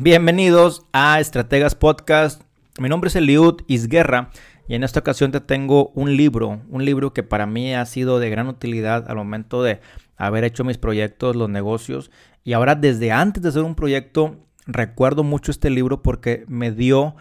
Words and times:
Bienvenidos 0.00 0.86
a 0.92 1.18
Estrategas 1.18 1.74
Podcast. 1.74 2.42
Mi 2.78 2.88
nombre 2.88 3.08
es 3.08 3.16
Eliud 3.16 3.62
Isguerra 3.66 4.30
y 4.68 4.76
en 4.76 4.84
esta 4.84 5.00
ocasión 5.00 5.32
te 5.32 5.40
tengo 5.40 5.88
un 5.88 6.16
libro, 6.16 6.60
un 6.70 6.84
libro 6.84 7.12
que 7.12 7.24
para 7.24 7.46
mí 7.46 7.74
ha 7.74 7.84
sido 7.84 8.20
de 8.20 8.30
gran 8.30 8.46
utilidad 8.46 9.10
al 9.10 9.16
momento 9.16 9.60
de 9.64 9.80
haber 10.16 10.44
hecho 10.44 10.62
mis 10.62 10.78
proyectos, 10.78 11.34
los 11.34 11.50
negocios 11.50 12.12
y 12.44 12.52
ahora 12.52 12.76
desde 12.76 13.10
antes 13.10 13.42
de 13.42 13.48
hacer 13.48 13.64
un 13.64 13.74
proyecto 13.74 14.36
recuerdo 14.68 15.24
mucho 15.24 15.50
este 15.50 15.68
libro 15.68 16.00
porque 16.00 16.44
me 16.46 16.70
dio 16.70 17.16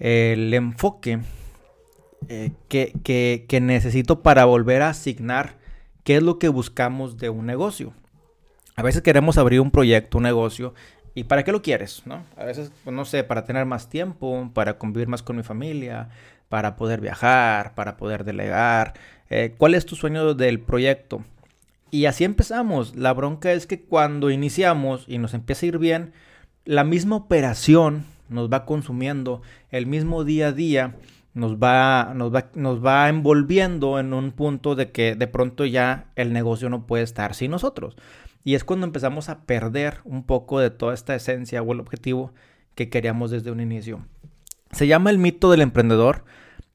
el 0.00 0.52
enfoque 0.52 1.20
eh, 2.26 2.50
que, 2.68 3.44
que 3.48 3.60
necesito 3.60 4.24
para 4.24 4.46
volver 4.46 4.82
a 4.82 4.88
asignar 4.88 5.58
qué 6.02 6.16
es 6.16 6.24
lo 6.24 6.40
que 6.40 6.48
buscamos 6.48 7.18
de 7.18 7.28
un 7.28 7.46
negocio. 7.46 7.94
A 8.78 8.82
veces 8.82 9.00
queremos 9.00 9.38
abrir 9.38 9.60
un 9.60 9.70
proyecto, 9.70 10.18
un 10.18 10.24
negocio, 10.24 10.74
¿Y 11.16 11.24
para 11.24 11.44
qué 11.44 11.50
lo 11.50 11.62
quieres? 11.62 12.02
¿no? 12.04 12.24
A 12.36 12.44
veces, 12.44 12.70
pues, 12.84 12.94
no 12.94 13.06
sé, 13.06 13.24
para 13.24 13.46
tener 13.46 13.64
más 13.64 13.88
tiempo, 13.88 14.50
para 14.52 14.76
convivir 14.76 15.08
más 15.08 15.22
con 15.22 15.36
mi 15.36 15.42
familia, 15.42 16.10
para 16.50 16.76
poder 16.76 17.00
viajar, 17.00 17.74
para 17.74 17.96
poder 17.96 18.22
delegar. 18.22 18.92
Eh, 19.30 19.54
¿Cuál 19.56 19.74
es 19.74 19.86
tu 19.86 19.96
sueño 19.96 20.34
del 20.34 20.60
proyecto? 20.60 21.24
Y 21.90 22.04
así 22.04 22.24
empezamos. 22.24 22.96
La 22.96 23.14
bronca 23.14 23.50
es 23.52 23.66
que 23.66 23.80
cuando 23.80 24.28
iniciamos 24.30 25.06
y 25.08 25.16
nos 25.16 25.32
empieza 25.32 25.64
a 25.64 25.68
ir 25.68 25.78
bien, 25.78 26.12
la 26.66 26.84
misma 26.84 27.16
operación 27.16 28.04
nos 28.28 28.52
va 28.52 28.66
consumiendo, 28.66 29.40
el 29.70 29.86
mismo 29.86 30.22
día 30.22 30.48
a 30.48 30.52
día 30.52 30.96
nos 31.32 31.56
va, 31.56 32.12
nos 32.14 32.34
va, 32.34 32.50
nos 32.54 32.84
va 32.84 33.08
envolviendo 33.08 33.98
en 33.98 34.12
un 34.12 34.32
punto 34.32 34.74
de 34.74 34.90
que 34.90 35.14
de 35.14 35.26
pronto 35.28 35.64
ya 35.64 36.08
el 36.14 36.34
negocio 36.34 36.68
no 36.68 36.86
puede 36.86 37.04
estar 37.04 37.34
sin 37.34 37.52
nosotros. 37.52 37.96
Y 38.46 38.54
es 38.54 38.62
cuando 38.62 38.86
empezamos 38.86 39.28
a 39.28 39.40
perder 39.40 39.98
un 40.04 40.22
poco 40.22 40.60
de 40.60 40.70
toda 40.70 40.94
esta 40.94 41.16
esencia 41.16 41.62
o 41.62 41.72
el 41.72 41.80
objetivo 41.80 42.32
que 42.76 42.88
queríamos 42.88 43.32
desde 43.32 43.50
un 43.50 43.58
inicio. 43.58 44.06
Se 44.70 44.86
llama 44.86 45.10
El 45.10 45.18
mito 45.18 45.50
del 45.50 45.62
emprendedor, 45.62 46.24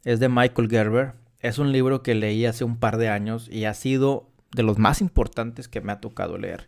es 0.04 0.20
de 0.20 0.28
Michael 0.28 0.70
Gerber, 0.70 1.14
es 1.40 1.60
un 1.60 1.72
libro 1.72 2.04
que 2.04 2.14
leí 2.14 2.46
hace 2.46 2.66
un 2.66 2.76
par 2.76 2.98
de 2.98 3.08
años 3.08 3.48
y 3.50 3.64
ha 3.64 3.74
sido 3.74 4.28
de 4.54 4.64
los 4.64 4.80
más 4.80 5.00
importantes 5.00 5.70
que 5.70 5.80
me 5.80 5.94
ha 5.94 6.02
tocado 6.02 6.38
leer. 6.38 6.68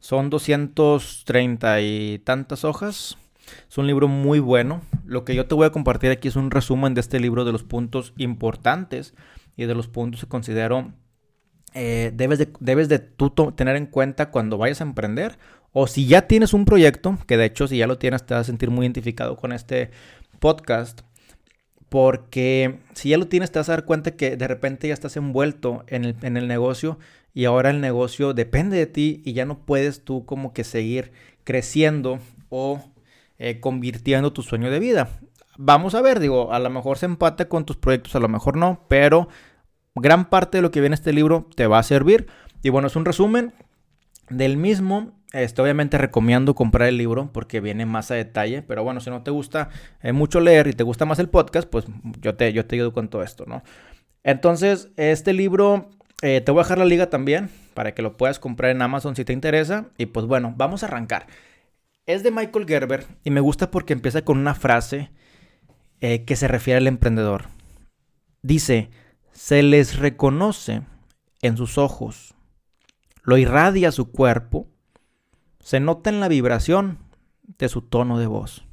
Son 0.00 0.30
230 0.30 1.82
y 1.82 2.18
tantas 2.20 2.64
hojas. 2.64 3.18
Es 3.68 3.76
un 3.76 3.86
libro 3.86 4.08
muy 4.08 4.38
bueno. 4.38 4.80
Lo 5.04 5.26
que 5.26 5.34
yo 5.34 5.44
te 5.44 5.56
voy 5.56 5.66
a 5.66 5.72
compartir 5.72 6.10
aquí 6.10 6.28
es 6.28 6.36
un 6.36 6.50
resumen 6.50 6.94
de 6.94 7.02
este 7.02 7.20
libro 7.20 7.44
de 7.44 7.52
los 7.52 7.64
puntos 7.64 8.14
importantes 8.16 9.12
y 9.58 9.66
de 9.66 9.74
los 9.74 9.88
puntos 9.88 10.22
que 10.22 10.28
considero 10.28 10.94
eh, 11.74 12.12
debes, 12.14 12.38
de, 12.38 12.48
debes 12.60 12.88
de 12.88 12.98
tú 12.98 13.30
tener 13.30 13.76
en 13.76 13.86
cuenta 13.86 14.30
cuando 14.30 14.58
vayas 14.58 14.80
a 14.80 14.84
emprender 14.84 15.38
o 15.72 15.86
si 15.86 16.06
ya 16.06 16.22
tienes 16.22 16.54
un 16.54 16.64
proyecto, 16.64 17.18
que 17.26 17.36
de 17.36 17.44
hecho 17.44 17.68
si 17.68 17.78
ya 17.78 17.86
lo 17.86 17.98
tienes 17.98 18.24
te 18.24 18.34
vas 18.34 18.42
a 18.42 18.44
sentir 18.44 18.70
muy 18.70 18.86
identificado 18.86 19.36
con 19.36 19.52
este 19.52 19.90
podcast, 20.38 21.02
porque 21.88 22.80
si 22.94 23.10
ya 23.10 23.18
lo 23.18 23.28
tienes 23.28 23.50
te 23.50 23.58
vas 23.58 23.68
a 23.68 23.72
dar 23.72 23.84
cuenta 23.84 24.16
que 24.16 24.36
de 24.36 24.48
repente 24.48 24.88
ya 24.88 24.94
estás 24.94 25.16
envuelto 25.16 25.84
en 25.86 26.04
el, 26.04 26.16
en 26.22 26.36
el 26.36 26.48
negocio 26.48 26.98
y 27.34 27.44
ahora 27.44 27.70
el 27.70 27.80
negocio 27.80 28.34
depende 28.34 28.76
de 28.76 28.86
ti 28.86 29.22
y 29.24 29.32
ya 29.32 29.44
no 29.44 29.58
puedes 29.64 30.04
tú 30.04 30.24
como 30.24 30.52
que 30.52 30.64
seguir 30.64 31.12
creciendo 31.44 32.18
o 32.48 32.82
eh, 33.38 33.60
convirtiendo 33.60 34.32
tu 34.32 34.42
sueño 34.42 34.70
de 34.70 34.80
vida. 34.80 35.20
Vamos 35.56 35.94
a 35.94 36.02
ver, 36.02 36.20
digo, 36.20 36.52
a 36.52 36.58
lo 36.58 36.70
mejor 36.70 36.98
se 36.98 37.06
empata 37.06 37.48
con 37.48 37.64
tus 37.64 37.76
proyectos, 37.76 38.14
a 38.16 38.20
lo 38.20 38.28
mejor 38.28 38.56
no, 38.56 38.84
pero 38.88 39.28
gran 40.00 40.28
parte 40.28 40.58
de 40.58 40.62
lo 40.62 40.70
que 40.70 40.80
viene 40.80 40.94
en 40.94 40.98
este 41.00 41.12
libro 41.12 41.48
te 41.54 41.66
va 41.66 41.78
a 41.78 41.82
servir. 41.82 42.26
Y 42.62 42.70
bueno, 42.70 42.88
es 42.88 42.96
un 42.96 43.04
resumen 43.04 43.52
del 44.30 44.56
mismo. 44.56 45.12
Este, 45.32 45.60
obviamente 45.60 45.98
recomiendo 45.98 46.54
comprar 46.54 46.88
el 46.88 46.96
libro 46.96 47.30
porque 47.32 47.60
viene 47.60 47.84
más 47.84 48.10
a 48.10 48.14
detalle, 48.14 48.62
pero 48.62 48.82
bueno, 48.82 49.00
si 49.00 49.10
no 49.10 49.22
te 49.22 49.30
gusta 49.30 49.68
eh, 50.02 50.12
mucho 50.12 50.40
leer 50.40 50.68
y 50.68 50.72
te 50.72 50.84
gusta 50.84 51.04
más 51.04 51.18
el 51.18 51.28
podcast, 51.28 51.68
pues 51.68 51.84
yo 52.20 52.34
te, 52.34 52.52
yo 52.54 52.64
te 52.64 52.76
ayudo 52.76 52.94
con 52.94 53.08
todo 53.08 53.22
esto, 53.22 53.44
¿no? 53.46 53.62
Entonces, 54.24 54.90
este 54.96 55.34
libro, 55.34 55.90
eh, 56.22 56.40
te 56.40 56.50
voy 56.50 56.60
a 56.60 56.64
dejar 56.64 56.78
la 56.78 56.86
liga 56.86 57.10
también 57.10 57.50
para 57.74 57.92
que 57.94 58.02
lo 58.02 58.16
puedas 58.16 58.38
comprar 58.38 58.70
en 58.70 58.82
Amazon 58.82 59.14
si 59.16 59.24
te 59.24 59.32
interesa. 59.32 59.86
Y 59.98 60.06
pues 60.06 60.26
bueno, 60.26 60.54
vamos 60.56 60.82
a 60.82 60.86
arrancar. 60.86 61.26
Es 62.06 62.22
de 62.22 62.30
Michael 62.30 62.66
Gerber 62.66 63.06
y 63.22 63.30
me 63.30 63.40
gusta 63.40 63.70
porque 63.70 63.92
empieza 63.92 64.22
con 64.22 64.38
una 64.38 64.54
frase 64.54 65.10
eh, 66.00 66.24
que 66.24 66.36
se 66.36 66.48
refiere 66.48 66.78
al 66.78 66.86
emprendedor. 66.86 67.46
Dice, 68.42 68.90
se 69.38 69.62
les 69.62 69.96
reconoce 69.96 70.82
en 71.42 71.56
sus 71.56 71.78
ojos, 71.78 72.34
lo 73.22 73.38
irradia 73.38 73.92
su 73.92 74.10
cuerpo, 74.10 74.66
se 75.60 75.78
nota 75.78 76.10
en 76.10 76.18
la 76.18 76.26
vibración 76.26 76.98
de 77.56 77.68
su 77.68 77.82
tono 77.82 78.18
de 78.18 78.26
voz. 78.26 78.64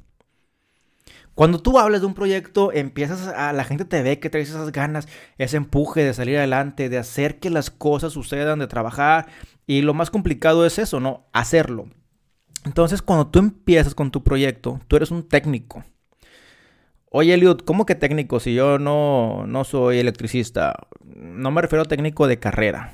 Cuando 1.36 1.60
tú 1.60 1.78
hablas 1.78 2.00
de 2.00 2.08
un 2.08 2.14
proyecto, 2.14 2.72
empiezas 2.72 3.28
a 3.28 3.52
la 3.52 3.62
gente 3.62 3.84
te 3.84 4.02
ve 4.02 4.18
que 4.18 4.28
traes 4.28 4.50
esas 4.50 4.72
ganas, 4.72 5.06
ese 5.38 5.56
empuje 5.56 6.02
de 6.02 6.12
salir 6.12 6.36
adelante, 6.36 6.88
de 6.88 6.98
hacer 6.98 7.38
que 7.38 7.48
las 7.48 7.70
cosas 7.70 8.12
sucedan, 8.12 8.58
de 8.58 8.66
trabajar. 8.66 9.28
Y 9.68 9.82
lo 9.82 9.94
más 9.94 10.10
complicado 10.10 10.66
es 10.66 10.80
eso, 10.80 10.98
¿no? 10.98 11.28
Hacerlo. 11.32 11.86
Entonces, 12.64 13.02
cuando 13.02 13.28
tú 13.28 13.38
empiezas 13.38 13.94
con 13.94 14.10
tu 14.10 14.24
proyecto, 14.24 14.80
tú 14.88 14.96
eres 14.96 15.12
un 15.12 15.28
técnico. 15.28 15.84
Oye, 17.18 17.32
Eliud, 17.32 17.60
¿cómo 17.60 17.86
que 17.86 17.94
técnico 17.94 18.40
si 18.40 18.52
yo 18.52 18.78
no, 18.78 19.46
no 19.46 19.64
soy 19.64 20.00
electricista? 20.00 20.74
No 21.02 21.50
me 21.50 21.62
refiero 21.62 21.80
a 21.84 21.86
técnico 21.86 22.26
de 22.26 22.38
carrera. 22.38 22.92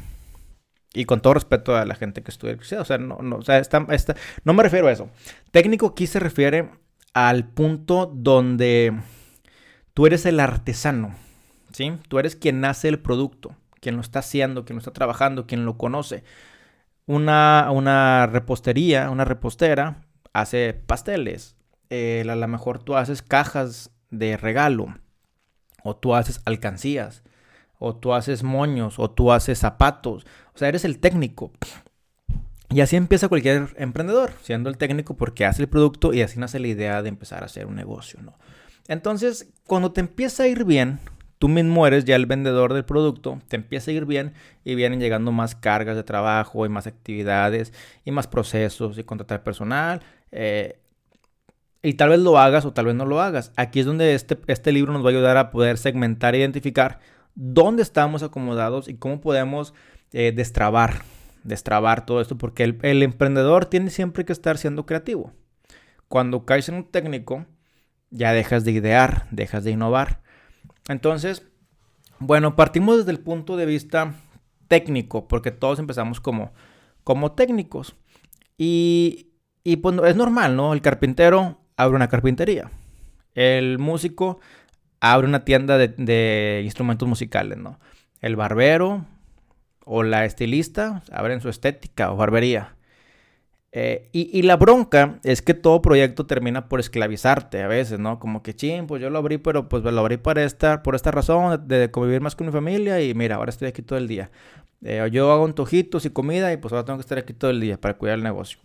Y 0.94 1.06
con 1.06 1.20
todo 1.20 1.34
respeto 1.34 1.74
a 1.74 1.84
la 1.84 1.96
gente 1.96 2.22
que 2.22 2.30
estudia 2.30 2.52
electricidad. 2.52 2.82
O 2.82 2.84
sea, 2.84 2.98
no, 2.98 3.18
no, 3.20 3.42
sea, 3.42 3.62
no 4.44 4.54
me 4.54 4.62
refiero 4.62 4.86
a 4.86 4.92
eso. 4.92 5.10
Técnico 5.50 5.86
aquí 5.88 6.06
se 6.06 6.20
refiere 6.20 6.70
al 7.14 7.48
punto 7.48 8.12
donde 8.14 8.96
tú 9.92 10.06
eres 10.06 10.24
el 10.24 10.38
artesano. 10.38 11.16
¿Sí? 11.72 11.92
Tú 12.06 12.20
eres 12.20 12.36
quien 12.36 12.64
hace 12.64 12.86
el 12.86 13.00
producto, 13.00 13.56
quien 13.80 13.96
lo 13.96 14.02
está 14.02 14.20
haciendo, 14.20 14.64
quien 14.64 14.76
lo 14.76 14.78
está 14.82 14.92
trabajando, 14.92 15.48
quien 15.48 15.64
lo 15.64 15.76
conoce. 15.76 16.22
Una, 17.06 17.70
una 17.72 18.28
repostería, 18.28 19.10
una 19.10 19.24
repostera, 19.24 20.04
hace 20.32 20.74
pasteles. 20.74 21.56
Eh, 21.90 22.24
a 22.24 22.36
lo 22.36 22.46
mejor 22.48 22.78
tú 22.78 22.94
haces 22.94 23.20
cajas 23.20 23.91
de 24.12 24.36
regalo, 24.36 24.94
o 25.82 25.96
tú 25.96 26.14
haces 26.14 26.40
alcancías, 26.44 27.24
o 27.78 27.96
tú 27.96 28.14
haces 28.14 28.44
moños, 28.44 29.00
o 29.00 29.10
tú 29.10 29.32
haces 29.32 29.58
zapatos, 29.58 30.24
o 30.54 30.58
sea, 30.58 30.68
eres 30.68 30.84
el 30.84 31.00
técnico. 31.00 31.50
Y 32.70 32.80
así 32.80 32.96
empieza 32.96 33.28
cualquier 33.28 33.74
emprendedor, 33.76 34.32
siendo 34.42 34.70
el 34.70 34.78
técnico 34.78 35.16
porque 35.16 35.44
hace 35.44 35.62
el 35.62 35.68
producto 35.68 36.14
y 36.14 36.22
así 36.22 36.38
nace 36.38 36.60
la 36.60 36.68
idea 36.68 37.02
de 37.02 37.08
empezar 37.08 37.42
a 37.42 37.46
hacer 37.46 37.66
un 37.66 37.74
negocio, 37.74 38.20
¿no? 38.22 38.38
Entonces, 38.88 39.52
cuando 39.66 39.92
te 39.92 40.00
empieza 40.00 40.44
a 40.44 40.48
ir 40.48 40.64
bien, 40.64 40.98
tú 41.38 41.48
mismo 41.48 41.86
eres 41.86 42.04
ya 42.04 42.16
el 42.16 42.26
vendedor 42.26 42.72
del 42.72 42.84
producto, 42.84 43.40
te 43.48 43.56
empieza 43.56 43.90
a 43.90 43.94
ir 43.94 44.06
bien 44.06 44.32
y 44.64 44.74
vienen 44.74 45.00
llegando 45.00 45.32
más 45.32 45.54
cargas 45.54 45.96
de 45.96 46.02
trabajo 46.02 46.64
y 46.64 46.68
más 46.68 46.86
actividades 46.86 47.72
y 48.04 48.10
más 48.10 48.26
procesos 48.26 48.96
y 48.96 49.04
contratar 49.04 49.42
personal. 49.42 50.02
Eh, 50.30 50.81
y 51.82 51.94
tal 51.94 52.10
vez 52.10 52.20
lo 52.20 52.38
hagas 52.38 52.64
o 52.64 52.72
tal 52.72 52.86
vez 52.86 52.94
no 52.94 53.04
lo 53.04 53.20
hagas. 53.20 53.52
Aquí 53.56 53.80
es 53.80 53.86
donde 53.86 54.14
este, 54.14 54.38
este 54.46 54.70
libro 54.70 54.92
nos 54.92 55.02
va 55.02 55.08
a 55.08 55.10
ayudar 55.10 55.36
a 55.36 55.50
poder 55.50 55.78
segmentar 55.78 56.34
e 56.34 56.38
identificar 56.38 57.00
dónde 57.34 57.82
estamos 57.82 58.22
acomodados 58.22 58.88
y 58.88 58.94
cómo 58.94 59.20
podemos 59.20 59.74
eh, 60.12 60.32
destrabar, 60.32 61.02
destrabar 61.42 62.06
todo 62.06 62.20
esto, 62.20 62.38
porque 62.38 62.62
el, 62.64 63.02
emprendedor 63.02 63.66
tiene 63.66 63.90
siempre 63.90 64.24
que 64.24 64.32
estar 64.32 64.58
siendo 64.58 64.86
creativo. 64.86 65.32
Cuando 66.08 66.44
caes 66.44 66.68
en 66.68 66.76
un 66.76 66.84
técnico, 66.84 67.46
ya 68.10 68.32
dejas 68.32 68.64
de 68.64 68.72
idear, 68.72 69.26
dejas 69.30 69.64
de 69.64 69.72
innovar. 69.72 70.20
Entonces, 70.88 71.48
bueno, 72.18 72.54
partimos 72.54 72.98
desde 72.98 73.10
el 73.10 73.20
punto 73.20 73.56
de 73.56 73.66
vista 73.66 74.14
técnico, 74.68 75.26
porque 75.26 75.50
todos 75.50 75.78
empezamos 75.80 76.20
como, 76.20 76.52
como 77.02 77.32
técnicos. 77.32 77.96
Y, 78.56 79.32
y 79.64 79.76
pues 79.76 79.96
es 80.04 80.14
normal, 80.14 80.54
¿no? 80.54 80.74
El 80.74 80.82
carpintero 80.82 81.61
abre 81.76 81.96
una 81.96 82.08
carpintería. 82.08 82.70
El 83.34 83.78
músico 83.78 84.40
abre 85.00 85.26
una 85.26 85.44
tienda 85.44 85.78
de, 85.78 86.62
instrumentos 86.64 87.08
musicales, 87.08 87.58
¿no? 87.58 87.78
El 88.20 88.36
barbero 88.36 89.04
o 89.84 90.04
la 90.04 90.24
estilista 90.24 91.02
abren 91.10 91.40
su 91.40 91.48
estética 91.48 92.12
o 92.12 92.16
barbería. 92.16 92.76
Eh, 93.74 94.10
y, 94.12 94.42
la 94.42 94.56
bronca 94.56 95.18
es 95.24 95.40
que 95.40 95.54
todo 95.54 95.80
proyecto 95.80 96.26
termina 96.26 96.68
por 96.68 96.78
esclavizarte 96.78 97.62
a 97.62 97.68
veces, 97.68 97.98
¿no? 97.98 98.18
Como 98.20 98.42
que, 98.42 98.54
ching, 98.54 98.86
pues 98.86 99.00
yo 99.00 99.08
lo 99.08 99.18
abrí, 99.18 99.38
pero 99.38 99.68
pues 99.68 99.82
lo 99.82 99.98
abrí 99.98 100.18
para 100.18 100.44
esta, 100.44 100.82
por 100.82 100.94
esta 100.94 101.10
razón, 101.10 101.66
de, 101.66 101.90
convivir 101.90 102.20
más 102.20 102.36
con 102.36 102.46
mi 102.46 102.52
familia 102.52 103.00
y 103.00 103.14
mira, 103.14 103.36
ahora 103.36 103.48
estoy 103.48 103.68
aquí 103.68 103.80
todo 103.82 103.98
el 103.98 104.08
día. 104.08 104.30
Eh, 104.84 105.08
yo 105.10 105.32
hago 105.32 105.46
antojitos 105.46 106.04
y 106.04 106.10
comida 106.10 106.52
y 106.52 106.58
pues 106.58 106.72
ahora 106.72 106.84
tengo 106.84 106.98
que 106.98 107.02
estar 107.02 107.18
aquí 107.18 107.32
todo 107.32 107.50
el 107.50 107.60
día 107.60 107.80
para 107.80 107.94
cuidar 107.94 108.18
el 108.18 108.24
negocio. 108.24 108.58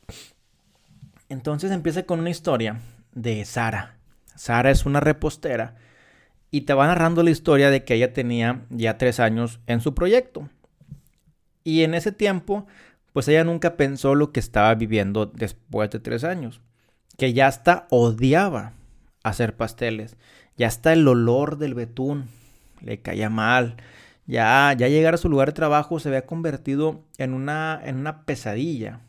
Entonces 1.30 1.72
empieza 1.72 2.04
con 2.04 2.20
una 2.20 2.30
historia 2.30 2.80
de 3.18 3.44
Sara. 3.46 3.98
Sara 4.36 4.70
es 4.72 4.86
una 4.86 5.00
repostera 5.00 5.76
y 6.52 6.62
te 6.62 6.74
va 6.74 6.88
narrando 6.88 7.24
la 7.24 7.32
historia 7.32 7.70
de 7.70 7.84
que 7.84 7.96
ella 7.96 8.14
tenía 8.14 8.66
ya 8.70 8.98
tres 8.98 9.20
años 9.20 9.60
en 9.68 9.82
su 9.82 9.94
proyecto. 9.94 10.50
Y 11.64 11.84
en 11.84 11.94
ese 11.96 12.12
tiempo, 12.12 12.68
pues 13.14 13.28
ella 13.28 13.44
nunca 13.44 13.76
pensó 13.76 14.16
lo 14.16 14.32
que 14.32 14.40
estaba 14.40 14.74
viviendo 14.76 15.26
después 15.26 15.90
de 15.90 16.00
tres 16.00 16.24
años. 16.24 16.62
que 17.18 17.34
ya 17.34 17.48
hasta 17.48 17.88
odiaba 17.90 18.74
hacer 19.24 19.56
pasteles. 19.58 20.18
Ya 20.56 20.68
hasta 20.68 20.94
el 20.94 21.08
olor 21.08 21.58
del 21.58 21.74
betún 21.74 22.30
le 22.82 23.02
caía 23.02 23.30
mal. 23.32 23.78
Ya, 24.28 24.74
ya 24.78 24.88
llegar 24.88 25.16
a 25.16 25.18
su 25.18 25.28
lugar 25.30 25.50
de 25.50 25.54
trabajo 25.54 26.00
se 26.00 26.10
había 26.10 26.28
convertido 26.28 27.02
en 27.18 27.34
una, 27.34 27.82
en 27.84 27.98
una 27.98 28.24
pesadilla. 28.26 29.02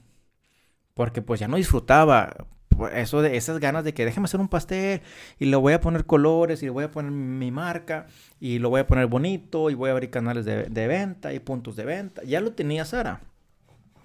Porque 0.95 1.21
pues 1.21 1.39
ya 1.41 1.49
no 1.49 1.59
disfrutaba 1.59 2.47
eso 2.93 3.23
de 3.23 3.37
esas 3.37 3.59
ganas 3.59 3.85
de 3.85 3.95
que 3.95 4.05
déjame 4.05 4.27
hacer 4.27 4.41
un 4.41 4.49
pastel 4.49 5.01
y 5.39 5.47
le 5.47 5.57
voy 5.57 5.73
a 5.73 5.81
poner 5.81 6.05
colores 6.05 6.63
y 6.63 6.67
le 6.67 6.71
voy 6.71 6.85
a 6.85 6.91
poner 6.91 7.11
mi 7.11 7.51
marca 7.51 8.07
y 8.41 8.59
lo 8.59 8.71
voy 8.71 8.81
a 8.81 8.87
poner 8.87 9.07
bonito 9.07 9.71
y 9.71 9.75
voy 9.75 9.91
a 9.91 9.93
abrir 9.93 10.11
canales 10.11 10.45
de, 10.45 10.65
de 10.65 10.87
venta 10.87 11.33
y 11.33 11.41
puntos 11.41 11.77
de 11.77 11.85
venta. 11.85 12.23
Ya 12.25 12.41
lo 12.41 12.53
tenía 12.53 12.85
Sara. 12.85 13.21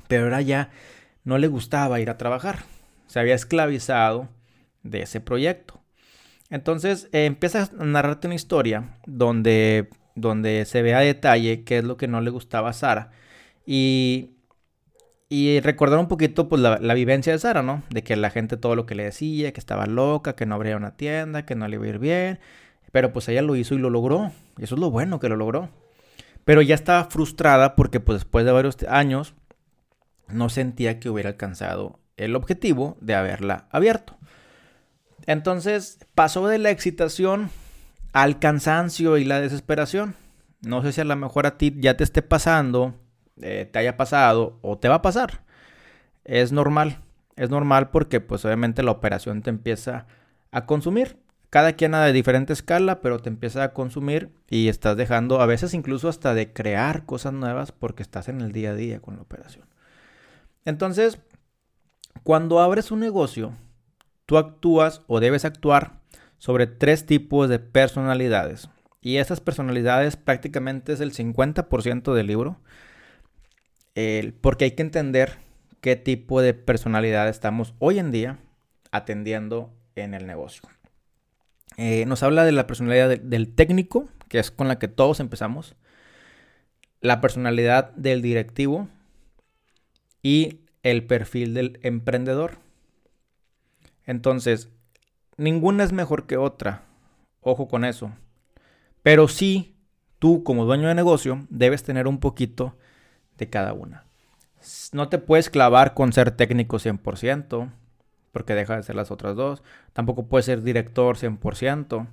Pero 0.08 0.24
ahora 0.24 0.42
ya 0.42 0.70
no 1.24 1.38
le 1.38 1.48
gustaba 1.48 2.00
ir 2.00 2.10
a 2.10 2.18
trabajar. 2.18 2.60
Se 3.08 3.20
había 3.20 3.36
esclavizado 3.36 4.30
de 4.84 5.04
ese 5.04 5.22
proyecto. 5.22 5.82
Entonces 6.50 7.10
eh, 7.12 7.26
empieza 7.26 7.70
a 7.80 7.84
narrarte 7.84 8.28
una 8.28 8.36
historia 8.36 8.98
donde, 9.06 9.90
donde 10.16 10.66
se 10.66 10.82
ve 10.82 10.94
a 10.94 11.00
detalle 11.00 11.64
qué 11.64 11.80
es 11.80 11.84
lo 11.84 11.98
que 11.98 12.08
no 12.08 12.22
le 12.22 12.30
gustaba 12.30 12.70
a 12.70 12.74
Sara. 12.74 13.12
Y, 13.66 14.32
y 15.34 15.62
recordar 15.62 15.98
un 15.98 16.08
poquito 16.08 16.48
pues, 16.48 16.62
la, 16.62 16.94
vivencia 16.94 17.34
de 17.34 17.40
Sara, 17.40 17.64
¿no? 17.64 17.82
De 17.90 18.04
que 18.04 18.16
la 18.16 18.30
gente 18.30 18.56
todo 18.56 18.76
lo 18.76 18.86
que 18.86 18.94
le 18.94 19.06
decía, 19.06 19.52
que 19.52 19.60
estaba 19.60 19.88
loca, 19.88 20.36
que 20.36 20.46
no 20.46 20.54
abría 20.54 20.78
una 20.78 20.96
tienda, 20.96 21.44
que 21.44 21.56
no 21.56 21.68
le 21.68 21.78
iba 21.78 21.86
a 21.86 21.90
ir 21.90 21.98
bien. 21.98 22.40
Pero 22.92 23.12
pues 23.12 23.28
ella 23.30 23.42
lo 23.42 23.56
hizo 23.56 23.74
y 23.74 23.80
lo 23.80 23.90
logró. 23.90 24.32
Y 24.60 24.66
eso 24.66 24.76
es 24.76 24.82
lo 24.82 24.92
bueno 24.92 25.20
que 25.20 25.30
lo 25.30 25.36
logró. 25.36 25.70
Pero 26.46 26.62
ya 26.62 26.76
estaba 26.76 27.06
frustrada 27.06 27.76
porque 27.76 28.00
pues 28.00 28.18
después 28.20 28.46
de 28.46 28.52
varios 28.52 28.78
años 28.88 29.34
no 30.28 30.50
sentía 30.50 31.00
que 31.00 31.10
hubiera 31.10 31.32
alcanzado 31.32 32.00
el 32.16 32.36
objetivo 32.36 32.96
de 33.02 33.16
haberla 33.16 33.68
abierto. 33.72 34.16
Entonces 35.26 35.98
pasó 36.14 36.48
de 36.48 36.60
la 36.60 36.70
excitación 36.70 37.50
al 38.12 38.38
cansancio 38.38 39.18
y 39.18 39.26
la 39.26 39.42
desesperación. 39.42 40.14
No 40.62 40.84
sé 40.84 40.92
si 40.92 41.02
a 41.02 41.06
lo 41.06 41.16
mejor 41.16 41.48
a 41.48 41.58
ti 41.58 41.74
ya 41.76 41.98
te 41.98 42.04
esté 42.04 42.22
pasando, 42.22 42.94
eh, 43.42 43.70
te 43.72 43.80
haya 43.80 43.98
pasado 43.98 44.60
o 44.62 44.78
te 44.78 44.90
va 44.90 44.96
a 44.96 45.02
pasar. 45.02 45.44
Es 46.24 46.52
normal, 46.52 47.00
es 47.36 47.50
normal 47.50 47.90
porque 47.90 48.22
pues 48.22 48.46
obviamente 48.46 48.84
la 48.84 48.92
operación 48.92 49.42
te 49.42 49.50
empieza 49.50 50.06
a 50.52 50.66
consumir. 50.66 51.18
Cada 51.50 51.74
quien 51.74 51.94
a 51.94 52.04
de 52.04 52.14
diferente 52.14 52.52
escala, 52.52 53.02
pero 53.02 53.20
te 53.20 53.30
empieza 53.30 53.64
a 53.64 53.74
consumir 53.74 54.32
y 54.50 54.70
estás 54.70 54.98
dejando 54.98 55.40
a 55.40 55.46
veces 55.46 55.74
incluso 55.76 56.10
hasta 56.10 56.34
de 56.34 56.52
crear 56.52 57.06
cosas 57.06 57.34
nuevas 57.34 57.72
porque 57.72 58.02
estás 58.02 58.28
en 58.28 58.42
el 58.42 58.52
día 58.52 58.72
a 58.72 58.76
día 58.76 59.00
con 59.02 59.18
la 59.18 59.22
operación. 59.22 59.68
Entonces, 60.66 61.20
cuando 62.24 62.60
abres 62.60 62.90
un 62.90 63.02
negocio, 63.02 63.54
tú 64.26 64.38
actúas 64.38 65.02
o 65.08 65.20
debes 65.20 65.46
actuar 65.46 66.02
sobre 66.38 66.68
tres 66.68 67.06
tipos 67.06 67.50
de 67.50 67.60
personalidades. 67.60 68.70
Y 69.02 69.18
esas 69.18 69.42
personalidades 69.42 70.16
prácticamente 70.16 70.94
es 70.94 71.02
el 71.02 71.14
50% 71.14 72.14
del 72.14 72.28
libro. 72.28 72.58
Porque 74.42 74.66
hay 74.66 74.72
que 74.72 74.82
entender 74.82 75.38
qué 75.82 75.96
tipo 75.96 76.42
de 76.42 76.54
personalidad 76.54 77.30
estamos 77.30 77.74
hoy 77.80 78.00
en 78.00 78.12
día 78.12 78.40
atendiendo 78.92 79.72
en 79.96 80.14
el 80.14 80.26
negocio. 80.26 80.70
Eh, 81.78 82.06
nos 82.06 82.24
habla 82.24 82.46
de 82.46 82.52
la 82.52 82.68
personalidad 82.68 83.10
del 83.20 83.54
técnico, 83.54 84.08
que 84.30 84.40
es 84.40 84.52
con 84.52 84.68
la 84.68 84.80
que 84.80 84.88
todos 84.88 85.20
empezamos. 85.20 85.76
La 87.02 87.22
personalidad 87.22 87.92
del 87.96 88.22
directivo 88.22 88.88
y 90.22 90.62
el 90.84 91.06
perfil 91.06 91.54
del 91.54 91.80
emprendedor. 91.84 92.58
Entonces, 94.06 94.70
ninguna 95.38 95.84
es 95.84 95.92
mejor 95.92 96.28
que 96.28 96.38
otra. 96.38 96.84
Ojo 97.42 97.68
con 97.68 97.84
eso. 97.84 98.12
Pero 99.02 99.28
sí, 99.28 99.76
tú 100.20 100.44
como 100.44 100.66
dueño 100.66 100.88
de 100.88 100.96
negocio 100.96 101.46
debes 101.50 101.84
tener 101.84 102.08
un 102.08 102.20
poquito 102.20 102.78
de 103.44 103.50
cada 103.50 103.74
una. 103.74 104.06
No 104.94 105.10
te 105.10 105.18
puedes 105.18 105.50
clavar 105.50 105.94
con 105.94 106.14
ser 106.14 106.32
técnico 106.32 106.78
100%, 106.78 107.72
porque 108.32 108.56
deja 108.56 108.76
de 108.76 108.84
ser 108.84 108.96
las 108.96 109.12
otras 109.12 109.36
dos. 109.36 109.64
Tampoco 109.94 110.28
puedes 110.28 110.46
ser 110.46 110.64
director 110.64 111.18
100%. 111.18 112.08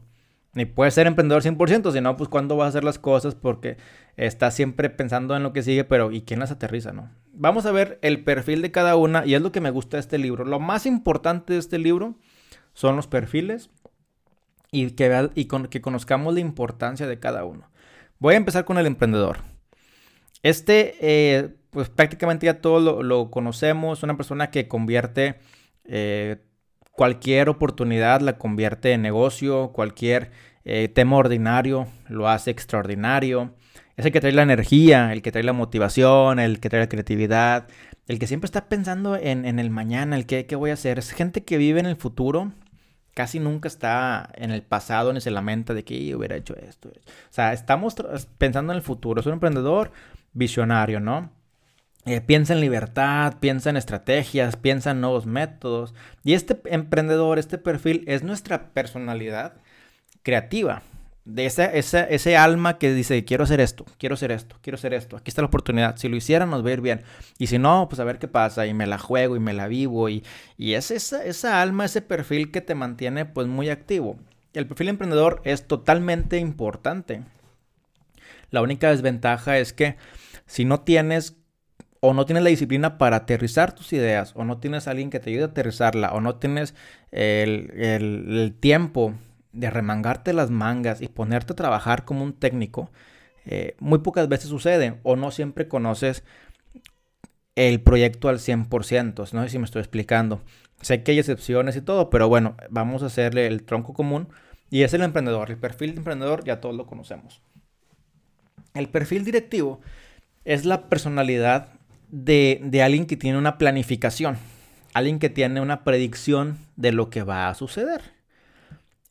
Ni 0.52 0.64
puedes 0.64 0.94
ser 0.94 1.06
emprendedor 1.06 1.42
100%, 1.42 1.92
si 1.92 2.00
no, 2.00 2.16
pues 2.16 2.28
cuándo 2.28 2.56
vas 2.56 2.66
a 2.66 2.68
hacer 2.70 2.82
las 2.84 2.98
cosas 2.98 3.36
porque 3.36 3.76
estás 4.16 4.54
siempre 4.54 4.90
pensando 4.90 5.36
en 5.36 5.44
lo 5.44 5.52
que 5.52 5.62
sigue, 5.62 5.84
pero 5.84 6.10
¿y 6.10 6.22
quién 6.22 6.40
las 6.40 6.50
aterriza, 6.50 6.92
no? 6.92 7.08
Vamos 7.32 7.66
a 7.66 7.72
ver 7.72 8.00
el 8.02 8.24
perfil 8.24 8.60
de 8.60 8.72
cada 8.72 8.96
una 8.96 9.24
y 9.24 9.34
es 9.34 9.42
lo 9.42 9.52
que 9.52 9.60
me 9.60 9.70
gusta 9.70 9.96
de 9.96 10.00
este 10.00 10.18
libro. 10.18 10.44
Lo 10.44 10.58
más 10.58 10.86
importante 10.86 11.52
de 11.52 11.60
este 11.60 11.78
libro 11.78 12.16
son 12.74 12.96
los 12.96 13.06
perfiles 13.06 13.70
y 14.72 14.90
que, 14.90 15.30
y 15.36 15.44
que 15.46 15.80
conozcamos 15.80 16.34
la 16.34 16.40
importancia 16.40 17.06
de 17.06 17.20
cada 17.20 17.44
uno. 17.44 17.70
Voy 18.18 18.34
a 18.34 18.38
empezar 18.38 18.64
con 18.64 18.76
el 18.76 18.86
emprendedor. 18.86 19.38
Este, 20.42 20.96
eh, 21.00 21.50
pues 21.70 21.88
prácticamente 21.88 22.46
ya 22.46 22.60
todos 22.60 23.04
lo, 23.04 23.30
conocemos, 23.30 24.02
una 24.02 24.16
persona 24.16 24.50
que 24.50 24.68
convierte 24.68 25.36
eh, 25.84 26.38
cualquier 26.92 27.48
oportunidad 27.48 28.20
la 28.20 28.38
convierte 28.38 28.92
en 28.92 29.02
negocio, 29.02 29.72
cualquier 29.72 30.30
eh, 30.64 30.88
tema 30.88 31.16
ordinario 31.16 31.86
lo 32.08 32.28
hace 32.28 32.50
extraordinario. 32.50 33.54
Es 33.96 34.06
el 34.06 34.12
que 34.12 34.20
trae 34.20 34.32
la 34.32 34.42
energía, 34.42 35.12
el 35.12 35.22
que 35.22 35.32
trae 35.32 35.44
la 35.44 35.52
motivación, 35.52 36.38
el 36.38 36.58
que 36.60 36.70
trae 36.70 36.82
la 36.82 36.88
creatividad, 36.88 37.68
el 38.08 38.18
que 38.18 38.26
siempre 38.26 38.46
está 38.46 38.68
pensando 38.68 39.16
en, 39.16 39.58
el 39.58 39.70
mañana, 39.70 40.16
el 40.16 40.26
que 40.26 40.46
qué 40.46 40.56
voy 40.56 40.70
a 40.70 40.74
hacer. 40.74 40.98
Es 40.98 41.12
gente 41.12 41.44
que 41.44 41.58
vive 41.58 41.80
en 41.80 41.86
el 41.86 41.96
futuro, 41.96 42.52
casi 43.14 43.40
nunca 43.40 43.68
está 43.68 44.30
en 44.36 44.50
el 44.50 44.62
pasado 44.62 45.12
ni 45.12 45.20
se 45.20 45.30
lamenta 45.30 45.74
de 45.74 45.84
que 45.84 46.14
hubiera 46.14 46.36
hecho 46.36 46.56
esto. 46.56 46.88
O 46.88 46.92
sea, 47.32 47.52
estamos 47.52 47.94
pensando 48.38 48.72
en 48.72 48.78
el 48.78 48.82
futuro. 48.82 49.20
Es 49.20 49.26
un 49.26 49.34
emprendedor 49.34 49.92
visionario, 50.32 51.00
¿no? 51.00 51.30
Eh, 52.06 52.20
piensa 52.22 52.54
en 52.54 52.60
libertad, 52.60 53.34
piensa 53.40 53.68
en 53.70 53.76
estrategias, 53.76 54.56
piensa 54.56 54.92
en 54.92 55.00
nuevos 55.00 55.26
métodos. 55.26 55.94
Y 56.24 56.32
este 56.32 56.60
emprendedor, 56.64 57.38
este 57.38 57.58
perfil, 57.58 58.04
es 58.06 58.22
nuestra 58.22 58.72
personalidad 58.72 59.54
creativa. 60.22 60.82
De 61.26 61.44
esa, 61.44 61.66
ese 61.66 62.36
alma 62.36 62.78
que 62.78 62.94
dice, 62.94 63.24
quiero 63.24 63.44
hacer 63.44 63.60
esto, 63.60 63.84
quiero 63.98 64.14
hacer 64.14 64.32
esto, 64.32 64.56
quiero 64.62 64.76
hacer 64.76 64.94
esto. 64.94 65.16
Aquí 65.16 65.30
está 65.30 65.42
la 65.42 65.48
oportunidad. 65.48 65.96
Si 65.98 66.08
lo 66.08 66.16
hiciera, 66.16 66.46
nos 66.46 66.64
va 66.64 66.70
a 66.70 66.72
ir 66.72 66.80
bien. 66.80 67.02
Y 67.38 67.48
si 67.48 67.58
no, 67.58 67.86
pues 67.88 68.00
a 68.00 68.04
ver 68.04 68.18
qué 68.18 68.26
pasa. 68.26 68.66
Y 68.66 68.72
me 68.72 68.86
la 68.86 68.98
juego 68.98 69.36
y 69.36 69.40
me 69.40 69.52
la 69.52 69.68
vivo. 69.68 70.08
Y, 70.08 70.24
y 70.56 70.72
es 70.72 70.90
esa, 70.90 71.22
esa 71.24 71.60
alma, 71.60 71.84
ese 71.84 72.00
perfil 72.00 72.50
que 72.50 72.62
te 72.62 72.74
mantiene 72.74 73.26
pues 73.26 73.46
muy 73.46 73.68
activo. 73.68 74.18
El 74.54 74.66
perfil 74.66 74.88
emprendedor 74.88 75.42
es 75.44 75.68
totalmente 75.68 76.38
importante. 76.38 77.22
La 78.50 78.62
única 78.62 78.90
desventaja 78.90 79.58
es 79.58 79.72
que 79.72 79.96
si 80.50 80.64
no 80.64 80.80
tienes 80.80 81.36
o 82.00 82.12
no 82.12 82.26
tienes 82.26 82.42
la 82.42 82.50
disciplina 82.50 82.98
para 82.98 83.16
aterrizar 83.16 83.72
tus 83.72 83.92
ideas, 83.92 84.32
o 84.34 84.44
no 84.44 84.58
tienes 84.58 84.88
alguien 84.88 85.10
que 85.10 85.20
te 85.20 85.30
ayude 85.30 85.44
a 85.44 85.46
aterrizarla, 85.46 86.12
o 86.12 86.20
no 86.20 86.36
tienes 86.36 86.74
el, 87.12 88.56
tiempo 88.58 89.14
de 89.52 89.70
remangarte 89.70 90.32
las 90.32 90.50
mangas 90.50 91.02
y 91.02 91.08
ponerte 91.08 91.52
a 91.52 91.56
trabajar 91.56 92.04
como 92.04 92.24
un 92.24 92.32
técnico, 92.32 92.90
eh, 93.44 93.76
muy 93.78 93.98
pocas 93.98 94.28
veces 94.28 94.48
sucede, 94.48 94.98
o 95.04 95.14
no 95.14 95.30
siempre 95.30 95.68
conoces 95.68 96.24
el 97.54 97.80
proyecto 97.80 98.28
al 98.28 98.38
100%, 98.40 99.32
no 99.32 99.42
sé 99.44 99.50
si 99.50 99.58
me 99.58 99.66
estoy 99.66 99.80
explicando. 99.80 100.40
Sé 100.80 101.02
que 101.02 101.12
hay 101.12 101.18
excepciones 101.18 101.76
y 101.76 101.82
todo, 101.82 102.10
pero 102.10 102.28
bueno, 102.28 102.56
vamos 102.70 103.02
a 103.02 103.06
hacerle 103.06 103.46
el 103.46 103.62
tronco 103.62 103.92
común 103.92 104.28
y 104.70 104.82
es 104.82 104.94
el 104.94 105.02
emprendedor. 105.02 105.50
El 105.50 105.58
perfil 105.58 105.92
de 105.92 105.98
emprendedor 105.98 106.42
ya 106.42 106.60
todos 106.60 106.74
lo 106.74 106.86
conocemos. 106.86 107.42
El 108.72 108.88
perfil 108.88 109.24
directivo 109.24 109.80
es 110.44 110.64
la 110.64 110.88
personalidad 110.88 111.68
de, 112.08 112.80
alguien 112.82 113.06
que 113.06 113.16
tiene 113.16 113.38
una 113.38 113.58
planificación, 113.58 114.38
alguien 114.94 115.18
que 115.18 115.30
tiene 115.30 115.60
una 115.60 115.84
predicción 115.84 116.58
de 116.76 116.92
lo 116.92 117.10
que 117.10 117.22
va 117.22 117.48
a 117.48 117.54
suceder. 117.54 118.02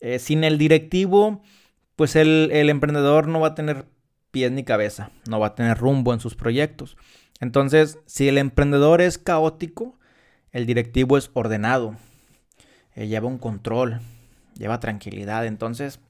Eh, 0.00 0.18
sin 0.18 0.44
el 0.44 0.58
directivo, 0.58 1.42
pues 1.96 2.16
el, 2.16 2.50
el, 2.52 2.70
emprendedor 2.70 3.28
no 3.28 3.40
va 3.40 3.48
a 3.48 3.54
tener 3.54 3.86
pies 4.30 4.50
ni 4.52 4.64
cabeza, 4.64 5.10
no 5.28 5.40
va 5.40 5.48
a 5.48 5.54
tener 5.54 5.78
rumbo 5.78 6.14
en 6.14 6.20
sus 6.20 6.34
proyectos. 6.34 6.96
Entonces, 7.40 7.98
si 8.06 8.28
el 8.28 8.38
emprendedor 8.38 9.00
es 9.00 9.18
caótico, 9.18 9.98
el 10.52 10.66
directivo 10.66 11.16
es 11.16 11.30
ordenado, 11.34 11.96
eh, 12.94 13.06
lleva 13.06 13.28
un 13.28 13.38
control, 13.38 14.00
lleva 14.56 14.80
tranquilidad. 14.80 15.46
Entonces, 15.46 16.00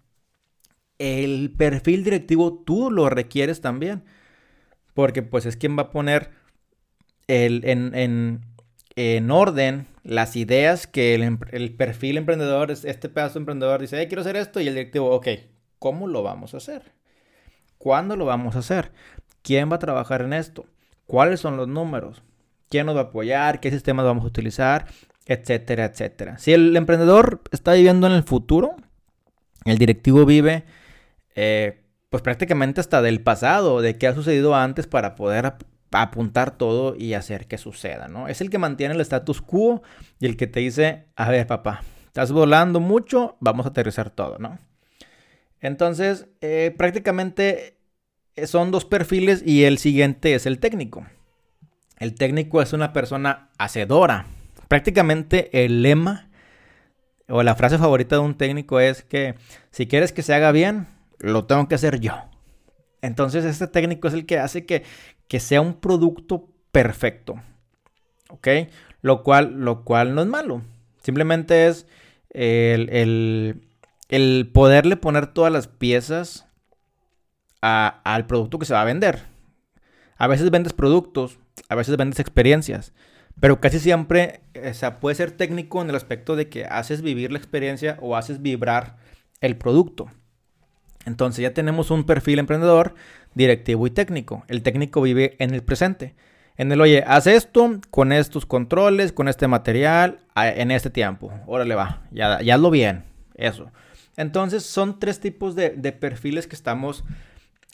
el 0.99 1.55
perfil 1.57 2.05
directivo 2.05 2.63
tú 2.65 2.91
lo 2.91 3.09
requieres 3.09 3.61
también, 3.61 4.03
porque 4.95 5.23
pues 5.23 5.47
es 5.47 5.57
quien 5.57 5.77
va 5.77 5.83
a 5.85 5.91
poner 5.91 6.31
en, 7.29 8.41
orden 9.31 9.87
las 10.03 10.37
ideas 10.37 10.87
que 10.87 11.15
el, 11.15 11.75
perfil 11.75 12.19
emprendedor, 12.19 12.71
este 12.71 13.09
pedazo 13.09 13.39
emprendedor 13.39 13.81
dice, 13.81 14.07
quiero 14.09 14.23
hacer 14.23 14.37
esto, 14.37 14.61
y 14.61 14.69
el 14.69 14.75
directivo, 14.75 15.11
ok, 15.11 15.29
¿cómo 15.79 16.07
lo 16.07 16.23
vamos 16.23 16.55
a 16.55 16.59
hacer? 16.59 16.93
¿Cuándo 17.79 18.17
lo 18.17 18.27
vamos 18.27 18.57
a 18.57 18.61
hacer? 18.61 18.93
¿Quién 19.43 19.71
va 19.71 19.77
a 19.77 19.81
trabajar 19.81 20.23
en 20.23 20.33
esto? 20.33 20.67
¿Cuáles 21.07 21.41
son 21.41 21.57
los 21.57 21.69
números? 21.69 22.23
¿Quién 22.69 22.87
nos 22.87 22.97
va 22.97 23.01
a 23.01 23.05
apoyar? 23.05 23.61
¿Qué 23.61 23.71
sistemas 23.71 24.05
vamos 24.05 24.25
a 24.25 24.29
utilizar? 24.29 24.87
etcétera, 25.31 25.85
etcétera. 25.85 26.39
Si 26.39 26.53
el 26.53 26.77
emprendedor 26.77 27.41
está 27.53 27.75
viviendo 27.75 28.09
en 28.09 28.15
el 28.15 28.25
futuro, 28.25 28.75
el 29.65 29.79
directivo 29.79 30.27
vive 30.27 30.65
eh, 31.37 31.81
pues 32.11 32.23
prácticamente 32.23 32.81
hasta 32.81 33.01
del 33.03 33.23
pasado, 33.23 33.81
de 33.81 33.97
qué 33.97 34.09
ha 34.09 34.15
sucedido 34.15 34.55
antes 34.55 34.87
para 34.87 35.15
poder 35.15 35.55
apuntar 35.93 36.57
todo 36.57 36.95
y 36.97 37.15
hacer 37.15 37.47
que 37.47 37.57
suceda, 37.57 38.09
¿no? 38.09 38.29
Es 38.29 38.41
el 38.41 38.51
que 38.51 38.59
mantiene 38.59 38.95
el 38.95 39.01
status 39.01 39.41
quo 39.41 39.83
y 40.19 40.27
el 40.27 40.37
que 40.37 40.49
te 40.49 40.61
dice, 40.61 41.07
a 41.17 41.31
ver 41.31 41.47
papá, 41.47 41.83
estás 42.07 42.33
volando 42.33 42.81
mucho, 42.81 43.37
vamos 43.41 43.65
a 43.65 43.71
aterrizar 43.71 44.11
todo, 44.11 44.39
¿no? 44.39 44.59
Entonces, 45.61 46.27
eh, 46.41 46.75
prácticamente 46.77 47.77
eh, 48.35 48.47
son 48.47 48.73
dos 48.73 48.85
perfiles 48.85 49.43
y 49.45 49.65
el 49.65 49.79
siguiente 49.79 50.35
es 50.35 50.47
el 50.47 50.59
técnico. 50.59 51.07
El 51.99 52.15
técnico 52.15 52.63
es 52.63 52.73
una 52.73 52.93
persona 52.93 53.51
hacedora. 53.59 54.27
Prácticamente 54.69 55.65
el 55.65 55.83
lema 55.83 56.31
o 57.29 57.43
la 57.43 57.55
frase 57.55 57.79
favorita 57.79 58.17
de 58.17 58.23
un 58.23 58.35
técnico 58.37 58.81
es 58.81 59.03
que 59.03 59.35
si 59.71 59.87
quieres 59.87 60.13
que 60.13 60.23
se 60.23 60.35
haga 60.35 60.51
bien, 60.51 60.89
lo 61.21 61.45
tengo 61.47 61.69
que 61.69 61.75
hacer 61.77 62.01
yo. 62.01 62.15
Entonces 63.03 63.45
este 63.45 63.67
técnico 63.67 64.09
es 64.09 64.15
el 64.15 64.27
que 64.27 64.39
hace 64.39 64.67
que, 64.67 64.85
sea 65.39 65.61
un 65.61 65.75
producto 65.75 66.49
perfecto. 66.73 67.41
¿Ok? 68.29 68.49
Lo 69.03 69.23
cual, 69.23 69.61
lo 69.61 69.85
cual 69.85 70.15
no 70.15 70.23
es 70.23 70.27
malo. 70.27 70.63
Simplemente 71.03 71.69
es 71.69 71.87
el, 72.31 73.65
el, 74.09 74.51
poderle 74.53 74.97
poner 74.97 75.29
todas 75.29 75.53
las 75.53 75.69
piezas 75.69 76.47
al 77.63 78.27
producto 78.27 78.59
que 78.59 78.67
se 78.67 78.75
va 78.75 78.83
a 78.83 78.87
vender. 78.87 79.23
A 80.17 80.27
veces 80.27 80.51
vendes 80.51 80.75
productos, 80.75 81.39
a 81.69 81.75
veces 81.75 81.97
vendes 81.97 82.21
experiencias, 82.21 82.93
pero 83.41 83.61
casi 83.61 83.79
siempre 83.79 84.43
o 84.69 84.75
sea, 84.75 85.01
puede 85.01 85.17
ser 85.17 85.31
técnico 85.31 85.81
en 85.81 85.89
el 85.89 85.97
aspecto 85.97 86.37
de 86.37 86.49
que 86.49 86.67
haces 86.67 87.01
vivir 87.01 87.33
la 87.33 87.39
experiencia 87.39 87.97
o 88.03 88.17
haces 88.17 88.43
vibrar 88.43 88.99
el 89.41 89.57
producto. 89.57 90.11
Entonces 91.07 91.43
ya 91.43 91.55
tenemos 91.55 91.91
un 91.91 92.05
perfil 92.05 92.39
emprendedor, 92.39 92.95
directivo 93.35 93.87
y 93.87 93.91
técnico. 93.91 94.45
El 94.49 94.63
técnico 94.63 95.01
vive 95.03 95.37
en 95.39 95.55
el 95.55 95.63
presente. 95.63 96.15
En 96.57 96.71
el, 96.73 96.81
oye, 96.81 97.03
haz 97.07 97.27
esto 97.27 97.81
con 97.91 98.13
estos 98.13 98.45
controles, 98.45 99.13
con 99.13 99.29
este 99.29 99.49
material, 99.49 100.19
en 100.37 100.71
este 100.71 100.91
tiempo. 100.91 101.33
Órale, 101.47 101.75
va, 101.75 102.03
ya, 102.11 102.43
ya 102.43 102.57
hazlo 102.57 102.71
bien. 102.71 103.05
Eso. 103.35 103.71
Entonces 104.17 104.65
son 104.65 104.99
tres 104.99 105.21
tipos 105.21 105.55
de, 105.55 105.71
perfiles 105.93 106.47
que 106.47 106.55
estamos 106.55 107.05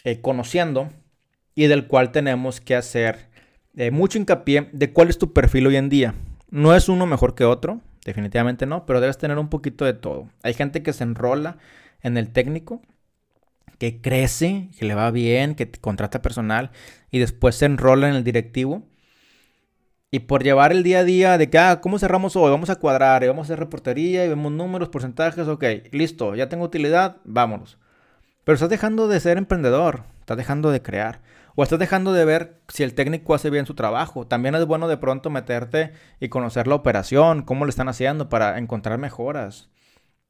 eh, 0.05 0.21
conociendo 0.21 0.89
y 1.57 1.67
del 1.67 1.89
cual 1.89 2.13
tenemos 2.13 2.61
que 2.61 2.77
hacer 2.77 3.29
eh, 3.77 3.91
mucho 3.91 4.19
hincapié 4.19 4.69
de 4.73 4.93
cuál 4.93 5.09
es 5.09 5.19
tu 5.19 5.33
perfil 5.33 5.67
hoy 5.67 5.77
en 5.77 5.89
día. 5.89 6.15
No 6.51 6.75
es 6.75 6.89
uno 6.89 7.07
mejor 7.07 7.35
que 7.35 7.45
otro, 7.45 7.81
definitivamente 8.05 8.67
no, 8.67 8.87
pero 8.87 9.01
debes 9.01 9.19
tener 9.19 9.39
un 9.39 9.49
poquito 9.49 9.85
de 9.85 9.95
todo. 9.95 10.31
Hay 10.45 10.55
gente 10.55 10.85
que 10.85 10.93
se 10.93 11.03
enrola 11.03 11.59
en 12.03 12.17
el 12.17 12.31
técnico 12.31 12.81
que 13.79 14.01
crece, 14.01 14.71
que 14.79 14.87
le 14.87 14.95
va 14.95 15.11
bien, 15.11 15.55
que 15.55 15.71
contrata 15.71 16.23
personal 16.23 16.71
y 17.11 17.19
después 17.19 17.57
se 17.57 17.67
enrola 17.67 18.09
en 18.09 18.15
el 18.15 18.25
directivo. 18.25 18.89
Y 20.11 20.21
por 20.21 20.45
llevar 20.45 20.73
el 20.73 20.83
día 20.83 21.01
a 21.01 21.05
día 21.05 21.39
de 21.39 21.51
que, 21.51 21.59
ah, 21.59 21.81
¿cómo 21.81 21.99
cerramos 21.99 22.37
hoy? 22.37 22.51
Vamos 22.51 22.71
a 22.71 22.77
cuadrar, 22.77 23.25
y 23.25 23.27
vamos 23.27 23.45
a 23.45 23.47
hacer 23.47 23.59
reportería 23.59 24.25
y 24.25 24.29
vemos 24.29 24.53
números, 24.53 24.89
porcentajes, 24.89 25.49
ok, 25.49 25.65
listo, 25.91 26.35
ya 26.35 26.49
tengo 26.49 26.65
utilidad, 26.65 27.17
vámonos. 27.25 27.79
Pero 28.45 28.55
estás 28.55 28.71
dejando 28.71 29.09
de 29.09 29.19
ser 29.21 29.39
emprendedor, 29.39 30.05
estás 30.21 30.37
dejando 30.37 30.71
de 30.71 30.81
crear. 30.81 31.21
O 31.57 31.63
estás 31.63 31.79
dejando 31.79 32.13
de 32.13 32.25
ver 32.25 32.61
si 32.69 32.83
el 32.83 32.95
técnico 32.95 33.35
hace 33.35 33.51
bien 33.51 33.67
su 33.67 33.75
trabajo. 33.75 34.27
También 34.27 34.55
es 34.55 34.67
bueno 34.67 34.89
de 34.89 34.99
pronto 34.99 35.31
meterte 35.31 35.93
y 36.21 36.29
conocer 36.29 36.67
la 36.69 36.75
operación, 36.75 37.43
cómo 37.43 37.65
lo 37.65 37.71
están 37.71 37.89
haciendo 37.89 38.29
para 38.29 38.59
encontrar 38.59 38.99
mejoras. 38.99 39.71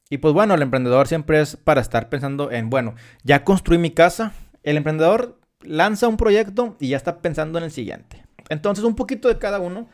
Y 0.09 0.19
pues 0.19 0.33
bueno, 0.33 0.53
el 0.53 0.61
emprendedor 0.61 1.07
siempre 1.07 1.41
es 1.41 1.57
para 1.57 1.81
estar 1.81 2.09
pensando 2.09 2.51
en, 2.51 2.69
bueno, 2.69 2.95
ya 3.23 3.43
construí 3.43 3.77
mi 3.77 3.91
casa. 3.91 4.33
El 4.63 4.77
emprendedor 4.77 5.39
lanza 5.61 6.07
un 6.07 6.17
proyecto 6.17 6.77
y 6.79 6.89
ya 6.89 6.97
está 6.97 7.21
pensando 7.21 7.57
en 7.57 7.65
el 7.65 7.71
siguiente. 7.71 8.23
Entonces 8.49 8.85
un 8.85 8.95
poquito 8.95 9.27
de 9.27 9.37
cada 9.37 9.59
uno 9.59 9.89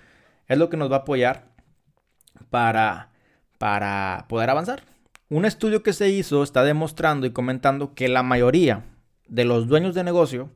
es 0.47 0.57
lo 0.57 0.69
que 0.69 0.77
nos 0.77 0.91
va 0.91 0.97
a 0.97 0.99
apoyar 0.99 1.47
para, 2.49 3.09
para 3.57 4.25
poder 4.29 4.49
avanzar. 4.49 4.83
Un 5.29 5.45
estudio 5.45 5.81
que 5.81 5.93
se 5.93 6.09
hizo 6.09 6.43
está 6.43 6.63
demostrando 6.63 7.25
y 7.25 7.31
comentando 7.31 7.95
que 7.95 8.07
la 8.07 8.21
mayoría 8.21 8.85
de 9.27 9.45
los 9.45 9.67
dueños 9.67 9.95
de 9.95 10.03
negocio 10.03 10.51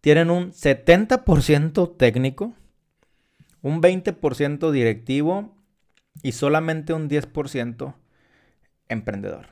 tienen 0.00 0.30
un 0.30 0.50
70% 0.50 1.96
técnico, 1.96 2.54
un 3.62 3.80
20% 3.80 4.70
directivo 4.72 5.54
y 6.22 6.32
solamente 6.32 6.92
un 6.92 7.08
10% 7.08 7.94
emprendedor. 8.88 9.46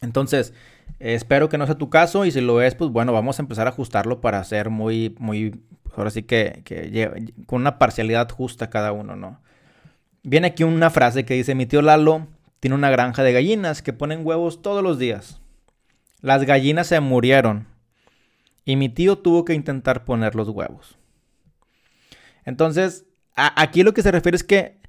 Entonces, 0.00 0.54
espero 0.98 1.48
que 1.48 1.58
no 1.58 1.66
sea 1.66 1.76
tu 1.76 1.90
caso 1.90 2.24
y 2.24 2.30
si 2.30 2.40
lo 2.40 2.62
es, 2.62 2.74
pues 2.74 2.90
bueno, 2.90 3.12
vamos 3.12 3.38
a 3.38 3.42
empezar 3.42 3.66
a 3.66 3.70
ajustarlo 3.70 4.20
para 4.20 4.42
ser 4.44 4.70
muy, 4.70 5.14
muy, 5.18 5.60
ahora 5.96 6.10
sí 6.10 6.22
que, 6.22 6.62
que 6.64 7.32
con 7.46 7.60
una 7.60 7.78
parcialidad 7.78 8.30
justa 8.30 8.70
cada 8.70 8.92
uno, 8.92 9.16
¿no? 9.16 9.40
Viene 10.22 10.48
aquí 10.48 10.64
una 10.64 10.90
frase 10.90 11.24
que 11.24 11.34
dice, 11.34 11.54
mi 11.54 11.66
tío 11.66 11.82
Lalo 11.82 12.26
tiene 12.60 12.74
una 12.74 12.90
granja 12.90 13.22
de 13.22 13.32
gallinas 13.32 13.82
que 13.82 13.92
ponen 13.92 14.26
huevos 14.26 14.62
todos 14.62 14.82
los 14.82 14.98
días. 14.98 15.40
Las 16.20 16.44
gallinas 16.44 16.88
se 16.88 17.00
murieron 17.00 17.66
y 18.64 18.76
mi 18.76 18.88
tío 18.88 19.18
tuvo 19.18 19.44
que 19.44 19.54
intentar 19.54 20.04
poner 20.04 20.34
los 20.34 20.48
huevos. 20.48 20.98
Entonces, 22.44 23.06
aquí 23.34 23.82
lo 23.82 23.94
que 23.94 24.02
se 24.02 24.10
refiere 24.10 24.36
es 24.36 24.44
que 24.44 24.80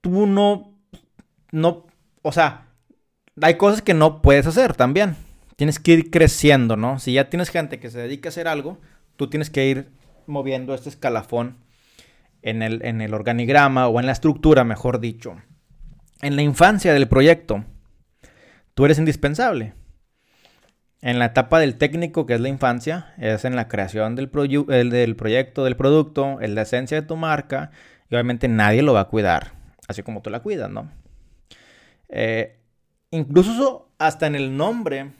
tú 0.00 0.26
no 0.26 0.73
no, 1.54 1.86
o 2.22 2.32
sea, 2.32 2.66
hay 3.40 3.54
cosas 3.54 3.80
que 3.80 3.94
no 3.94 4.22
puedes 4.22 4.44
hacer 4.46 4.74
también. 4.74 5.14
Tienes 5.54 5.78
que 5.78 5.92
ir 5.92 6.10
creciendo, 6.10 6.76
¿no? 6.76 6.98
Si 6.98 7.12
ya 7.12 7.30
tienes 7.30 7.48
gente 7.48 7.78
que 7.78 7.90
se 7.90 8.00
dedica 8.00 8.28
a 8.28 8.30
hacer 8.30 8.48
algo, 8.48 8.80
tú 9.16 9.30
tienes 9.30 9.50
que 9.50 9.68
ir 9.68 9.92
moviendo 10.26 10.74
este 10.74 10.88
escalafón 10.88 11.58
en 12.42 12.62
el, 12.62 12.84
en 12.84 13.00
el 13.00 13.14
organigrama 13.14 13.86
o 13.86 14.00
en 14.00 14.06
la 14.06 14.12
estructura, 14.12 14.64
mejor 14.64 14.98
dicho. 14.98 15.36
En 16.22 16.34
la 16.34 16.42
infancia 16.42 16.92
del 16.92 17.06
proyecto, 17.06 17.64
tú 18.74 18.84
eres 18.84 18.98
indispensable. 18.98 19.74
En 21.02 21.20
la 21.20 21.26
etapa 21.26 21.60
del 21.60 21.76
técnico, 21.76 22.26
que 22.26 22.34
es 22.34 22.40
la 22.40 22.48
infancia, 22.48 23.14
es 23.16 23.44
en 23.44 23.54
la 23.54 23.68
creación 23.68 24.16
del, 24.16 24.28
del 24.90 25.16
proyecto, 25.16 25.62
del 25.62 25.76
producto, 25.76 26.40
en 26.40 26.56
la 26.56 26.62
esencia 26.62 27.00
de 27.00 27.06
tu 27.06 27.14
marca, 27.14 27.70
y 28.10 28.14
obviamente 28.16 28.48
nadie 28.48 28.82
lo 28.82 28.94
va 28.94 29.00
a 29.00 29.08
cuidar, 29.08 29.52
así 29.86 30.02
como 30.02 30.20
tú 30.20 30.30
la 30.30 30.40
cuidas, 30.40 30.68
¿no? 30.68 31.03
Eh, 32.08 32.58
incluso 33.10 33.88
hasta 33.98 34.26
en 34.26 34.34
el 34.34 34.56
nombre 34.56 35.12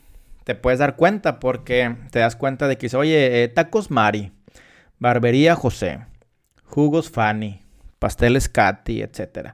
te 0.44 0.54
puedes 0.54 0.78
dar 0.78 0.96
cuenta 0.96 1.40
porque 1.40 1.96
te 2.10 2.18
das 2.18 2.36
cuenta 2.36 2.68
de 2.68 2.76
que 2.76 2.86
dice, 2.86 2.96
oye, 2.96 3.42
eh, 3.42 3.48
tacos 3.48 3.90
Mari, 3.90 4.32
barbería 4.98 5.56
José, 5.56 6.00
jugos 6.64 7.10
Fanny, 7.10 7.62
pasteles 7.98 8.48
Katy, 8.48 9.02
etc. 9.02 9.52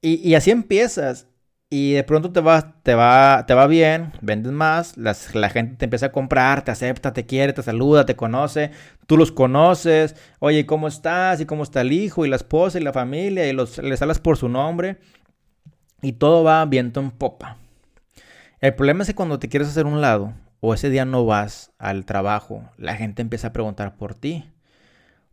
Y, 0.00 0.34
así 0.34 0.50
empiezas. 0.50 1.26
Y 1.70 1.92
de 1.92 2.02
pronto 2.02 2.32
te 2.32 2.40
va, 2.40 2.80
te 2.82 2.94
va, 2.94 3.44
te 3.46 3.52
va 3.52 3.66
bien, 3.66 4.12
vendes 4.22 4.52
más, 4.52 4.96
la 4.96 5.50
gente 5.50 5.76
te 5.76 5.84
empieza 5.84 6.06
a 6.06 6.12
comprar, 6.12 6.64
te 6.64 6.70
acepta, 6.70 7.12
te 7.12 7.26
quiere, 7.26 7.52
te 7.52 7.62
saluda, 7.62 8.06
te 8.06 8.16
conoce, 8.16 8.70
tú 9.06 9.18
los 9.18 9.30
conoces, 9.32 10.16
oye, 10.38 10.64
¿cómo 10.64 10.88
estás? 10.88 11.42
¿Y 11.42 11.44
cómo 11.44 11.64
está 11.64 11.82
el 11.82 11.92
hijo? 11.92 12.24
Y 12.24 12.30
la 12.30 12.36
esposa 12.36 12.78
y 12.78 12.82
la 12.82 12.94
familia, 12.94 13.46
y 13.46 13.52
los, 13.52 13.76
les 13.76 14.00
hablas 14.00 14.18
por 14.18 14.38
su 14.38 14.48
nombre 14.48 14.96
y 16.02 16.12
todo 16.12 16.44
va 16.44 16.64
viento 16.64 17.00
en 17.00 17.10
popa. 17.10 17.56
El 18.60 18.74
problema 18.74 19.02
es 19.02 19.08
que 19.08 19.14
cuando 19.14 19.38
te 19.38 19.48
quieres 19.48 19.68
hacer 19.68 19.86
un 19.86 20.00
lado 20.00 20.34
o 20.60 20.74
ese 20.74 20.90
día 20.90 21.04
no 21.04 21.24
vas 21.24 21.72
al 21.78 22.04
trabajo, 22.04 22.68
la 22.76 22.96
gente 22.96 23.22
empieza 23.22 23.48
a 23.48 23.52
preguntar 23.52 23.96
por 23.96 24.14
ti. 24.14 24.50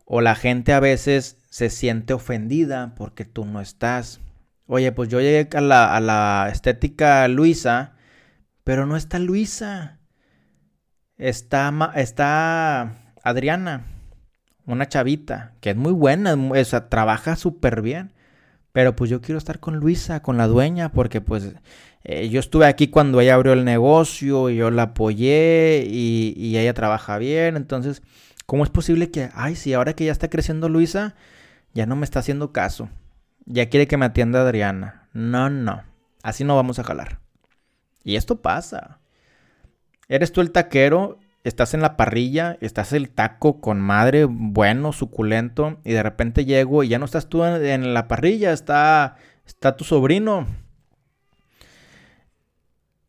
O 0.06 0.22
la 0.22 0.36
gente 0.36 0.72
a 0.74 0.80
veces 0.80 1.38
se 1.50 1.72
siente 1.72 2.14
ofendida 2.14 2.94
porque 2.96 3.26
tú 3.26 3.46
no 3.46 3.60
estás. 3.60 4.22
Oye, 4.68 4.92
pues 4.92 5.10
yo 5.10 5.20
llegué 5.20 5.50
a 5.58 5.62
la, 5.62 5.96
a 5.96 6.00
la 6.00 6.50
estética 6.52 7.28
Luisa, 7.28 7.94
pero 8.64 8.86
no 8.86 8.98
está 8.98 9.18
Luisa. 9.18 10.00
Está, 11.18 11.74
está 11.96 13.14
Adriana, 13.24 13.86
una 14.66 14.88
chavita, 14.88 15.54
que 15.62 15.72
es 15.72 15.76
muy 15.76 15.94
buena, 15.94 16.36
o 16.36 16.66
sea, 16.66 16.90
trabaja 16.90 17.36
súper 17.36 17.82
bien. 17.82 18.12
Pero 18.76 18.94
pues 18.94 19.10
yo 19.10 19.22
quiero 19.22 19.38
estar 19.38 19.62
con 19.62 19.78
Luisa, 19.78 20.22
con 20.22 20.36
la 20.36 20.48
dueña, 20.48 20.92
porque 20.92 21.22
pues 21.22 21.54
eh, 22.04 22.28
yo 22.28 22.42
estuve 22.42 22.66
aquí 22.66 22.90
cuando 22.90 23.22
ella 23.22 23.36
abrió 23.36 23.54
el 23.54 23.64
negocio 23.64 24.50
y 24.50 24.58
yo 24.58 24.70
la 24.70 24.82
apoyé 24.82 25.86
y, 25.88 26.58
ella 26.58 26.74
trabaja 26.74 27.18
bien. 27.18 27.56
Entonces, 27.56 28.02
¿cómo 28.46 28.66
es 28.66 28.70
posible 28.70 29.12
que, 29.12 29.30
ay, 29.34 29.56
sí, 29.56 29.72
ahora 29.72 29.94
que 29.94 30.04
ya 30.04 30.12
está 30.12 30.30
creciendo 30.30 30.68
Luisa, 30.68 31.16
ya 31.74 31.86
no 31.86 31.96
me 31.96 32.04
está 32.04 32.20
haciendo 32.20 32.52
caso? 32.52 32.90
Ya 33.46 33.70
quiere 33.70 33.88
que 33.88 33.96
me 33.96 34.08
atienda 34.08 34.42
Adriana. 34.42 35.08
No, 35.14 35.50
no. 35.50 35.84
Así 36.22 36.44
no 36.44 36.58
vamos 36.58 36.78
a 36.78 36.84
jalar. 36.84 37.22
Y 38.04 38.18
esto 38.18 38.42
pasa. 38.42 39.00
Eres 40.10 40.34
tú 40.34 40.42
el 40.42 40.52
taquero 40.52 41.20
estás 41.46 41.76
en 41.76 41.82
la 41.82 41.96
parrilla, 41.96 42.58
estás 42.60 42.92
el 42.92 43.10
taco 43.10 43.62
con 43.62 43.80
madre, 43.80 44.26
bueno, 44.26 44.92
suculento, 44.92 45.80
y 45.84 45.94
de 45.94 46.02
repente 46.02 46.44
llego 46.44 46.84
y 46.84 46.90
ya 46.90 46.98
no 47.00 47.06
estás 47.06 47.30
tú 47.30 47.46
en, 47.46 47.94
la 47.94 48.08
parrilla, 48.08 48.52
está, 48.52 49.18
está 49.46 49.78
tu 49.78 49.84
sobrino. 49.84 50.48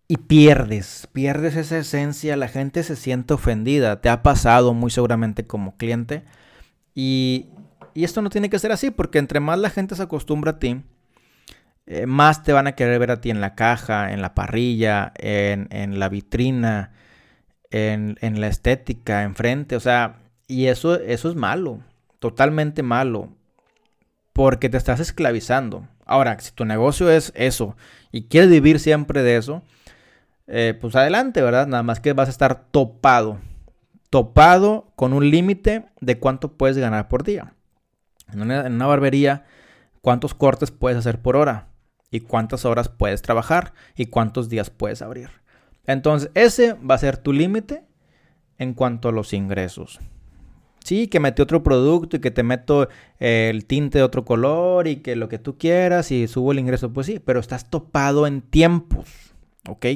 Y 0.07 0.19
pierdes, 0.19 1.09
pierdes 1.13 1.57
esa 1.57 1.79
esencia, 1.79 2.37
la 2.37 2.49
gente 2.49 2.83
se 2.83 2.95
siente 2.95 3.35
ofendida, 3.35 4.03
te 4.03 4.11
ha 4.11 4.23
pasado 4.23 4.75
muy 4.75 4.91
seguramente 4.91 5.47
como 5.47 5.77
cliente. 5.79 6.23
Y, 6.95 7.47
y 7.95 8.05
esto 8.05 8.21
no 8.21 8.29
tiene 8.29 8.51
que 8.51 8.59
ser 8.59 8.71
así, 8.71 8.91
porque 8.91 9.19
entre 9.19 9.41
más 9.41 9.59
la 9.59 9.71
gente 9.71 9.97
se 9.97 10.03
acostumbra 10.03 10.53
a 10.53 10.59
ti, 10.59 10.83
eh, 11.87 12.05
más 12.05 12.43
te 12.43 12.53
van 12.53 12.67
a 12.67 12.73
querer 12.73 12.99
ver 12.99 13.13
a 13.13 13.21
ti 13.21 13.31
en 13.31 13.41
la 13.41 13.55
caja, 13.55 14.13
en 14.13 14.21
la 14.21 14.35
parrilla, 14.35 15.13
en, 15.17 15.69
en 15.71 15.99
la 15.99 16.11
vitrina, 16.11 16.93
en, 17.71 18.41
la 18.41 18.47
estética, 18.49 19.23
enfrente. 19.23 19.77
O 19.77 19.81
sea, 19.81 20.17
y 20.47 20.67
eso, 20.67 20.95
eso 21.01 21.29
es 21.29 21.35
malo, 21.35 21.81
totalmente 22.19 22.83
malo, 22.83 23.31
porque 24.33 24.69
te 24.69 24.77
estás 24.77 25.01
esclavizando. 25.01 25.89
Ahora, 26.05 26.39
si 26.39 26.53
tu 26.53 26.65
negocio 26.65 27.11
es 27.11 27.33
eso 27.35 27.77
y 28.13 28.25
quieres 28.25 28.51
vivir 28.51 28.79
siempre 28.79 29.23
de 29.23 29.37
eso, 29.37 29.63
eh, 30.47 30.79
pues 30.81 30.95
adelante, 30.95 31.43
¿verdad? 31.43 31.67
Nada 31.67 31.83
más 31.83 32.01
que 32.01 32.13
vas 32.13 32.29
a 32.29 32.31
estar 32.31 32.67
topado, 32.71 33.41
topado 34.11 34.93
con 34.95 35.13
un 35.13 35.29
límite 35.31 35.87
de 36.01 36.19
cuánto 36.19 36.53
puedes 36.57 36.79
ganar 36.79 37.09
por 37.09 37.25
día. 37.25 37.55
En 38.33 38.43
una 38.43 38.87
barbería, 38.87 39.45
cuántos 40.01 40.35
cortes 40.35 40.71
puedes 40.71 40.99
hacer 40.99 41.21
por 41.21 41.37
hora 41.37 41.69
y 42.11 42.21
cuántas 42.21 42.65
horas 42.65 42.89
puedes 42.89 43.23
trabajar 43.23 43.73
y 43.97 44.07
cuántos 44.07 44.49
días 44.49 44.71
puedes 44.71 45.03
abrir. 45.03 45.31
Entonces, 45.87 46.31
ese 46.35 46.75
va 46.75 46.97
a 46.97 46.99
ser 46.99 47.17
tu 47.17 47.33
límite 47.33 47.85
en 48.59 48.75
cuanto 48.75 49.09
a 49.09 49.13
los 49.13 49.33
ingresos. 49.33 50.01
Sí, 50.85 51.09
que 51.09 51.19
metí 51.19 51.43
otro 51.43 51.65
producto 51.65 52.17
y 52.17 52.21
que 52.21 52.31
te 52.31 52.45
meto 52.45 52.89
eh, 53.19 53.51
el 53.53 53.67
tinte 53.67 53.99
de 53.99 54.05
otro 54.05 54.25
color 54.25 54.87
y 54.87 54.97
que 54.97 55.17
lo 55.17 55.29
que 55.29 55.39
tú 55.39 55.59
quieras 55.59 56.13
y 56.13 56.29
subo 56.29 56.53
el 56.53 56.61
ingreso, 56.61 56.93
pues 56.93 57.09
sí, 57.09 57.19
pero 57.19 57.41
estás 57.41 57.71
topado 57.71 58.27
en 58.27 58.41
tiempos, 58.41 59.35
¿ok? 59.69 59.87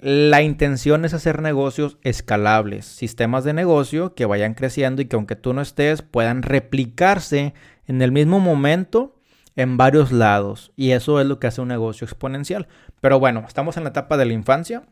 La 0.00 0.42
intención 0.42 1.04
es 1.04 1.14
hacer 1.14 1.42
negocios 1.42 1.98
escalables, 2.02 2.86
sistemas 2.86 3.44
de 3.44 3.52
negocio 3.52 4.14
que 4.14 4.26
vayan 4.26 4.54
creciendo 4.54 5.02
y 5.02 5.06
que 5.06 5.16
aunque 5.16 5.36
tú 5.36 5.52
no 5.52 5.60
estés 5.60 6.02
puedan 6.02 6.42
replicarse 6.42 7.54
en 7.86 8.02
el 8.02 8.12
mismo 8.12 8.40
momento 8.40 9.16
en 9.56 9.76
varios 9.76 10.12
lados. 10.12 10.72
Y 10.76 10.92
eso 10.92 11.20
es 11.20 11.26
lo 11.26 11.40
que 11.40 11.48
hace 11.48 11.60
un 11.60 11.68
negocio 11.68 12.04
exponencial. 12.04 12.68
Pero 13.00 13.18
bueno, 13.18 13.44
estamos 13.46 13.76
en 13.76 13.84
la 13.84 13.90
etapa 13.90 14.16
de 14.16 14.26
la 14.26 14.32
infancia. 14.32 14.82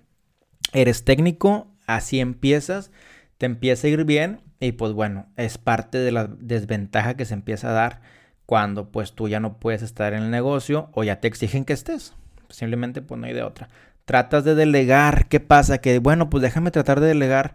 Eres 0.72 1.04
técnico, 1.04 1.68
así 1.86 2.20
empiezas, 2.20 2.90
te 3.38 3.46
empieza 3.46 3.86
a 3.86 3.90
ir 3.90 4.04
bien 4.04 4.42
y 4.60 4.72
pues 4.72 4.92
bueno, 4.92 5.26
es 5.36 5.58
parte 5.58 5.98
de 5.98 6.12
la 6.12 6.26
desventaja 6.26 7.14
que 7.14 7.24
se 7.24 7.34
empieza 7.34 7.70
a 7.70 7.72
dar 7.72 8.00
cuando 8.46 8.90
pues 8.90 9.12
tú 9.12 9.28
ya 9.28 9.40
no 9.40 9.58
puedes 9.58 9.82
estar 9.82 10.12
en 10.12 10.22
el 10.22 10.30
negocio 10.30 10.90
o 10.92 11.04
ya 11.04 11.20
te 11.20 11.28
exigen 11.28 11.64
que 11.64 11.72
estés. 11.72 12.14
Simplemente 12.48 13.02
pues 13.02 13.20
no 13.20 13.26
hay 13.26 13.34
de 13.34 13.42
otra. 13.42 13.68
Tratas 14.04 14.44
de 14.44 14.54
delegar, 14.54 15.28
¿qué 15.28 15.40
pasa? 15.40 15.78
Que 15.78 15.98
bueno, 15.98 16.30
pues 16.30 16.42
déjame 16.42 16.70
tratar 16.70 17.00
de 17.00 17.08
delegar 17.08 17.54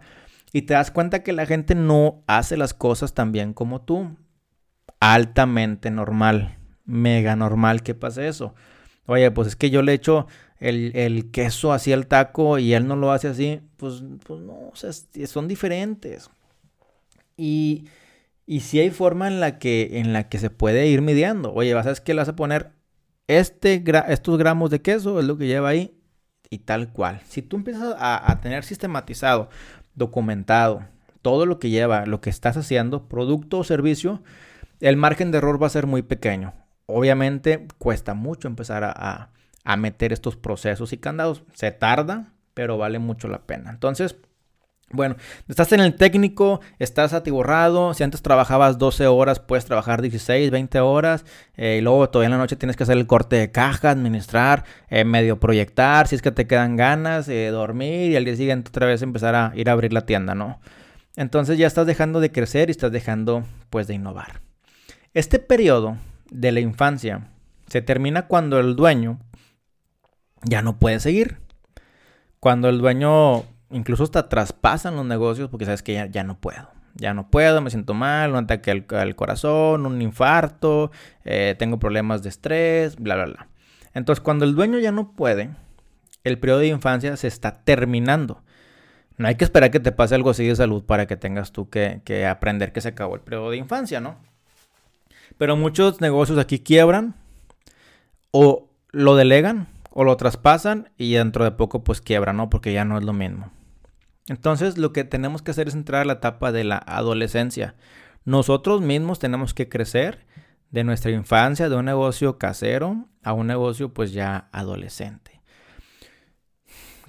y 0.52 0.62
te 0.62 0.74
das 0.74 0.90
cuenta 0.90 1.22
que 1.22 1.32
la 1.32 1.46
gente 1.46 1.74
no 1.74 2.22
hace 2.26 2.56
las 2.56 2.74
cosas 2.74 3.14
tan 3.14 3.32
bien 3.32 3.54
como 3.54 3.80
tú. 3.80 4.16
Altamente 5.00 5.90
normal 5.90 6.58
mega 6.84 7.36
normal 7.36 7.82
que 7.82 7.94
pase 7.94 8.28
eso. 8.28 8.54
Oye, 9.06 9.30
pues 9.30 9.48
es 9.48 9.56
que 9.56 9.70
yo 9.70 9.82
le 9.82 9.94
echo 9.94 10.26
el, 10.60 11.30
queso 11.32 11.72
así 11.72 11.92
al 11.92 12.06
taco 12.06 12.58
y 12.58 12.74
él 12.74 12.86
no 12.86 12.96
lo 12.96 13.12
hace 13.12 13.28
así. 13.28 13.60
Pues, 13.76 14.02
pues 14.24 14.40
no, 14.40 14.52
o 14.52 14.72
sea, 14.74 14.92
son 15.26 15.48
diferentes. 15.48 16.30
Y, 17.36 17.88
y 18.46 18.60
si 18.60 18.80
hay 18.80 18.90
forma 18.90 19.28
en 19.28 19.40
la, 19.40 19.58
que, 19.58 19.98
en 19.98 20.12
la 20.12 20.28
que 20.28 20.38
se 20.38 20.50
puede 20.50 20.86
ir 20.86 21.02
midiendo. 21.02 21.52
Oye, 21.52 21.72
¿sabes 21.72 22.00
qué 22.00 22.14
le 22.14 22.20
vas 22.20 22.28
a 22.28 22.36
poner? 22.36 22.72
Este, 23.26 23.82
estos 24.08 24.38
gramos 24.38 24.70
de 24.70 24.82
queso 24.82 25.18
es 25.18 25.24
lo 25.26 25.38
que 25.38 25.46
lleva 25.46 25.70
ahí 25.70 25.96
y 26.50 26.58
tal 26.58 26.92
cual. 26.92 27.20
Si 27.26 27.42
tú 27.42 27.56
empiezas 27.56 27.94
a, 27.98 28.30
a 28.30 28.40
tener 28.40 28.64
sistematizado, 28.64 29.48
documentado, 29.94 30.84
todo 31.22 31.46
lo 31.46 31.58
que 31.58 31.70
lleva, 31.70 32.06
lo 32.06 32.20
que 32.20 32.30
estás 32.30 32.56
haciendo, 32.56 33.08
producto 33.08 33.58
o 33.58 33.64
servicio, 33.64 34.22
el 34.80 34.96
margen 34.96 35.30
de 35.30 35.38
error 35.38 35.62
va 35.62 35.68
a 35.68 35.70
ser 35.70 35.86
muy 35.86 36.02
pequeño. 36.02 36.52
Obviamente 36.92 37.66
cuesta 37.78 38.14
mucho 38.14 38.48
empezar 38.48 38.84
a, 38.84 39.28
meter 39.76 40.12
estos 40.12 40.36
procesos 40.36 40.92
y 40.92 40.98
candados. 40.98 41.42
Se 41.54 41.70
tarda, 41.70 42.32
pero 42.54 42.78
vale 42.78 42.98
mucho 42.98 43.28
la 43.28 43.42
pena. 43.42 43.70
Entonces, 43.70 44.16
bueno, 44.90 45.16
estás 45.48 45.72
en 45.72 45.80
el 45.80 45.94
técnico, 45.94 46.60
estás 46.78 47.14
atiborrado. 47.14 47.94
Si 47.94 48.02
antes 48.02 48.20
trabajabas 48.20 48.76
12 48.78 49.06
horas, 49.06 49.40
puedes 49.40 49.64
trabajar 49.64 50.02
16, 50.02 50.50
20 50.50 50.80
horas. 50.80 51.24
Eh, 51.56 51.76
y 51.78 51.80
luego 51.80 52.10
todavía 52.10 52.26
en 52.26 52.32
la 52.32 52.38
noche 52.38 52.56
tienes 52.56 52.76
que 52.76 52.82
hacer 52.82 52.98
el 52.98 53.06
corte 53.06 53.36
de 53.36 53.50
caja, 53.50 53.90
administrar, 53.90 54.64
eh, 54.90 55.04
medio 55.04 55.40
proyectar. 55.40 56.08
Si 56.08 56.16
es 56.16 56.22
que 56.22 56.32
te 56.32 56.46
quedan 56.46 56.76
ganas, 56.76 57.26
de 57.26 57.48
dormir 57.48 58.10
y 58.10 58.16
al 58.16 58.24
día 58.24 58.36
siguiente 58.36 58.68
otra 58.68 58.86
vez 58.86 59.00
empezar 59.00 59.34
a 59.34 59.52
ir 59.54 59.70
a 59.70 59.72
abrir 59.72 59.92
la 59.92 60.04
tienda, 60.04 60.34
¿no? 60.34 60.60
Entonces 61.16 61.56
ya 61.56 61.66
estás 61.66 61.86
dejando 61.86 62.20
de 62.20 62.32
crecer 62.32 62.68
y 62.68 62.72
estás 62.72 62.92
dejando, 62.92 63.44
pues, 63.70 63.86
de 63.86 63.94
innovar. 63.94 64.40
Este 65.14 65.38
periodo 65.38 65.96
de 66.32 66.52
la 66.52 66.60
infancia 66.60 67.28
se 67.68 67.82
termina 67.82 68.26
cuando 68.26 68.58
el 68.58 68.74
dueño 68.74 69.18
ya 70.42 70.62
no 70.62 70.78
puede 70.78 71.00
seguir. 71.00 71.38
Cuando 72.40 72.68
el 72.68 72.78
dueño 72.78 73.44
incluso 73.70 74.02
hasta 74.02 74.28
traspasan 74.28 74.96
los 74.96 75.06
negocios 75.06 75.48
porque 75.48 75.64
sabes 75.64 75.82
que 75.82 76.08
ya, 76.10 76.24
no 76.24 76.40
puedo. 76.40 76.68
Ya 76.94 77.14
no 77.14 77.30
puedo, 77.30 77.60
me 77.60 77.70
siento 77.70 77.94
mal, 77.94 78.32
un 78.32 78.44
ataque 78.44 78.84
al, 78.90 79.16
corazón, 79.16 79.86
un 79.86 80.02
infarto, 80.02 80.90
eh, 81.24 81.54
tengo 81.58 81.78
problemas 81.78 82.22
de 82.22 82.28
estrés, 82.28 82.96
bla, 82.96 83.14
bla, 83.14 83.24
bla. 83.26 83.48
Entonces 83.94 84.22
cuando 84.22 84.44
el 84.44 84.54
dueño 84.54 84.78
ya 84.78 84.92
no 84.92 85.12
puede, 85.12 85.50
el 86.24 86.38
periodo 86.38 86.60
de 86.60 86.68
infancia 86.68 87.16
se 87.16 87.28
está 87.28 87.62
terminando. 87.64 88.42
No 89.16 89.28
hay 89.28 89.36
que 89.36 89.44
esperar 89.44 89.70
que 89.70 89.80
te 89.80 89.92
pase 89.92 90.14
algo 90.14 90.30
así 90.30 90.46
de 90.46 90.56
salud 90.56 90.84
para 90.84 91.06
que 91.06 91.16
tengas 91.16 91.52
tú 91.52 91.70
que, 91.70 92.00
que 92.04 92.26
aprender 92.26 92.72
que 92.72 92.80
se 92.80 92.88
acabó 92.88 93.14
el 93.14 93.20
periodo 93.20 93.50
de 93.50 93.58
infancia, 93.58 94.00
¿no? 94.00 94.31
Pero 95.38 95.56
muchos 95.56 96.00
negocios 96.00 96.38
aquí 96.38 96.58
quiebran 96.58 97.14
o 98.30 98.68
lo 98.90 99.16
delegan 99.16 99.68
o 99.90 100.04
lo 100.04 100.16
traspasan 100.16 100.90
y 100.96 101.14
dentro 101.14 101.44
de 101.44 101.52
poco 101.52 101.84
pues 101.84 102.00
quiebran, 102.00 102.36
¿no? 102.36 102.50
Porque 102.50 102.72
ya 102.72 102.84
no 102.84 102.98
es 102.98 103.04
lo 103.04 103.12
mismo. 103.12 103.50
Entonces 104.28 104.78
lo 104.78 104.92
que 104.92 105.04
tenemos 105.04 105.42
que 105.42 105.50
hacer 105.50 105.68
es 105.68 105.74
entrar 105.74 106.02
a 106.02 106.04
la 106.04 106.14
etapa 106.14 106.52
de 106.52 106.64
la 106.64 106.78
adolescencia. 106.78 107.74
Nosotros 108.24 108.80
mismos 108.80 109.18
tenemos 109.18 109.52
que 109.52 109.68
crecer 109.68 110.24
de 110.70 110.84
nuestra 110.84 111.10
infancia, 111.10 111.68
de 111.68 111.76
un 111.76 111.84
negocio 111.84 112.38
casero 112.38 113.08
a 113.22 113.32
un 113.32 113.46
negocio 113.46 113.92
pues 113.92 114.12
ya 114.12 114.48
adolescente. 114.52 115.41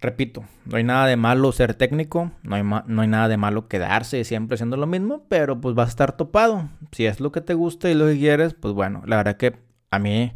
Repito, 0.04 0.44
no 0.66 0.76
hay 0.76 0.84
nada 0.84 1.08
de 1.08 1.16
malo 1.16 1.50
ser 1.54 1.76
técnico, 1.76 2.34
no 2.44 2.58
hay, 2.58 2.64
no 2.64 3.02
hay 3.02 3.08
nada 3.08 3.30
de 3.30 3.38
malo 3.38 3.70
quedarse 3.70 4.26
siempre 4.26 4.56
haciendo 4.56 4.76
lo 4.76 4.86
mismo, 4.86 5.24
pero 5.30 5.62
pues 5.62 5.76
vas 5.76 5.86
a 5.86 5.90
estar 5.92 6.18
topado. 6.18 6.68
Si 6.92 7.06
es 7.06 7.22
lo 7.22 7.32
que 7.32 7.40
te 7.40 7.54
gusta 7.54 7.90
y 7.90 7.94
lo 7.94 8.08
que 8.08 8.18
quieres, 8.18 8.54
pues 8.54 8.74
bueno, 8.74 9.02
la 9.06 9.16
verdad 9.16 9.38
que 9.38 9.56
a 9.92 10.00
mí, 10.00 10.34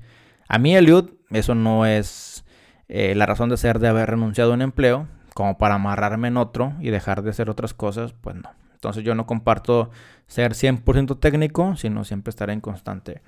a 0.48 0.58
mí 0.58 0.74
Eliud, 0.74 1.10
eso 1.32 1.54
no 1.54 1.86
es 1.86 2.46
eh, 2.88 3.14
la 3.14 3.26
razón 3.26 3.50
de 3.50 3.58
ser 3.58 3.80
de 3.80 3.90
haber 3.90 4.10
renunciado 4.10 4.52
a 4.52 4.54
un 4.54 4.62
empleo, 4.62 5.10
como 5.34 5.58
para 5.58 5.76
amarrarme 5.76 6.30
en 6.30 6.38
otro 6.38 6.72
y 6.80 6.90
dejar 6.90 7.22
de 7.22 7.32
hacer 7.32 7.50
otras 7.50 7.74
cosas, 7.74 8.14
pues 8.14 8.38
no. 8.38 8.50
Entonces 8.72 9.04
yo 9.04 9.16
no 9.16 9.26
comparto 9.26 9.90
ser 10.28 10.54
100% 10.54 11.20
técnico, 11.20 11.76
sino 11.76 12.06
siempre 12.06 12.30
estar 12.30 12.50
en 12.52 12.62
constante 12.62 13.22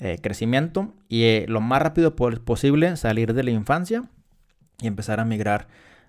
eh, 0.00 0.18
crecimiento 0.20 0.94
y 1.08 1.22
eh, 1.22 1.44
lo 1.46 1.60
más 1.60 1.80
rápido 1.80 2.16
posible 2.16 2.96
salir 2.96 3.34
de 3.34 3.44
la 3.44 3.52
infancia 3.52 4.02
y 4.80 4.86
empezar 4.86 5.20
a 5.20 5.24
migrar 5.24 5.68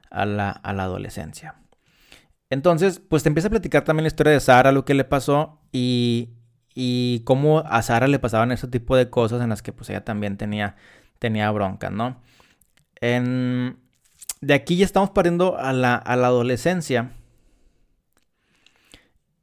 a 0.10 0.25
la, 0.25 0.49
adolescencia. 0.63 1.56
Entonces, 2.49 2.99
pues 2.99 3.23
te 3.23 3.30
empieza 3.30 3.47
a 3.47 3.51
platicar 3.51 3.84
también 3.84 4.03
la 4.03 4.10
historia 4.10 4.34
de 4.34 4.39
Sara, 4.39 4.71
lo 4.71 4.86
que 4.86 4.93
le 4.93 5.03
pasó 5.03 5.60
y, 5.71 6.30
y 6.73 7.21
cómo 7.25 7.60
a 7.60 7.82
Sara 7.82 8.08
le 8.08 8.19
pasaban 8.19 8.51
ese 8.51 8.67
tipo 8.67 8.95
de 8.95 9.10
cosas 9.10 9.41
en 9.41 9.49
las 9.49 9.62
que 9.62 9.73
pues 9.73 9.89
ella 9.89 10.06
también 10.06 10.38
tenía, 10.38 10.75
tenía 11.19 11.51
broncas, 11.51 11.91
¿no? 11.91 12.21
de 12.99 14.53
aquí 14.53 14.75
ya 14.77 14.86
estamos 14.86 15.12
partiendo 15.12 15.58
a 15.60 15.71
la, 15.71 15.95
adolescencia 15.97 17.12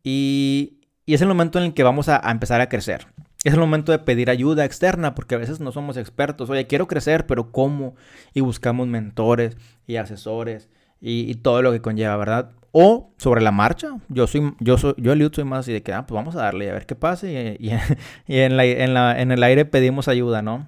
y, 0.03 0.81
y, 1.07 1.15
es 1.15 1.23
el 1.23 1.29
momento 1.29 1.59
en 1.61 1.67
el 1.67 1.75
que 1.75 1.85
vamos 1.85 2.09
a 2.09 2.21
empezar 2.31 2.61
a 2.61 2.69
crecer 2.69 3.07
es 3.45 3.53
el 3.55 3.61
momento 3.61 3.93
de 3.93 3.99
pedir 3.99 4.31
ayuda 4.31 4.65
externa 4.65 5.15
porque 5.15 5.35
a 5.35 5.39
veces 5.39 5.61
no 5.61 5.71
somos 5.71 5.97
expertos. 5.97 6.51
Oye, 6.51 6.67
quiero 6.67 6.89
crecer, 6.89 7.27
pero 7.27 7.53
¿cómo? 7.53 7.95
Y 8.33 8.41
buscamos 8.41 8.89
mentores 8.89 9.57
y 9.87 9.97
asesores 9.97 10.71
y, 11.01 11.35
todo 11.37 11.61
lo 11.61 11.71
que 11.71 11.83
conlleva, 11.83 12.17
¿verdad? 12.17 12.53
O 12.73 13.13
sobre 13.19 13.43
la 13.43 13.53
marcha. 13.53 13.99
Yo 14.09 14.27
soy, 14.27 14.55
yo 14.59 14.79
soy, 14.79 14.95
yo 14.97 15.13
Eliud 15.13 15.33
soy 15.35 15.45
más 15.45 15.61
así 15.61 15.73
de 15.73 15.83
que, 15.83 15.93
ah, 15.93 16.07
pues 16.07 16.17
vamos 16.17 16.35
a 16.35 16.41
darle 16.41 16.71
a 16.71 16.73
ver 16.73 16.87
qué 16.87 16.95
pasa. 16.95 17.29
Y, 17.29 17.71
en, 18.29 18.57
la, 18.57 18.65
en, 18.65 18.95
la, 18.95 19.21
en 19.21 19.31
el 19.31 19.43
aire 19.43 19.67
pedimos 19.67 20.09
ayuda, 20.09 20.41
¿no? 20.41 20.67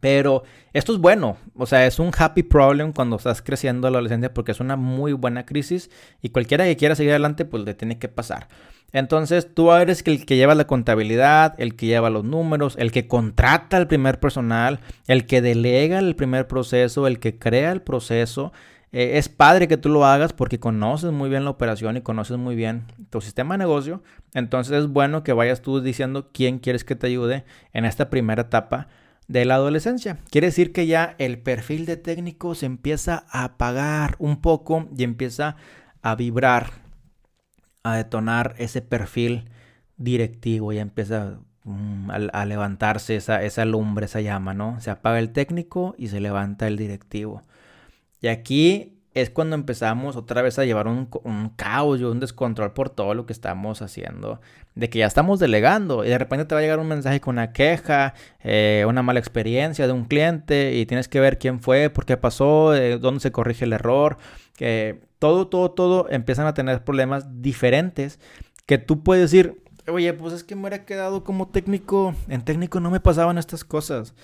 Pero 0.00 0.44
esto 0.72 0.92
es 0.92 0.98
bueno, 0.98 1.36
o 1.56 1.66
sea, 1.66 1.86
es 1.86 1.98
un 1.98 2.12
happy 2.16 2.44
problem 2.44 2.92
cuando 2.92 3.16
estás 3.16 3.42
creciendo 3.42 3.90
la 3.90 3.98
adolescencia 3.98 4.32
porque 4.32 4.52
es 4.52 4.60
una 4.60 4.76
muy 4.76 5.12
buena 5.12 5.44
crisis 5.44 5.90
y 6.22 6.28
cualquiera 6.28 6.64
que 6.64 6.76
quiera 6.76 6.94
seguir 6.94 7.10
adelante 7.10 7.44
pues 7.44 7.64
le 7.64 7.74
tiene 7.74 7.98
que 7.98 8.08
pasar. 8.08 8.48
Entonces 8.92 9.54
tú 9.54 9.72
eres 9.72 10.02
el 10.06 10.24
que 10.24 10.36
lleva 10.36 10.54
la 10.54 10.66
contabilidad, 10.66 11.54
el 11.58 11.74
que 11.76 11.86
lleva 11.86 12.10
los 12.10 12.24
números, 12.24 12.74
el 12.78 12.90
que 12.90 13.06
contrata 13.06 13.76
el 13.76 13.86
primer 13.86 14.18
personal, 14.18 14.80
el 15.06 15.26
que 15.26 15.42
delega 15.42 15.98
el 15.98 16.16
primer 16.16 16.46
proceso, 16.46 17.06
el 17.06 17.18
que 17.18 17.38
crea 17.38 17.72
el 17.72 17.82
proceso. 17.82 18.52
Eh, 18.90 19.18
es 19.18 19.28
padre 19.28 19.68
que 19.68 19.76
tú 19.76 19.90
lo 19.90 20.06
hagas 20.06 20.32
porque 20.32 20.58
conoces 20.58 21.12
muy 21.12 21.28
bien 21.28 21.44
la 21.44 21.50
operación 21.50 21.98
y 21.98 22.00
conoces 22.00 22.38
muy 22.38 22.56
bien 22.56 22.84
tu 23.10 23.20
sistema 23.20 23.54
de 23.54 23.58
negocio. 23.58 24.02
Entonces 24.32 24.78
es 24.78 24.86
bueno 24.88 25.22
que 25.22 25.34
vayas 25.34 25.60
tú 25.60 25.82
diciendo 25.82 26.30
quién 26.32 26.58
quieres 26.58 26.84
que 26.84 26.96
te 26.96 27.08
ayude 27.08 27.44
en 27.74 27.84
esta 27.84 28.08
primera 28.08 28.42
etapa 28.42 28.88
de 29.28 29.44
la 29.44 29.54
adolescencia. 29.54 30.18
Quiere 30.30 30.48
decir 30.48 30.72
que 30.72 30.86
ya 30.86 31.14
el 31.18 31.38
perfil 31.38 31.86
de 31.86 31.96
técnico 31.96 32.54
se 32.54 32.66
empieza 32.66 33.26
a 33.30 33.44
apagar 33.44 34.16
un 34.18 34.40
poco 34.40 34.88
y 34.96 35.04
empieza 35.04 35.56
a 36.02 36.14
vibrar, 36.14 36.70
a 37.82 37.96
detonar 37.96 38.54
ese 38.58 38.82
perfil 38.82 39.50
directivo, 39.98 40.72
ya 40.72 40.80
empieza 40.80 41.38
mm, 41.64 42.10
a, 42.32 42.44
levantarse 42.46 43.16
esa, 43.16 43.42
esa 43.42 43.64
lumbre, 43.64 44.06
esa 44.06 44.20
llama, 44.22 44.54
¿no? 44.54 44.80
Se 44.80 44.90
apaga 44.90 45.18
el 45.18 45.32
técnico 45.32 45.94
y 45.98 46.08
se 46.08 46.20
levanta 46.20 46.66
el 46.66 46.76
directivo. 46.76 47.42
Y 48.20 48.28
aquí 48.28 48.97
es 49.20 49.30
cuando 49.30 49.54
empezamos 49.54 50.16
otra 50.16 50.42
vez 50.42 50.58
a 50.58 50.64
llevar 50.64 50.88
un, 50.88 51.08
caos 51.56 52.00
y 52.00 52.04
un 52.04 52.20
descontrol 52.20 52.72
por 52.72 52.90
todo 52.90 53.14
lo 53.14 53.26
que 53.26 53.32
estamos 53.32 53.82
haciendo. 53.82 54.40
De 54.74 54.90
que 54.90 55.00
ya 55.00 55.06
estamos 55.06 55.40
delegando 55.40 56.04
y 56.04 56.08
de 56.08 56.18
repente 56.18 56.44
te 56.44 56.54
va 56.54 56.60
a 56.60 56.62
llegar 56.62 56.78
un 56.78 56.88
mensaje 56.88 57.20
con 57.20 57.36
una 57.36 57.52
queja, 57.52 58.14
eh, 58.40 58.84
una 58.88 59.02
mala 59.02 59.18
experiencia 59.18 59.86
de 59.86 59.92
un 59.92 60.04
cliente 60.04 60.74
y 60.76 60.86
tienes 60.86 61.08
que 61.08 61.20
ver 61.20 61.38
quién 61.38 61.60
fue, 61.60 61.90
por 61.90 62.06
qué 62.06 62.16
pasó, 62.16 62.74
eh, 62.74 62.98
dónde 62.98 63.20
se 63.20 63.32
corrige 63.32 63.64
el 63.64 63.72
error. 63.72 64.18
Que 64.56 65.00
todo, 65.18 65.48
todo, 65.48 65.70
todo 65.70 66.06
empiezan 66.10 66.46
a 66.46 66.54
tener 66.54 66.84
problemas 66.84 67.42
diferentes 67.42 68.18
que 68.66 68.78
tú 68.78 69.02
puedes 69.02 69.30
decir, 69.30 69.62
oye, 69.88 70.12
pues 70.12 70.34
es 70.34 70.44
que 70.44 70.54
me 70.54 70.62
hubiera 70.62 70.84
quedado 70.84 71.24
como 71.24 71.48
técnico. 71.48 72.14
En 72.28 72.42
técnico 72.42 72.80
no 72.80 72.90
me 72.90 73.00
pasaban 73.00 73.38
estas 73.38 73.64
cosas. 73.64 74.14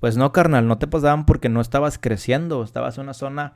Pues 0.00 0.16
no, 0.16 0.32
carnal, 0.32 0.66
no 0.66 0.78
te 0.78 0.86
pasaban 0.86 1.24
porque 1.24 1.48
no 1.48 1.60
estabas 1.60 1.98
creciendo, 1.98 2.62
estabas 2.62 2.98
en 2.98 3.04
una 3.04 3.14
zona 3.14 3.54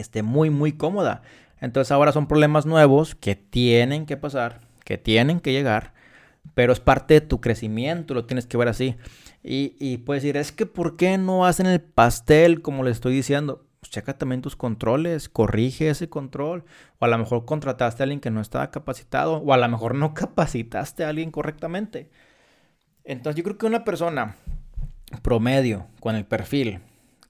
esté 0.00 0.22
muy, 0.22 0.50
muy 0.50 0.72
cómoda. 0.72 1.22
Entonces 1.60 1.92
ahora 1.92 2.12
son 2.12 2.26
problemas 2.26 2.66
nuevos 2.66 3.14
que 3.14 3.34
tienen 3.34 4.06
que 4.06 4.16
pasar, 4.16 4.60
que 4.84 4.98
tienen 4.98 5.40
que 5.40 5.52
llegar, 5.52 5.92
pero 6.54 6.72
es 6.72 6.80
parte 6.80 7.14
de 7.14 7.20
tu 7.20 7.40
crecimiento, 7.40 8.14
lo 8.14 8.26
tienes 8.26 8.46
que 8.46 8.56
ver 8.56 8.68
así. 8.68 8.96
Y, 9.42 9.76
y 9.78 9.98
puedes 9.98 10.22
decir, 10.22 10.36
es 10.36 10.52
que 10.52 10.66
¿por 10.66 10.96
qué 10.96 11.18
no 11.18 11.46
hacen 11.46 11.66
el 11.66 11.80
pastel 11.80 12.62
como 12.62 12.84
le 12.84 12.90
estoy 12.90 13.14
diciendo? 13.14 13.64
Pues 13.80 13.90
checa 13.90 14.18
también 14.18 14.42
tus 14.42 14.56
controles, 14.56 15.28
corrige 15.28 15.88
ese 15.88 16.08
control. 16.08 16.64
O 16.98 17.04
a 17.04 17.08
lo 17.08 17.18
mejor 17.18 17.44
contrataste 17.44 18.02
a 18.02 18.04
alguien 18.04 18.20
que 18.20 18.30
no 18.30 18.40
estaba 18.40 18.70
capacitado, 18.70 19.36
o 19.38 19.52
a 19.52 19.56
lo 19.56 19.68
mejor 19.68 19.94
no 19.94 20.14
capacitaste 20.14 21.04
a 21.04 21.08
alguien 21.08 21.30
correctamente. 21.30 22.10
Entonces 23.04 23.36
yo 23.36 23.44
creo 23.44 23.58
que 23.58 23.66
una 23.66 23.84
persona 23.84 24.36
promedio 25.22 25.86
con 26.00 26.14
el 26.14 26.26
perfil 26.26 26.80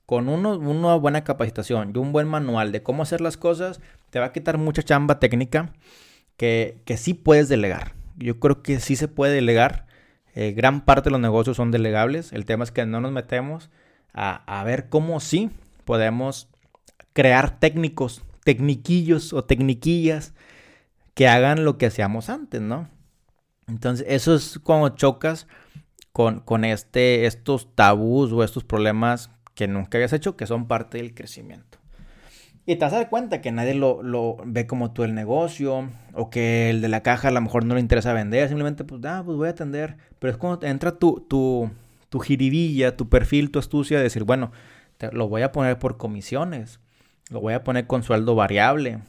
con 0.08 0.30
una 0.30 0.94
buena 0.94 1.22
capacitación 1.22 1.92
y 1.94 1.98
un 1.98 2.12
buen 2.12 2.26
manual 2.26 2.72
de 2.72 2.82
cómo 2.82 3.02
hacer 3.02 3.20
las 3.20 3.36
cosas, 3.36 3.78
te 4.08 4.18
va 4.18 4.24
a 4.24 4.32
quitar 4.32 4.56
mucha 4.56 4.82
chamba 4.82 5.20
técnica 5.20 5.74
que, 6.38 6.80
que 6.86 6.96
sí 6.96 7.12
puedes 7.12 7.50
delegar. 7.50 7.92
Yo 8.16 8.40
creo 8.40 8.62
que 8.62 8.80
sí 8.80 8.96
se 8.96 9.06
puede 9.06 9.34
delegar. 9.34 9.86
Eh, 10.34 10.52
gran 10.52 10.86
parte 10.86 11.08
de 11.08 11.10
los 11.10 11.20
negocios 11.20 11.58
son 11.58 11.70
delegables. 11.72 12.32
El 12.32 12.46
tema 12.46 12.64
es 12.64 12.70
que 12.70 12.86
no 12.86 13.02
nos 13.02 13.12
metemos 13.12 13.68
a, 14.14 14.44
a 14.46 14.64
ver 14.64 14.88
cómo 14.88 15.20
sí 15.20 15.50
podemos 15.84 16.48
crear 17.12 17.60
técnicos, 17.60 18.22
tecniquillos 18.44 19.34
o 19.34 19.44
tecniquillas 19.44 20.32
que 21.12 21.28
hagan 21.28 21.66
lo 21.66 21.76
que 21.76 21.84
hacíamos 21.84 22.30
antes, 22.30 22.62
¿no? 22.62 22.88
Entonces, 23.66 24.06
eso 24.08 24.34
es 24.34 24.58
cuando 24.58 24.88
chocas 24.88 25.46
con, 26.12 26.40
con 26.40 26.64
este, 26.64 27.26
estos 27.26 27.74
tabús 27.74 28.32
o 28.32 28.42
estos 28.42 28.64
problemas 28.64 29.30
que 29.58 29.66
nunca 29.66 29.98
habías 29.98 30.12
hecho, 30.12 30.36
que 30.36 30.46
son 30.46 30.68
parte 30.68 30.98
del 30.98 31.14
crecimiento. 31.14 31.78
Y 32.64 32.76
te 32.76 32.84
vas 32.84 32.94
a 32.94 33.08
cuenta 33.08 33.40
que 33.40 33.50
nadie 33.50 33.74
lo, 33.74 34.36
ve 34.46 34.68
como 34.68 34.92
tú 34.92 35.02
el 35.02 35.16
negocio, 35.16 35.90
o 36.12 36.30
que 36.30 36.70
el 36.70 36.80
de 36.80 36.88
la 36.88 37.02
caja 37.02 37.26
a 37.26 37.30
lo 37.32 37.40
mejor 37.40 37.64
no 37.64 37.74
le 37.74 37.80
interesa 37.80 38.12
vender, 38.12 38.46
simplemente 38.46 38.84
pues, 38.84 39.04
ah, 39.04 39.24
pues 39.26 39.36
voy 39.36 39.48
a 39.48 39.50
atender. 39.50 39.96
Pero 40.20 40.30
es 40.30 40.36
cuando 40.36 40.64
entra 40.64 40.96
tu, 40.96 41.26
tu, 41.28 41.72
tu 42.08 42.20
jiribilla, 42.20 42.96
tu 42.96 43.08
perfil, 43.08 43.50
tu 43.50 43.58
astucia, 43.58 43.96
de 43.96 44.04
decir, 44.04 44.22
bueno, 44.22 44.52
lo 45.10 45.28
voy 45.28 45.42
a 45.42 45.50
poner 45.50 45.76
por 45.80 45.96
comisiones, 45.96 46.78
lo 47.30 47.40
voy 47.40 47.54
a 47.54 47.64
poner 47.64 47.88
con 47.88 48.04
sueldo 48.04 48.36
variable, 48.36 49.00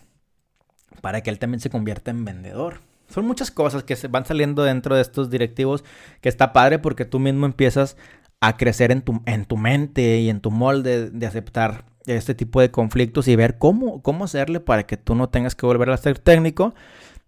para 1.02 1.22
que 1.22 1.30
él 1.30 1.38
también 1.38 1.60
se 1.60 1.70
convierta 1.70 2.10
en 2.10 2.26
vendedor. 2.26 2.80
Son 3.08 3.24
muchas 3.28 3.52
cosas 3.52 3.84
que 3.84 3.96
se 3.96 4.08
van 4.08 4.26
saliendo 4.26 4.64
dentro 4.64 4.96
de 4.96 5.04
estos 5.04 5.30
directivos 5.30 5.84
que 6.22 6.30
está 6.30 6.54
padre 6.54 6.80
porque 6.80 7.06
tú 7.06 7.20
mismo 7.20 7.46
empiezas 7.46 7.98
a 8.42 8.58
crecer 8.58 8.92
en 8.92 9.02
tu, 9.02 9.22
en 9.26 9.46
tu 9.46 9.58
mente 9.58 10.20
y 10.20 10.30
en 10.30 10.42
tu 10.42 10.52
molde 10.52 11.10
de 11.10 11.26
aceptar 11.26 11.86
este 12.06 12.34
tipo 12.34 12.62
de 12.62 12.72
conflictos 12.72 13.28
y 13.28 13.36
ver 13.36 13.58
cómo, 13.58 14.02
cómo 14.02 14.26
hacerle 14.26 14.60
para 14.60 14.86
que 14.86 14.98
tú 14.98 15.16
no 15.16 15.30
tengas 15.30 15.56
que 15.56 15.66
volver 15.66 15.90
a 15.90 15.98
ser 15.98 16.20
técnico 16.20 16.74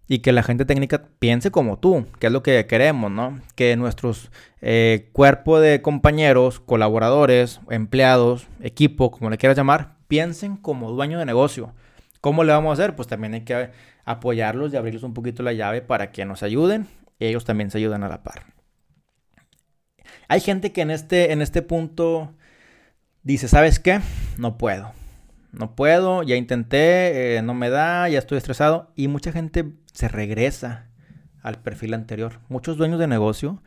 y 0.08 0.18
que 0.18 0.32
la 0.32 0.42
gente 0.42 0.64
técnica 0.64 1.04
piense 1.18 1.50
como 1.50 1.78
tú, 1.78 2.06
que 2.18 2.26
es 2.26 2.32
lo 2.32 2.42
que 2.42 2.66
queremos, 2.66 3.10
¿no? 3.10 3.40
Que 3.54 3.76
nuestros 3.76 4.30
eh, 4.60 5.08
cuerpo 5.12 5.60
de 5.60 5.80
compañeros, 5.80 6.60
colaboradores, 6.60 7.60
empleados, 7.70 8.48
equipo, 8.60 9.10
como 9.10 9.30
le 9.30 9.38
quieras 9.38 9.56
llamar, 9.56 9.96
piensen 10.08 10.56
como 10.56 10.90
dueño 10.90 11.18
de 11.18 11.24
negocio. 11.24 11.72
¿Cómo 12.20 12.44
le 12.44 12.52
vamos 12.52 12.70
a 12.70 12.82
hacer? 12.82 12.96
Pues 12.96 13.08
también 13.08 13.34
hay 13.34 13.40
que 13.42 13.70
apoyarlos 14.04 14.72
y 14.72 14.76
abrirles 14.76 15.02
un 15.02 15.14
poquito 15.14 15.42
la 15.42 15.52
llave 15.52 15.82
para 15.82 16.10
que 16.10 16.24
nos 16.24 16.42
ayuden 16.42 16.88
y 17.18 17.26
ellos 17.26 17.44
también 17.44 17.70
se 17.70 17.78
ayuden 17.78 18.02
a 18.02 18.08
la 18.08 18.22
par. 18.22 18.61
Hay 20.32 20.40
gente 20.40 20.72
que 20.72 20.80
en 20.80 20.90
este, 20.90 21.32
en 21.32 21.42
este 21.42 21.60
punto 21.60 22.32
dice, 23.22 23.48
¿sabes 23.48 23.78
qué? 23.78 24.00
No 24.38 24.56
puedo. 24.56 24.92
No 25.52 25.76
puedo, 25.76 26.22
ya 26.22 26.36
intenté, 26.36 27.36
eh, 27.36 27.42
no 27.42 27.52
me 27.52 27.68
da, 27.68 28.08
ya 28.08 28.18
estoy 28.18 28.38
estresado. 28.38 28.90
Y 28.96 29.08
mucha 29.08 29.30
gente 29.30 29.74
se 29.92 30.08
regresa 30.08 30.86
al 31.42 31.56
perfil 31.56 31.92
anterior. 31.92 32.40
Muchos 32.48 32.78
dueños 32.78 32.98
de 32.98 33.08
negocio 33.08 33.62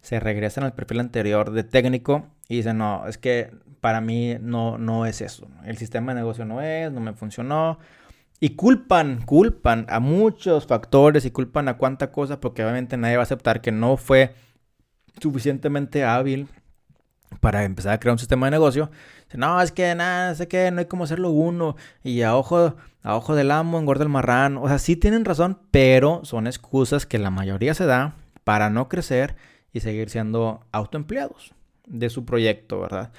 se 0.00 0.18
regresan 0.18 0.64
al 0.64 0.74
perfil 0.74 0.98
anterior 0.98 1.52
de 1.52 1.62
técnico 1.62 2.26
y 2.48 2.56
dicen, 2.56 2.78
no, 2.78 3.06
es 3.06 3.16
que 3.16 3.52
para 3.80 4.00
mí 4.00 4.38
no, 4.40 4.78
no 4.78 5.06
es 5.06 5.20
eso. 5.20 5.46
El 5.64 5.76
sistema 5.76 6.12
de 6.12 6.18
negocio 6.18 6.44
no 6.44 6.62
es, 6.62 6.90
no 6.90 6.98
me 6.98 7.12
funcionó. 7.12 7.78
Y 8.40 8.56
culpan, 8.56 9.22
culpan 9.22 9.86
a 9.88 10.00
muchos 10.00 10.66
factores 10.66 11.24
y 11.26 11.30
culpan 11.30 11.68
a 11.68 11.76
cuánta 11.76 12.10
cosa 12.10 12.40
porque 12.40 12.64
obviamente 12.64 12.96
nadie 12.96 13.18
va 13.18 13.22
a 13.22 13.30
aceptar 13.30 13.60
que 13.60 13.70
no 13.70 13.96
fue 13.96 14.34
suficientemente 15.20 16.04
hábil 16.04 16.48
para 17.40 17.64
empezar 17.64 17.92
a 17.92 18.00
crear 18.00 18.12
un 18.12 18.18
sistema 18.18 18.46
de 18.46 18.52
negocio. 18.52 18.90
No, 19.34 19.60
es 19.60 19.72
que 19.72 19.94
nada, 19.94 20.34
sé 20.34 20.48
que 20.48 20.70
no 20.70 20.80
hay 20.80 20.86
como 20.86 21.04
hacerlo 21.04 21.30
uno. 21.30 21.76
Y 22.02 22.22
a 22.22 22.36
ojo, 22.36 22.76
a 23.02 23.16
ojo 23.16 23.34
del 23.34 23.50
amo 23.50 23.78
engorda 23.78 24.04
el 24.04 24.10
marrano. 24.10 24.62
O 24.62 24.68
sea, 24.68 24.78
sí 24.78 24.96
tienen 24.96 25.24
razón, 25.24 25.58
pero 25.70 26.24
son 26.24 26.46
excusas 26.46 27.06
que 27.06 27.18
la 27.18 27.30
mayoría 27.30 27.74
se 27.74 27.86
da 27.86 28.14
para 28.44 28.70
no 28.70 28.88
crecer 28.88 29.36
y 29.72 29.80
seguir 29.80 30.08
siendo 30.08 30.64
autoempleados 30.72 31.52
de 31.86 32.08
su 32.10 32.24
proyecto, 32.24 32.80
¿verdad? 32.80 33.12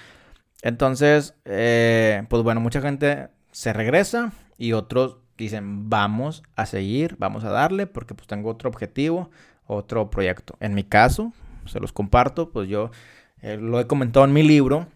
Entonces, 0.61 1.35
eh, 1.45 2.23
pues 2.29 2.43
bueno, 2.43 2.61
mucha 2.61 2.81
gente 2.81 3.27
se 3.51 3.73
regresa 3.73 4.31
y 4.57 4.73
otros 4.73 5.17
dicen, 5.37 5.89
vamos 5.89 6.43
a 6.55 6.65
seguir, 6.65 7.15
vamos 7.19 7.43
a 7.43 7.51
darle 7.51 7.85
porque 7.85 8.15
pues 8.15 8.27
tengo 8.27 8.49
otro 8.49 8.69
objetivo, 8.69 9.29
otro 9.67 10.09
proyecto. 10.09 10.55
En 10.59 10.73
mi 10.73 10.83
caso, 10.83 11.31
se 11.67 11.79
los 11.79 11.91
comparto, 11.91 12.51
pues 12.51 12.69
yo 12.69 12.91
eh, 13.41 13.57
lo 13.57 13.79
he 13.79 13.87
comentado 13.87 14.25
en 14.25 14.33
mi 14.33 14.43
libro. 14.43 14.87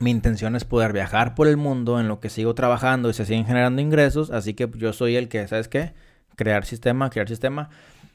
Mi 0.00 0.10
intención 0.10 0.54
es 0.54 0.64
poder 0.64 0.92
viajar 0.92 1.34
por 1.34 1.48
el 1.48 1.56
mundo 1.56 1.98
en 1.98 2.06
lo 2.06 2.20
que 2.20 2.30
sigo 2.30 2.54
trabajando 2.54 3.10
y 3.10 3.14
se 3.14 3.24
siguen 3.24 3.46
generando 3.46 3.82
ingresos, 3.82 4.30
así 4.30 4.54
que 4.54 4.70
yo 4.76 4.92
soy 4.92 5.16
el 5.16 5.28
que, 5.28 5.46
¿sabes 5.48 5.68
qué? 5.68 5.92
Crear 6.36 6.64
sistema, 6.64 7.10
crear 7.10 7.28
sistema. 7.28 7.70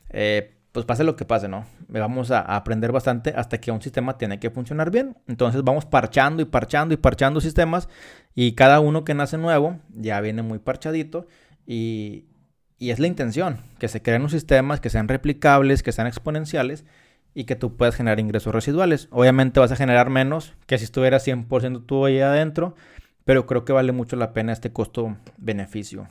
Eh, 0.09 0.55
pues 0.73 0.87
pase 0.87 1.03
lo 1.03 1.15
que 1.15 1.23
pase, 1.23 1.47
¿no? 1.47 1.65
Vamos 1.87 2.31
a, 2.31 2.39
aprender 2.39 2.91
bastante 2.91 3.33
hasta 3.37 3.59
que 3.59 3.69
un 3.69 3.81
sistema 3.81 4.17
tiene 4.17 4.39
que 4.39 4.49
funcionar 4.49 4.89
bien. 4.89 5.15
Entonces 5.27 5.63
vamos 5.63 5.85
parchando 5.85 6.41
y 6.41 6.45
parchando 6.45 6.95
y 6.95 6.97
parchando 6.97 7.39
sistemas 7.41 7.87
y 8.33 8.53
cada 8.53 8.79
uno 8.79 9.03
que 9.03 9.13
nace 9.13 9.37
nuevo 9.37 9.79
ya 9.93 10.19
viene 10.19 10.41
muy 10.41 10.57
parchadito 10.57 11.27
y, 11.67 12.25
y 12.79 12.89
es 12.89 12.97
la 12.97 13.05
intención, 13.05 13.59
que 13.77 13.87
se 13.87 14.01
creen 14.01 14.23
los 14.23 14.31
sistemas, 14.31 14.79
que 14.79 14.89
sean 14.89 15.07
replicables, 15.07 15.83
que 15.83 15.91
sean 15.91 16.07
exponenciales 16.07 16.85
y 17.33 17.45
que 17.45 17.55
tú 17.55 17.75
puedas 17.75 17.95
generar 17.95 18.19
ingresos 18.19 18.53
residuales. 18.53 19.07
Obviamente 19.11 19.59
vas 19.59 19.71
a 19.71 19.75
generar 19.75 20.09
menos 20.09 20.53
que 20.67 20.77
si 20.77 20.83
estuvieras 20.85 21.25
100% 21.27 21.85
tú 21.85 22.05
ahí 22.05 22.19
adentro, 22.19 22.75
pero 23.25 23.45
creo 23.45 23.65
que 23.65 23.73
vale 23.73 23.91
mucho 23.91 24.15
la 24.15 24.33
pena 24.33 24.53
este 24.53 24.71
costo-beneficio. 24.71 26.07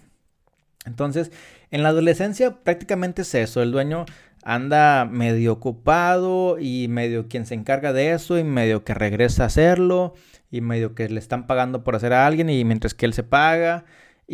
Entonces, 0.84 1.30
en 1.70 1.82
la 1.82 1.90
adolescencia 1.90 2.62
prácticamente 2.62 3.22
es 3.22 3.34
eso. 3.34 3.62
El 3.62 3.70
dueño 3.70 4.04
anda 4.42 5.04
medio 5.04 5.52
ocupado 5.52 6.58
y 6.58 6.88
medio 6.88 7.28
quien 7.28 7.46
se 7.46 7.54
encarga 7.54 7.92
de 7.92 8.12
eso 8.12 8.38
y 8.38 8.44
medio 8.44 8.84
que 8.84 8.94
regresa 8.94 9.44
a 9.44 9.46
hacerlo 9.46 10.14
y 10.50 10.60
medio 10.60 10.94
que 10.94 11.08
le 11.08 11.20
están 11.20 11.46
pagando 11.46 11.84
por 11.84 11.94
hacer 11.94 12.12
a 12.12 12.26
alguien 12.26 12.50
y 12.50 12.64
mientras 12.64 12.94
que 12.94 13.06
él 13.06 13.14
se 13.14 13.22
paga. 13.22 13.84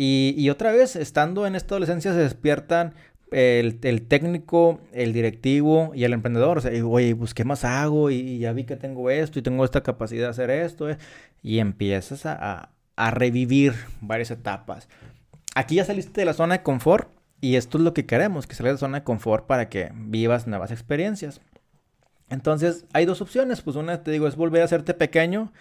Y, 0.01 0.49
otra 0.49 0.71
vez, 0.71 0.95
estando 0.95 1.45
en 1.45 1.55
esta 1.55 1.75
adolescencia, 1.75 2.13
se 2.13 2.19
despiertan 2.19 2.93
el, 3.31 4.07
técnico, 4.07 4.79
el 4.91 5.13
directivo 5.13 5.91
y 5.93 6.03
el 6.03 6.13
emprendedor. 6.13 6.57
O 6.59 6.61
sea, 6.61 6.71
oye, 6.85 7.15
pues, 7.15 7.33
¿qué 7.33 7.43
más 7.43 7.65
hago? 7.65 8.09
Y, 8.11 8.39
ya 8.39 8.53
vi 8.53 8.63
que 8.63 8.75
tengo 8.75 9.09
esto 9.09 9.39
y 9.39 9.41
tengo 9.41 9.65
esta 9.65 9.81
capacidad 9.81 10.25
de 10.25 10.29
hacer 10.29 10.49
esto. 10.49 10.89
Eh". 10.89 10.97
Y 11.43 11.59
empiezas 11.59 12.25
a, 12.25 12.69
a 12.95 13.11
revivir 13.11 13.73
varias 14.01 14.31
etapas. 14.31 14.87
Aquí 15.55 15.75
ya 15.75 15.85
saliste 15.85 16.21
de 16.21 16.25
la 16.25 16.33
zona 16.33 16.57
de 16.57 16.63
confort 16.63 17.09
y 17.41 17.55
esto 17.55 17.77
es 17.77 17.83
lo 17.83 17.93
que 17.93 18.05
queremos, 18.05 18.47
que 18.47 18.55
salgas 18.55 18.71
de 18.71 18.75
la 18.75 18.79
zona 18.79 18.99
de 18.99 19.03
confort 19.03 19.45
para 19.47 19.69
que 19.69 19.91
vivas 19.93 20.47
nuevas 20.47 20.71
experiencias. 20.71 21.41
Entonces, 22.29 22.85
hay 22.93 23.05
dos 23.05 23.21
opciones. 23.21 23.61
Pues 23.61 23.75
una, 23.75 24.03
te 24.03 24.11
digo, 24.11 24.27
es 24.27 24.35
volver 24.35 24.61
a 24.61 24.65
hacerte 24.65 24.93
pequeño 24.93 25.51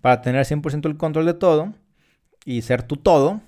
para 0.00 0.22
tener 0.22 0.44
100% 0.44 0.86
el 0.86 0.96
control 0.96 1.26
de 1.26 1.34
todo 1.34 1.74
y 2.44 2.62
ser 2.62 2.82
tu 2.82 2.96
todo 2.96 3.40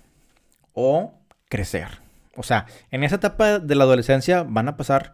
o 0.75 1.15
crecer. 1.49 2.02
O 2.37 2.43
sea, 2.43 2.67
en 2.91 3.05
esa 3.05 3.17
etapa 3.17 3.59
de 3.59 3.75
la 3.75 3.85
adolescencia 3.85 4.43
van 4.43 4.69
a 4.69 4.77
pasar 4.77 5.13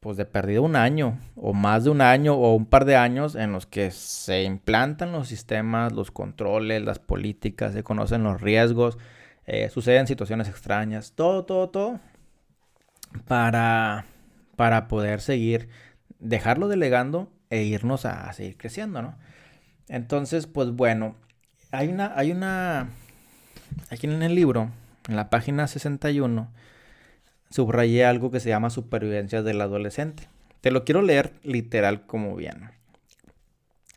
pues 0.00 0.16
de 0.16 0.24
perdido 0.24 0.62
un 0.62 0.76
año 0.76 1.18
o 1.34 1.52
más 1.52 1.84
de 1.84 1.90
un 1.90 2.00
año 2.00 2.34
o 2.34 2.54
un 2.54 2.66
par 2.66 2.84
de 2.84 2.96
años 2.96 3.34
en 3.34 3.52
los 3.52 3.66
que 3.66 3.90
se 3.90 4.44
implantan 4.44 5.10
los 5.10 5.26
sistemas, 5.28 5.92
los 5.92 6.10
controles, 6.12 6.82
las 6.82 7.00
políticas, 7.00 7.72
se 7.72 7.82
conocen 7.82 8.22
los 8.22 8.40
riesgos, 8.40 8.96
eh, 9.46 9.68
suceden 9.70 10.06
situaciones 10.06 10.48
extrañas, 10.48 11.12
todo, 11.16 11.44
todo, 11.44 11.70
todo, 11.70 12.00
para, 13.26 14.04
para 14.56 14.86
poder 14.86 15.20
seguir, 15.20 15.68
dejarlo 16.20 16.68
delegando 16.68 17.32
e 17.50 17.62
irnos 17.62 18.04
a, 18.04 18.28
a 18.28 18.32
seguir 18.32 18.56
creciendo, 18.56 19.02
¿no? 19.02 19.16
Entonces, 19.88 20.46
pues 20.46 20.70
bueno, 20.70 21.16
hay 21.72 21.88
una, 21.88 22.12
hay 22.16 22.30
una, 22.30 22.90
aquí 23.90 24.06
en 24.06 24.22
el 24.22 24.34
libro, 24.34 24.70
en 25.08 25.16
la 25.16 25.30
página 25.30 25.66
61, 25.66 26.52
subrayé 27.50 28.04
algo 28.04 28.30
que 28.30 28.40
se 28.40 28.50
llama 28.50 28.70
supervivencia 28.70 29.42
del 29.42 29.60
adolescente. 29.60 30.28
Te 30.60 30.70
lo 30.70 30.84
quiero 30.84 31.02
leer 31.02 31.32
literal 31.42 32.06
como 32.06 32.36
viene. 32.36 32.70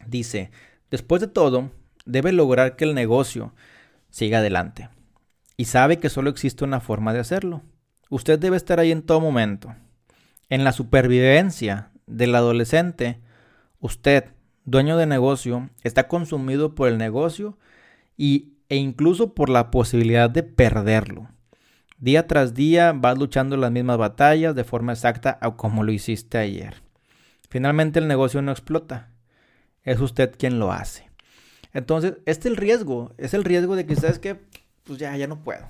Dice, 0.07 0.51
después 0.89 1.21
de 1.21 1.27
todo, 1.27 1.71
debe 2.05 2.31
lograr 2.31 2.75
que 2.75 2.85
el 2.85 2.95
negocio 2.95 3.53
siga 4.09 4.39
adelante. 4.39 4.89
Y 5.57 5.65
sabe 5.65 5.99
que 5.99 6.09
solo 6.09 6.29
existe 6.29 6.63
una 6.63 6.79
forma 6.79 7.13
de 7.13 7.19
hacerlo. 7.19 7.61
Usted 8.09 8.39
debe 8.39 8.57
estar 8.57 8.79
ahí 8.79 8.91
en 8.91 9.03
todo 9.03 9.19
momento. 9.19 9.75
En 10.49 10.63
la 10.63 10.71
supervivencia 10.71 11.91
del 12.07 12.35
adolescente, 12.35 13.19
usted, 13.79 14.25
dueño 14.65 14.97
de 14.97 15.05
negocio, 15.05 15.69
está 15.83 16.07
consumido 16.07 16.75
por 16.75 16.87
el 16.87 16.97
negocio 16.97 17.57
y, 18.17 18.53
e 18.71 18.77
incluso 18.77 19.35
por 19.35 19.49
la 19.49 19.69
posibilidad 19.69 20.29
de 20.29 20.43
perderlo. 20.43 21.27
Día 21.97 22.25
tras 22.25 22.53
día 22.53 22.93
vas 22.95 23.17
luchando 23.17 23.57
las 23.57 23.69
mismas 23.69 23.97
batallas 23.97 24.55
de 24.55 24.63
forma 24.63 24.93
exacta 24.93 25.37
como 25.57 25.83
lo 25.83 25.91
hiciste 25.91 26.37
ayer. 26.37 26.81
Finalmente 27.49 27.99
el 27.99 28.07
negocio 28.07 28.41
no 28.41 28.49
explota. 28.49 29.09
Es 29.83 29.99
usted 29.99 30.33
quien 30.37 30.57
lo 30.57 30.71
hace. 30.71 31.09
Entonces, 31.73 32.19
este 32.25 32.47
es 32.47 32.53
el 32.53 32.55
riesgo. 32.55 33.13
Es 33.17 33.33
el 33.33 33.43
riesgo 33.43 33.75
de 33.75 33.85
que 33.85 33.97
sabes 33.97 34.19
que, 34.19 34.39
pues 34.85 34.97
ya, 34.97 35.17
ya 35.17 35.27
no 35.27 35.43
puedo. 35.43 35.65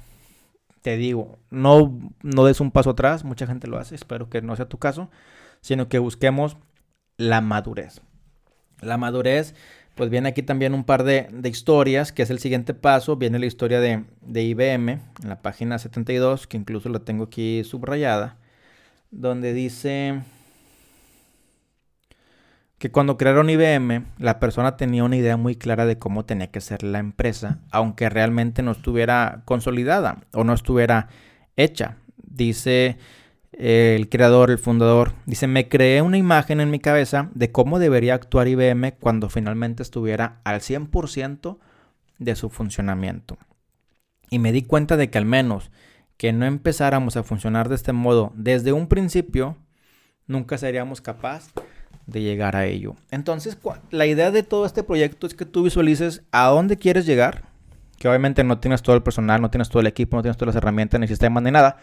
Te 0.83 0.95
digo, 0.95 1.39
no, 1.49 1.99
no 2.21 2.45
des 2.45 2.59
un 2.59 2.69
paso 2.69 2.91
atrás. 2.91 3.23
Mucha 3.23 3.47
gente 3.47 3.65
lo 3.65 3.79
hace. 3.79 3.95
Espero 3.95 4.29
que 4.29 4.43
no 4.43 4.55
sea 4.55 4.69
tu 4.69 4.77
caso. 4.77 5.09
Sino 5.59 5.89
que 5.89 5.97
busquemos 5.97 6.55
la 7.17 7.41
madurez. 7.41 7.99
La 8.79 8.97
madurez 8.97 9.55
pues 9.95 10.09
viene 10.09 10.29
aquí 10.29 10.41
también 10.43 10.73
un 10.73 10.83
par 10.83 11.03
de, 11.03 11.29
historias, 11.43 12.11
que 12.11 12.23
es 12.23 12.29
el 12.29 12.39
siguiente 12.39 12.73
paso. 12.73 13.17
Viene 13.17 13.39
la 13.39 13.45
historia 13.45 13.79
de, 13.79 14.03
IBM, 14.33 14.89
en 14.89 15.29
la 15.29 15.41
página 15.41 15.77
72, 15.77 16.47
que 16.47 16.57
incluso 16.57 16.89
la 16.89 16.99
tengo 16.99 17.25
aquí 17.25 17.63
subrayada, 17.63 18.37
donde 19.11 19.53
dice 19.53 20.21
que 22.77 22.89
cuando 22.89 23.17
crearon 23.17 23.49
IBM, 23.49 24.05
la 24.17 24.39
persona 24.39 24.75
tenía 24.75 25.03
una 25.03 25.17
idea 25.17 25.37
muy 25.37 25.55
clara 25.55 25.85
de 25.85 25.99
cómo 25.99 26.25
tenía 26.25 26.49
que 26.49 26.61
ser 26.61 26.83
la 26.83 26.97
empresa, 26.97 27.59
aunque 27.69 28.09
realmente 28.09 28.63
no 28.63 28.71
estuviera 28.71 29.43
consolidada 29.45 30.21
o 30.33 30.43
no 30.43 30.53
estuviera 30.53 31.09
hecha. 31.57 31.97
Dice 32.17 32.97
el 33.61 34.09
creador, 34.09 34.49
el 34.49 34.57
fundador, 34.57 35.13
dice, 35.27 35.45
me 35.45 35.69
creé 35.69 36.01
una 36.01 36.17
imagen 36.17 36.61
en 36.61 36.71
mi 36.71 36.79
cabeza 36.79 37.29
de 37.35 37.51
cómo 37.51 37.77
debería 37.77 38.15
actuar 38.15 38.47
IBM 38.47 38.93
cuando 38.99 39.29
finalmente 39.29 39.83
estuviera 39.83 40.41
al 40.43 40.61
100% 40.61 41.59
de 42.17 42.35
su 42.35 42.49
funcionamiento. 42.49 43.37
Y 44.31 44.39
me 44.39 44.51
di 44.51 44.63
cuenta 44.63 44.97
de 44.97 45.11
que 45.11 45.19
al 45.19 45.25
menos 45.25 45.69
que 46.17 46.33
no 46.33 46.47
empezáramos 46.47 47.17
a 47.17 47.23
funcionar 47.23 47.69
de 47.69 47.75
este 47.75 47.93
modo 47.93 48.31
desde 48.35 48.73
un 48.73 48.87
principio, 48.87 49.57
nunca 50.25 50.57
seríamos 50.57 50.99
capaces 50.99 51.53
de 52.07 52.21
llegar 52.21 52.55
a 52.55 52.65
ello. 52.65 52.95
Entonces, 53.11 53.59
la 53.91 54.07
idea 54.07 54.31
de 54.31 54.41
todo 54.41 54.65
este 54.65 54.81
proyecto 54.81 55.27
es 55.27 55.35
que 55.35 55.45
tú 55.45 55.61
visualices 55.61 56.23
a 56.31 56.47
dónde 56.47 56.77
quieres 56.77 57.05
llegar, 57.05 57.43
que 57.99 58.07
obviamente 58.07 58.43
no 58.43 58.57
tienes 58.57 58.81
todo 58.81 58.95
el 58.95 59.03
personal, 59.03 59.39
no 59.39 59.51
tienes 59.51 59.69
todo 59.69 59.81
el 59.81 59.87
equipo, 59.87 60.17
no 60.17 60.23
tienes 60.23 60.37
todas 60.37 60.55
las 60.55 60.63
herramientas 60.63 60.99
ni 60.99 61.07
sistemas 61.07 61.43
ni 61.43 61.51
nada, 61.51 61.77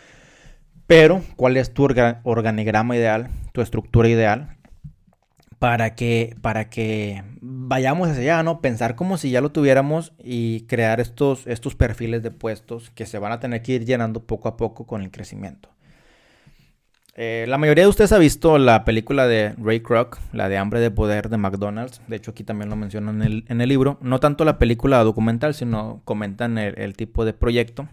pero, 0.89 1.23
¿cuál 1.37 1.59
es 1.59 1.75
tu 1.75 1.87
organigrama 2.25 2.97
ideal, 2.97 3.29
tu 3.53 3.61
estructura 3.61 4.09
ideal? 4.09 4.57
Para 5.59 5.95
que, 5.95 6.35
para 6.41 6.71
que 6.71 7.23
vayamos 7.43 8.09
hacia 8.09 8.23
allá, 8.23 8.43
¿no? 8.43 8.63
Pensar 8.63 8.95
como 8.97 9.19
si 9.19 9.31
ya 9.31 9.43
lo 9.43 9.53
tuviéramos 9.53 10.15
y 10.19 10.63
crear 10.63 10.99
estos, 10.99 11.47
estos 11.47 11.75
perfiles 11.75 12.23
de 12.23 12.31
puestos 12.31 12.89
que 12.91 13.05
se 13.05 13.19
van 13.19 13.33
a 13.33 13.39
tener 13.39 13.63
que 13.63 13.73
ir 13.73 13.85
llenando 13.85 14.25
poco 14.25 14.49
a 14.49 14.57
poco 14.57 14.87
con 14.87 15.03
el 15.03 15.11
crecimiento. 15.11 15.69
Eh, 17.17 17.45
la 17.49 17.59
mayoría 17.59 17.85
de 17.85 17.91
ustedes 17.91 18.13
ha 18.13 18.19
visto 18.19 18.57
la 18.57 18.85
película 18.85 19.27
de 19.27 19.53
Ray 19.59 19.81
Kroc, 19.81 20.19
la 20.33 20.49
de 20.49 20.57
Hambre 20.57 20.81
de 20.81 20.91
Poder 20.91 21.29
de 21.29 21.37
McDonald's. 21.37 22.01
De 22.07 22.17
hecho, 22.17 22.31
aquí 22.31 22.45
también 22.45 22.71
lo 22.71 22.77
mencionan 22.77 23.21
en 23.23 23.61
el, 23.61 23.69
libro. 23.69 23.99
No 24.01 24.21
tanto 24.21 24.47
la 24.47 24.57
película 24.57 25.05
documental, 25.05 25.53
sino 25.53 26.01
comentan 26.07 26.57
el, 26.57 26.79
el 26.79 26.97
tipo 26.97 27.27
de 27.27 27.35
proyecto. 27.35 27.89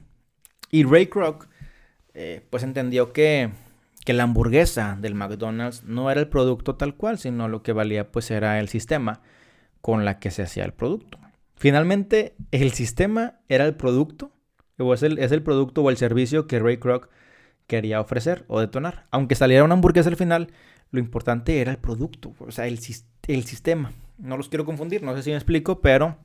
Y 0.72 0.84
Ray 0.84 1.08
Kroc 1.08 1.48
eh, 2.16 2.42
pues 2.50 2.64
entendió 2.64 3.12
que, 3.12 3.52
la 4.08 4.24
hamburguesa 4.24 4.98
del 5.02 5.16
McDonald's 5.16 5.84
no 5.84 6.12
era 6.12 6.22
el 6.22 6.30
producto 6.30 6.76
tal 6.76 6.96
cual, 6.96 7.18
sino 7.18 7.48
lo 7.48 7.64
que 7.64 7.74
valía 7.74 8.12
pues 8.12 8.30
era 8.30 8.60
el 8.60 8.70
sistema 8.70 9.22
con 9.82 10.06
la 10.06 10.20
que 10.20 10.30
se 10.32 10.44
hacía 10.44 10.64
el 10.64 10.74
producto. 10.74 11.18
Finalmente, 11.56 12.36
el 12.52 12.72
sistema 12.72 13.40
era 13.50 13.66
el 13.66 13.76
producto, 13.76 14.32
o 14.78 14.94
es 14.94 15.02
el, 15.02 15.18
es 15.18 15.32
el 15.32 15.42
producto 15.42 15.82
o 15.82 15.90
el 15.90 15.98
servicio 15.98 16.46
que 16.46 16.60
Ray 16.60 16.78
Kroc 16.78 17.10
quería 17.66 18.00
ofrecer 18.00 18.46
o 18.48 18.60
detonar. 18.60 19.08
Aunque 19.10 19.36
saliera 19.36 19.64
una 19.64 19.74
hamburguesa 19.74 20.10
al 20.10 20.18
final, 20.18 20.52
lo 20.92 21.00
importante 21.00 21.60
era 21.60 21.72
el 21.72 21.78
producto, 21.78 22.34
o 22.40 22.52
sea, 22.52 22.68
el, 22.68 22.80
el 23.28 23.44
sistema. 23.44 23.92
No 24.20 24.38
los 24.38 24.50
quiero 24.50 24.66
confundir, 24.66 25.02
no 25.02 25.16
sé 25.16 25.24
si 25.24 25.32
me 25.32 25.38
explico, 25.38 25.82
pero 25.82 26.18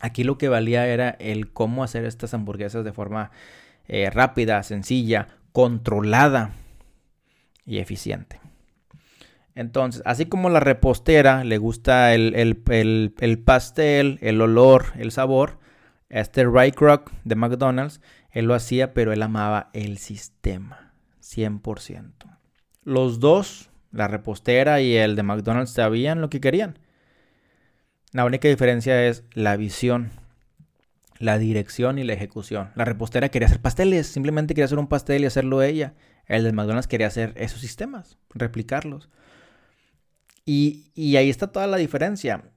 aquí 0.00 0.24
lo 0.24 0.38
que 0.38 0.48
valía 0.48 0.86
era 0.86 1.10
el 1.10 1.52
cómo 1.52 1.84
hacer 1.84 2.04
estas 2.06 2.32
hamburguesas 2.32 2.84
de 2.84 2.92
forma 2.92 3.30
eh, 3.92 4.08
rápida, 4.08 4.62
sencilla, 4.62 5.26
controlada 5.50 6.52
y 7.66 7.78
eficiente. 7.78 8.40
Entonces, 9.56 10.00
así 10.04 10.26
como 10.26 10.48
la 10.48 10.60
repostera 10.60 11.42
le 11.42 11.58
gusta 11.58 12.14
el, 12.14 13.42
pastel, 13.44 14.20
el 14.22 14.40
olor, 14.40 14.84
el 14.96 15.10
sabor, 15.10 15.58
este 16.08 16.44
Ray 16.44 16.70
Kroc 16.70 17.10
de 17.24 17.34
McDonald's, 17.34 18.00
él 18.30 18.44
lo 18.44 18.54
hacía, 18.54 18.94
pero 18.94 19.12
él 19.12 19.22
amaba 19.22 19.70
el 19.72 19.98
sistema, 19.98 20.92
100%. 21.20 22.12
Los 22.84 23.18
dos, 23.18 23.70
la 23.90 24.06
repostera 24.06 24.80
y 24.80 24.94
el 24.94 25.16
de 25.16 25.24
McDonald's, 25.24 25.72
sabían 25.72 26.20
lo 26.20 26.30
que 26.30 26.40
querían. 26.40 26.78
La 28.12 28.24
única 28.24 28.46
diferencia 28.46 29.04
es 29.08 29.24
la 29.32 29.56
visión 29.56 30.12
la 31.20 31.38
dirección 31.38 31.98
y 31.98 32.04
la 32.04 32.14
ejecución. 32.14 32.70
La 32.74 32.86
repostera 32.86 33.28
quería 33.28 33.46
hacer 33.46 33.60
pasteles, 33.60 34.06
simplemente 34.06 34.54
quería 34.54 34.64
hacer 34.64 34.78
un 34.78 34.88
pastel 34.88 35.22
y 35.22 35.26
hacerlo 35.26 35.62
ella. 35.62 35.94
El 36.26 36.44
de 36.44 36.52
McDonald's 36.52 36.88
quería 36.88 37.06
hacer 37.06 37.34
esos 37.36 37.60
sistemas, 37.60 38.16
replicarlos. 38.34 39.10
Y, 40.46 40.90
ahí 41.16 41.28
está 41.28 41.48
toda 41.52 41.66
la 41.66 41.76
diferencia. 41.76 42.50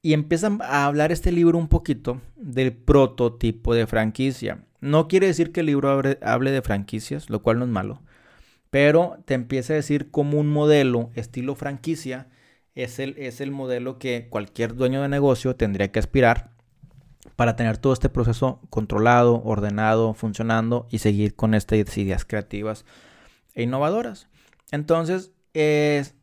Y 0.00 0.14
empiezan 0.14 0.60
a 0.62 0.86
hablar 0.86 1.12
este 1.12 1.30
libro 1.30 1.58
un 1.58 1.68
poquito 1.68 2.22
del 2.36 2.72
prototipo 2.72 3.74
de 3.74 3.86
franquicia. 3.86 4.64
No 4.80 5.08
quiere 5.08 5.26
decir 5.26 5.52
que 5.52 5.60
el 5.60 5.66
libro 5.66 5.90
hable, 5.90 6.50
de 6.50 6.62
franquicias, 6.62 7.28
lo 7.28 7.42
cual 7.42 7.58
no 7.58 7.66
es 7.66 7.70
malo. 7.70 8.02
Pero 8.70 9.18
te 9.26 9.34
empieza 9.34 9.74
a 9.74 9.76
decir 9.76 10.10
como 10.10 10.40
un 10.40 10.48
modelo 10.48 11.10
estilo 11.14 11.54
franquicia 11.54 12.28
es 12.74 12.98
el, 12.98 13.14
es 13.18 13.40
el 13.40 13.50
modelo 13.50 13.98
que 13.98 14.28
cualquier 14.30 14.74
dueño 14.74 15.02
de 15.02 15.08
negocio 15.08 15.56
tendría 15.56 15.92
que 15.92 15.98
aspirar 15.98 16.55
para 17.34 17.56
tener 17.56 17.78
todo 17.78 17.92
este 17.92 18.08
proceso 18.08 18.60
controlado, 18.70 19.42
ordenado, 19.44 20.14
funcionando 20.14 20.86
y 20.90 20.98
seguir 20.98 21.34
con 21.34 21.54
estas 21.54 21.98
ideas 21.98 22.24
creativas 22.24 22.84
e 23.54 23.64
innovadoras. 23.64 24.28
Entonces, 24.70 25.32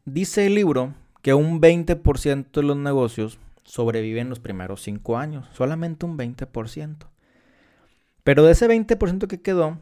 dice 0.05 0.45
el 0.45 0.55
libro 0.55 0.93
que 1.21 1.33
un 1.33 1.61
20% 1.61 2.51
de 2.51 2.63
los 2.63 2.77
negocios 2.77 3.39
sobreviven 3.63 4.29
los 4.29 4.39
primeros 4.39 4.81
5 4.81 5.17
años, 5.17 5.47
solamente 5.53 6.05
un 6.05 6.17
20%. 6.17 7.07
Pero 8.23 8.43
de 8.43 8.51
ese 8.51 8.67
20% 8.67 9.27
que 9.27 9.41
quedó, 9.41 9.79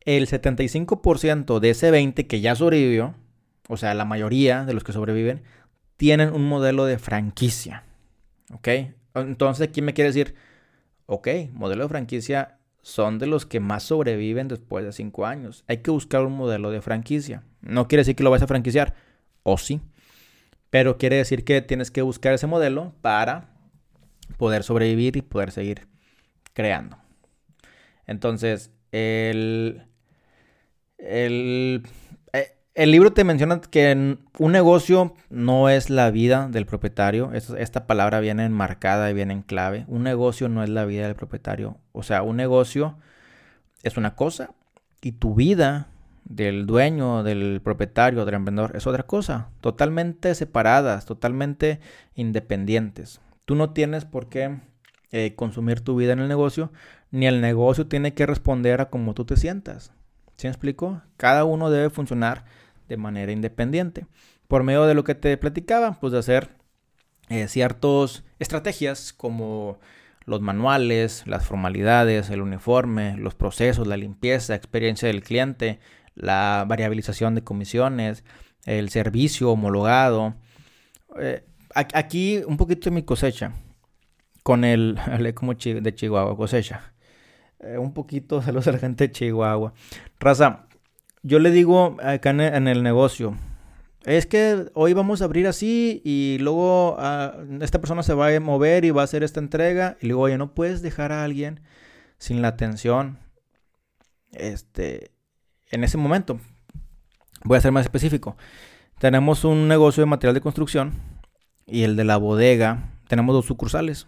el 0.00 0.26
75% 0.26 1.58
de 1.58 1.70
ese 1.70 1.92
20% 1.92 2.26
que 2.26 2.40
ya 2.40 2.54
sobrevivió, 2.54 3.14
o 3.68 3.76
sea, 3.76 3.94
la 3.94 4.04
mayoría 4.04 4.64
de 4.64 4.74
los 4.74 4.84
que 4.84 4.92
sobreviven, 4.92 5.42
tienen 5.96 6.32
un 6.32 6.48
modelo 6.48 6.84
de 6.84 6.98
franquicia. 6.98 7.82
¿Ok? 8.52 8.68
Entonces, 9.16 9.70
¿quién 9.72 9.86
me 9.86 9.94
quiere 9.94 10.10
decir? 10.10 10.34
Ok, 11.06 11.28
modelo 11.52 11.84
de 11.84 11.88
franquicia 11.88 12.58
son 12.82 13.18
de 13.18 13.26
los 13.26 13.46
que 13.46 13.60
más 13.60 13.82
sobreviven 13.82 14.48
después 14.48 14.84
de 14.84 14.92
5 14.92 15.26
años. 15.26 15.64
Hay 15.66 15.78
que 15.78 15.90
buscar 15.90 16.22
un 16.22 16.34
modelo 16.34 16.70
de 16.70 16.80
franquicia. 16.80 17.42
No 17.60 17.88
quiere 17.88 18.00
decir 18.00 18.14
que 18.14 18.22
lo 18.22 18.30
vas 18.30 18.42
a 18.42 18.46
franquiciar, 18.46 18.94
o 19.42 19.58
sí. 19.58 19.80
Pero 20.70 20.98
quiere 20.98 21.16
decir 21.16 21.44
que 21.44 21.62
tienes 21.62 21.90
que 21.90 22.02
buscar 22.02 22.34
ese 22.34 22.46
modelo 22.46 22.94
para 23.00 23.48
poder 24.36 24.62
sobrevivir 24.62 25.16
y 25.16 25.22
poder 25.22 25.50
seguir 25.50 25.88
creando. 26.52 26.98
Entonces, 28.06 28.70
el, 28.92 29.82
el, 30.98 31.82
el 32.76 32.90
libro 32.90 33.14
te 33.14 33.24
menciona 33.24 33.58
que 33.62 34.18
un 34.38 34.52
negocio 34.52 35.14
no 35.30 35.70
es 35.70 35.88
la 35.88 36.10
vida 36.10 36.48
del 36.48 36.66
propietario. 36.66 37.32
Esta 37.32 37.86
palabra 37.86 38.20
viene 38.20 38.44
enmarcada 38.44 39.10
y 39.10 39.14
viene 39.14 39.32
en 39.32 39.40
clave. 39.40 39.86
Un 39.88 40.02
negocio 40.02 40.50
no 40.50 40.62
es 40.62 40.68
la 40.68 40.84
vida 40.84 41.06
del 41.06 41.16
propietario. 41.16 41.78
O 41.92 42.02
sea, 42.02 42.22
un 42.22 42.36
negocio 42.36 42.98
es 43.82 43.96
una 43.96 44.14
cosa 44.14 44.50
y 45.00 45.12
tu 45.12 45.34
vida 45.34 45.88
del 46.24 46.66
dueño, 46.66 47.22
del 47.22 47.62
propietario, 47.64 48.26
del 48.26 48.34
emprendedor 48.34 48.76
es 48.76 48.86
otra 48.86 49.04
cosa. 49.04 49.48
Totalmente 49.62 50.34
separadas, 50.34 51.06
totalmente 51.06 51.80
independientes. 52.14 53.22
Tú 53.46 53.54
no 53.54 53.70
tienes 53.70 54.04
por 54.04 54.28
qué 54.28 54.60
eh, 55.12 55.34
consumir 55.34 55.80
tu 55.80 55.96
vida 55.96 56.12
en 56.12 56.18
el 56.18 56.28
negocio, 56.28 56.72
ni 57.10 57.26
el 57.26 57.40
negocio 57.40 57.86
tiene 57.86 58.12
que 58.12 58.26
responder 58.26 58.82
a 58.82 58.90
cómo 58.90 59.14
tú 59.14 59.24
te 59.24 59.38
sientas. 59.38 59.92
¿Sí 60.36 60.46
me 60.46 60.50
explico? 60.50 61.00
Cada 61.16 61.44
uno 61.44 61.70
debe 61.70 61.88
funcionar 61.88 62.44
de 62.88 62.96
manera 62.96 63.32
independiente. 63.32 64.06
Por 64.48 64.62
medio 64.62 64.84
de 64.84 64.94
lo 64.94 65.04
que 65.04 65.14
te 65.14 65.36
platicaba, 65.36 65.98
pues 66.00 66.12
de 66.12 66.18
hacer 66.18 66.50
eh, 67.28 67.48
ciertas 67.48 68.24
estrategias 68.38 69.12
como 69.12 69.78
los 70.24 70.40
manuales, 70.40 71.24
las 71.26 71.46
formalidades, 71.46 72.30
el 72.30 72.42
uniforme, 72.42 73.16
los 73.16 73.34
procesos, 73.34 73.86
la 73.86 73.96
limpieza, 73.96 74.54
experiencia 74.54 75.08
del 75.08 75.22
cliente, 75.22 75.78
la 76.14 76.64
variabilización 76.68 77.34
de 77.34 77.44
comisiones, 77.44 78.24
el 78.64 78.90
servicio 78.90 79.50
homologado. 79.50 80.34
Eh, 81.18 81.44
aquí 81.74 82.42
un 82.46 82.56
poquito 82.56 82.90
de 82.90 82.96
mi 82.96 83.02
cosecha, 83.02 83.52
con 84.42 84.64
el, 84.64 84.98
como 85.34 85.54
de 85.54 85.94
Chihuahua, 85.94 86.36
cosecha. 86.36 86.92
Eh, 87.60 87.78
un 87.78 87.92
poquito, 87.94 88.42
saludos 88.42 88.68
a 88.68 88.72
la 88.72 88.78
gente 88.78 89.08
de 89.08 89.12
Chihuahua. 89.12 89.72
Raza, 90.18 90.65
yo 91.26 91.40
le 91.40 91.50
digo 91.50 91.96
acá 92.04 92.30
en 92.30 92.68
el, 92.68 92.84
negocio, 92.84 93.36
es 94.04 94.26
que 94.26 94.70
hoy 94.74 94.92
vamos 94.92 95.20
a 95.20 95.24
abrir 95.24 95.48
así 95.48 96.00
y 96.04 96.38
luego 96.38 96.94
ah, 97.00 97.34
esta 97.60 97.80
persona 97.80 98.04
se 98.04 98.14
va 98.14 98.28
a 98.28 98.38
mover 98.38 98.84
y 98.84 98.92
va 98.92 99.00
a 99.00 99.04
hacer 99.06 99.24
esta 99.24 99.40
entrega. 99.40 99.96
Y 100.00 100.06
le 100.06 100.08
digo, 100.10 100.20
oye, 100.20 100.38
no 100.38 100.54
puedes 100.54 100.82
dejar 100.82 101.10
a 101.10 101.24
alguien 101.24 101.62
sin 102.18 102.42
la 102.42 102.48
atención 102.48 103.18
este, 104.34 105.10
en 105.72 105.82
ese 105.82 105.98
momento. 105.98 106.38
Voy 107.42 107.58
a 107.58 107.60
ser 107.60 107.72
más 107.72 107.84
específico. 107.84 108.36
Tenemos 109.00 109.44
un 109.44 109.66
negocio 109.66 110.02
de 110.02 110.06
material 110.06 110.34
de 110.34 110.40
construcción 110.40 110.92
y 111.66 111.82
el 111.82 111.96
de 111.96 112.04
la 112.04 112.18
bodega. 112.18 112.92
Tenemos 113.08 113.34
dos 113.34 113.46
sucursales. 113.46 114.06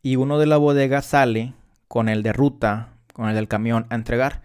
Y 0.00 0.14
uno 0.14 0.38
de 0.38 0.46
la 0.46 0.58
bodega 0.58 1.02
sale 1.02 1.54
con 1.88 2.08
el 2.08 2.22
de 2.22 2.32
ruta, 2.32 2.92
con 3.14 3.28
el 3.28 3.34
del 3.34 3.48
camión 3.48 3.86
a 3.90 3.96
entregar. 3.96 4.42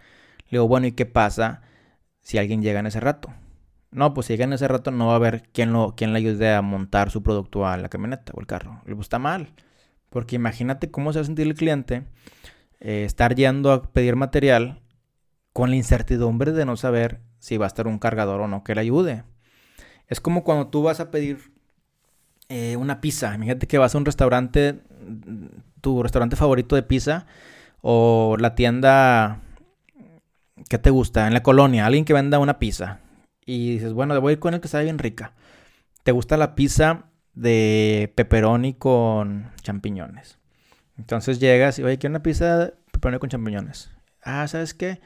Le 0.50 0.58
digo, 0.58 0.68
bueno, 0.68 0.88
¿y 0.88 0.94
qué 0.94 1.06
pasa 1.06 1.62
si 2.28 2.38
alguien 2.38 2.62
llega 2.62 2.82
en 2.82 2.88
ese 2.88 3.00
rato? 3.00 3.34
No, 3.90 4.14
pues 4.14 4.28
si 4.28 4.34
llega 4.34 4.44
en 4.44 4.52
ese 4.52 4.68
rato 4.68 4.92
no 4.92 5.08
va 5.08 5.14
a 5.14 5.16
haber 5.16 5.44
quien, 5.54 5.72
lo, 5.72 5.96
quien 5.96 6.12
le 6.12 6.20
ayude 6.20 6.54
a 6.54 6.62
montar 6.62 7.10
su 7.10 7.24
producto 7.24 7.66
a 7.66 7.78
la 7.78 7.88
camioneta 7.88 8.34
o 8.36 8.42
el 8.42 8.46
carro. 8.46 8.82
Le 8.86 8.96
gusta 8.96 9.18
mal. 9.18 9.54
Porque 10.10 10.36
imagínate 10.36 10.92
cómo 10.92 11.14
se 11.14 11.20
va 11.20 11.24
a 11.24 11.26
sentir 11.26 11.48
el 11.48 11.54
cliente 11.54 12.04
eh, 12.82 13.06
estar 13.06 13.34
yendo 13.34 13.72
a 13.72 13.82
pedir 13.82 14.18
material 14.18 14.82
con 15.54 15.70
la 15.70 15.78
incertidumbre 15.78 16.52
de 16.52 16.66
no 16.66 16.76
saber 16.76 17.22
si 17.40 17.56
va 17.56 17.66
a 17.66 17.68
estar 17.68 17.88
un 17.88 17.98
cargador 17.98 18.42
o 18.42 18.50
no 18.50 18.62
que 18.62 18.76
le 18.76 18.82
ayude. 18.82 19.24
Es 20.08 20.20
como 20.20 20.44
cuando 20.44 20.68
tú 20.68 20.84
vas 20.84 21.00
a 21.00 21.12
pedir 21.12 21.54
eh, 22.50 22.76
una 22.76 23.00
pizza. 23.00 23.34
Imagínate 23.34 23.68
que 23.68 23.78
vas 23.78 23.96
a 23.96 24.00
un 24.00 24.06
restaurante, 24.06 24.82
tu 25.80 26.04
restaurante 26.04 26.36
favorito 26.36 26.76
de 26.76 26.84
pizza, 26.84 27.26
o 27.82 28.36
la 28.38 28.54
tienda 28.54 29.47
que 30.68 30.78
te 30.78 30.90
gusta, 30.90 31.28
en 31.28 31.34
la 31.34 31.44
colonia, 31.44 31.86
alguien 31.86 32.06
que 32.06 32.14
venda 32.14 32.40
una 32.40 32.60
pizza. 32.60 33.00
Y 33.46 33.74
dices, 33.74 33.94
bueno, 33.94 34.20
voy 34.20 34.32
a 34.32 34.34
ir 34.34 34.40
con 34.40 34.54
el 34.54 34.62
que 34.62 34.68
sabe 34.68 34.86
bien 34.86 35.00
rica. 35.00 35.34
¿Te 36.04 36.12
gusta 36.12 36.38
la 36.38 36.56
pizza 36.56 37.06
de 37.34 38.12
pepperoni 38.16 38.74
con 38.74 39.52
champiñones? 39.62 40.38
Entonces 40.98 41.40
llegas 41.40 41.80
y, 41.80 41.84
oye, 41.84 41.98
quiero 41.98 42.12
una 42.12 42.24
pizza 42.24 42.58
de 42.58 42.74
pepperoni 42.92 43.20
con 43.20 43.30
champiñones. 43.30 43.92
Ah, 44.24 44.48
¿sabes 44.48 44.74
qué? 44.74 45.00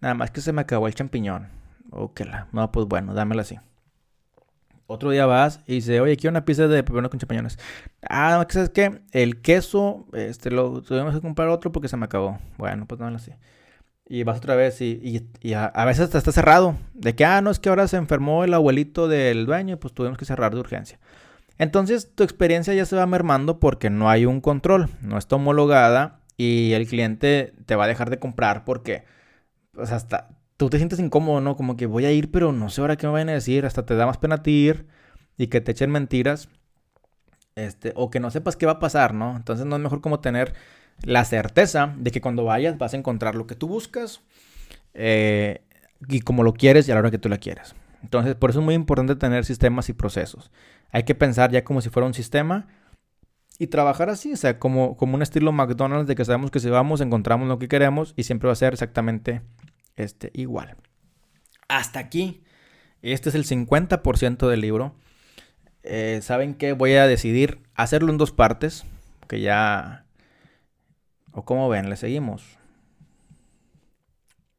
Nada 0.00 0.14
más 0.14 0.30
que 0.30 0.40
se 0.40 0.52
me 0.52 0.60
acabó 0.60 0.88
el 0.88 0.94
champiñón. 0.94 1.48
Ok, 1.90 2.22
no, 2.52 2.72
pues 2.72 2.86
bueno, 2.86 3.14
dámelo 3.14 3.40
así. 3.40 3.58
Otro 4.88 5.10
día 5.10 5.26
vas 5.26 5.60
y 5.66 5.74
dice, 5.74 6.00
oye, 6.00 6.16
quiero 6.16 6.32
una 6.32 6.44
pizza 6.44 6.68
de 6.68 6.82
pepperoni 6.82 7.08
con 7.08 7.18
champiñones. 7.18 7.58
Ah, 8.08 8.46
¿sabes 8.48 8.70
qué? 8.70 9.00
El 9.12 9.40
queso, 9.40 10.06
este, 10.12 10.50
lo 10.50 10.82
tuvimos 10.82 11.14
que 11.14 11.20
comprar 11.20 11.48
otro 11.48 11.72
porque 11.72 11.88
se 11.88 11.96
me 11.96 12.04
acabó. 12.04 12.38
Bueno, 12.56 12.86
pues 12.86 12.98
dámelo 12.98 13.16
así. 13.16 13.32
Y 14.08 14.22
vas 14.22 14.38
otra 14.38 14.54
vez 14.54 14.80
y, 14.80 15.26
a, 15.54 15.84
veces 15.84 16.04
hasta 16.04 16.18
está 16.18 16.32
cerrado. 16.32 16.76
De 16.94 17.14
que, 17.14 17.24
ah, 17.24 17.40
no, 17.40 17.50
es 17.50 17.58
que 17.58 17.68
ahora 17.68 17.88
se 17.88 17.96
enfermó 17.96 18.44
el 18.44 18.54
abuelito 18.54 19.08
del 19.08 19.46
dueño 19.46 19.74
y 19.74 19.76
pues 19.78 19.92
tuvimos 19.94 20.16
que 20.16 20.24
cerrar 20.24 20.54
de 20.54 20.60
urgencia. 20.60 20.98
Entonces 21.58 22.14
tu 22.14 22.22
experiencia 22.22 22.74
ya 22.74 22.84
se 22.84 22.96
va 22.96 23.06
mermando 23.06 23.58
porque 23.58 23.90
no 23.90 24.10
hay 24.10 24.26
un 24.26 24.40
control, 24.40 24.90
no 25.00 25.18
está 25.18 25.36
homologada 25.36 26.20
y 26.36 26.72
el 26.74 26.86
cliente 26.86 27.54
te 27.64 27.76
va 27.76 27.84
a 27.84 27.88
dejar 27.88 28.10
de 28.10 28.18
comprar 28.18 28.64
porque 28.64 29.04
sea, 29.84 29.96
hasta 29.96 30.28
tú 30.56 30.70
te 30.70 30.78
sientes 30.78 30.98
incómodo, 30.98 31.40
¿no? 31.40 31.56
Como 31.56 31.76
que 31.76 31.86
voy 31.86 32.04
a 32.04 32.12
ir, 32.12 32.30
pero 32.30 32.52
no 32.52 32.70
sé 32.70 32.80
ahora 32.80 32.96
qué 32.96 33.06
me 33.06 33.12
van 33.12 33.28
a 33.28 33.32
decir, 33.32 33.66
hasta 33.66 33.84
te 33.84 33.94
da 33.94 34.06
más 34.06 34.18
pena 34.18 34.42
y 34.44 35.46
que 35.48 35.60
te 35.60 35.72
echen 35.72 35.90
mentiras, 35.90 36.48
este, 37.56 37.92
o 37.96 38.10
que 38.10 38.20
no 38.20 38.30
sepas 38.30 38.56
qué 38.56 38.66
va 38.66 38.72
a 38.72 38.78
pasar, 38.78 39.14
¿no? 39.14 39.36
Entonces 39.36 39.66
no 39.66 39.76
es 39.76 39.82
mejor 39.82 40.00
como 40.00 40.20
tener 40.20 40.54
la 41.02 41.24
certeza 41.24 41.94
de 41.96 42.10
que 42.10 42.20
cuando 42.20 42.44
vayas 42.44 42.78
vas 42.78 42.94
a 42.94 42.96
encontrar 42.96 43.34
lo 43.34 43.46
que 43.46 43.54
tú 43.54 43.68
buscas 43.68 44.22
eh, 44.94 45.62
y 46.08 46.20
como 46.20 46.42
lo 46.42 46.54
quieres 46.54 46.88
y 46.88 46.92
a 46.92 46.94
la 46.94 47.00
hora 47.00 47.10
que 47.10 47.18
tú 47.18 47.28
la 47.28 47.38
quieres. 47.38 47.74
Entonces, 48.02 48.34
por 48.34 48.50
eso 48.50 48.60
es 48.60 48.64
muy 48.64 48.74
importante 48.74 49.16
tener 49.16 49.44
sistemas 49.44 49.88
y 49.88 49.92
procesos. 49.92 50.50
Hay 50.92 51.02
que 51.04 51.14
pensar 51.14 51.50
ya 51.50 51.64
como 51.64 51.80
si 51.80 51.90
fuera 51.90 52.06
un 52.06 52.14
sistema 52.14 52.66
y 53.58 53.68
trabajar 53.68 54.10
así, 54.10 54.32
o 54.32 54.36
sea, 54.36 54.58
como, 54.58 54.96
como 54.96 55.14
un 55.14 55.22
estilo 55.22 55.50
McDonald's 55.52 56.06
de 56.06 56.14
que 56.14 56.24
sabemos 56.24 56.50
que 56.50 56.60
si 56.60 56.68
vamos 56.68 57.00
encontramos 57.00 57.48
lo 57.48 57.58
que 57.58 57.68
queremos 57.68 58.14
y 58.16 58.24
siempre 58.24 58.46
va 58.46 58.52
a 58.52 58.56
ser 58.56 58.74
exactamente 58.74 59.42
este, 59.96 60.30
igual. 60.34 60.76
Hasta 61.68 61.98
aquí, 61.98 62.44
este 63.02 63.30
es 63.30 63.34
el 63.34 63.44
50% 63.44 64.48
del 64.48 64.60
libro. 64.60 64.94
Eh, 65.82 66.20
¿Saben 66.22 66.54
qué? 66.54 66.72
Voy 66.72 66.94
a 66.94 67.06
decidir 67.06 67.60
hacerlo 67.74 68.10
en 68.10 68.18
dos 68.18 68.32
partes, 68.32 68.84
que 69.28 69.40
ya... 69.40 70.05
O 71.36 71.44
como 71.44 71.68
ven, 71.68 71.90
le 71.90 71.96
seguimos. 71.96 72.56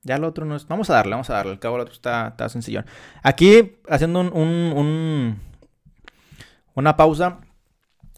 Ya 0.04 0.20
lo 0.20 0.28
otro 0.28 0.46
no 0.46 0.56
es... 0.56 0.68
Vamos 0.68 0.92
a 0.92 0.94
darle, 0.94 1.14
vamos 1.14 1.30
a 1.32 1.34
darle. 1.34 1.54
Al 1.54 1.60
cabo 1.60 1.78
el 1.78 1.82
otro 1.82 1.94
está, 1.94 2.28
está 2.28 2.48
sencillo. 2.50 2.84
Aquí, 3.24 3.80
haciendo 3.90 4.20
un, 4.20 4.32
un, 4.32 5.40
una 6.76 6.96
pausa, 6.96 7.40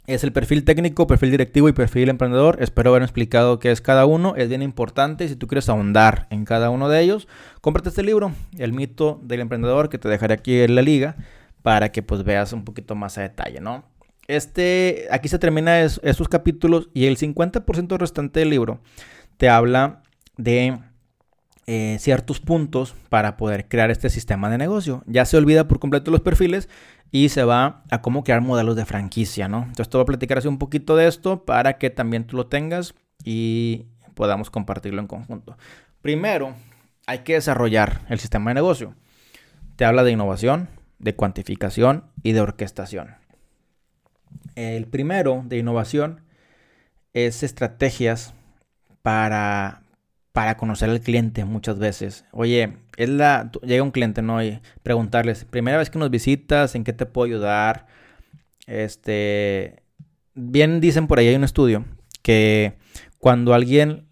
es 0.08 0.26
el 0.26 0.34
perfil 0.34 0.66
técnico, 0.66 1.08
perfil 1.08 1.32
directivo 1.32 1.70
y 1.70 1.74
perfil 1.74 2.10
emprendedor. 2.10 2.58
Espero 2.62 2.90
haber 2.90 3.04
explicado 3.04 3.60
qué 3.60 3.72
es 3.72 3.80
cada 3.80 4.06
uno. 4.06 4.36
Es 4.36 4.50
bien 4.50 4.62
importante. 4.62 5.30
Si 5.30 5.38
tú 5.38 5.48
quieres 5.48 5.70
ahondar 5.70 6.28
en 6.30 6.44
cada 6.44 6.70
uno 6.70 6.90
de 6.90 7.00
ellos, 7.00 7.30
cómprate 7.62 7.88
este 7.88 8.04
libro, 8.04 8.34
El 8.58 8.74
mito 8.74 9.22
del 9.24 9.40
emprendedor, 9.40 9.88
que 9.88 9.98
te 9.98 10.10
dejaré 10.10 10.34
aquí 10.34 10.60
en 10.60 10.76
la 10.76 10.82
liga 10.82 11.16
para 11.62 11.94
que 11.94 12.04
pues 12.04 12.26
veas 12.26 12.52
un 12.52 12.66
poquito 12.66 12.94
más 12.94 13.18
a 13.18 13.22
detalle, 13.22 13.62
¿no? 13.62 13.86
Este, 14.30 15.08
aquí 15.10 15.28
se 15.28 15.40
termina 15.40 15.80
esos 15.80 16.30
capítulos 16.30 16.92
y 16.94 17.08
el 17.08 17.18
50% 17.18 17.98
restante 17.98 18.42
del 18.42 18.52
libro 18.52 18.80
te 19.38 19.50
habla 19.50 20.04
de 20.38 20.78
eh, 21.66 21.98
ciertos 22.00 22.40
puntos 22.40 22.94
para 23.10 23.38
poder 23.38 23.68
crear 23.68 23.90
este 23.90 24.12
sistema 24.12 24.52
de 24.52 24.60
negocio. 24.60 25.02
Ya 25.08 25.26
se 25.26 25.36
olvida 25.36 25.68
por 25.68 25.80
completo 25.80 26.12
los 26.12 26.22
perfiles 26.22 26.70
y 27.10 27.30
se 27.30 27.44
va 27.44 27.84
a 27.90 28.04
cómo 28.04 28.24
crear 28.24 28.42
modelos 28.42 28.76
de 28.76 28.86
franquicia, 28.86 29.48
¿no? 29.48 29.64
Entonces 29.64 29.90
te 29.90 29.98
voy 29.98 30.04
a 30.04 30.06
platicar 30.06 30.38
así 30.38 30.48
un 30.48 30.60
poquito 30.60 30.96
de 30.96 31.08
esto 31.08 31.44
para 31.44 31.80
que 31.80 31.90
también 31.90 32.26
tú 32.26 32.38
lo 32.38 32.46
tengas 32.46 32.94
y 33.24 33.88
podamos 34.14 34.52
compartirlo 34.52 35.02
en 35.02 35.08
conjunto. 35.08 35.58
Primero, 36.04 36.54
hay 37.08 37.20
que 37.20 37.34
desarrollar 37.34 38.02
el 38.10 38.20
sistema 38.20 38.52
de 38.52 38.54
negocio. 38.54 38.94
te 39.76 39.86
habla 39.86 40.04
de 40.04 40.12
innovación, 40.12 40.70
de 41.00 41.16
cuantificación 41.16 42.04
y 42.22 42.34
de 42.34 42.42
orquestación. 42.42 43.16
El 44.60 44.88
primero 44.88 45.44
de 45.46 45.58
innovación 45.58 46.20
es 47.14 47.44
estrategias 47.44 48.34
para, 49.02 49.84
para 50.34 50.58
conocer 50.58 50.90
al 50.90 51.00
cliente 51.00 51.46
muchas 51.46 51.80
veces. 51.80 52.26
Oye, 52.34 52.74
es 52.98 53.08
la, 53.08 53.50
llega 53.64 53.84
un 53.84 53.92
cliente, 53.92 54.22
¿no? 54.22 54.44
Y 54.44 54.60
preguntarles, 54.84 55.46
primera 55.46 55.78
vez 55.78 55.90
que 55.90 55.98
nos 55.98 56.12
visitas, 56.12 56.76
¿en 56.76 56.84
qué 56.84 56.92
te 56.92 57.06
puedo 57.06 57.26
ayudar? 57.26 57.88
Este, 58.68 59.82
bien 60.36 60.82
dicen 60.82 61.08
por 61.08 61.20
ahí, 61.20 61.30
hay 61.30 61.36
un 61.36 61.46
estudio 61.46 61.86
que 62.22 62.74
cuando 63.18 63.54
alguien, 63.54 64.10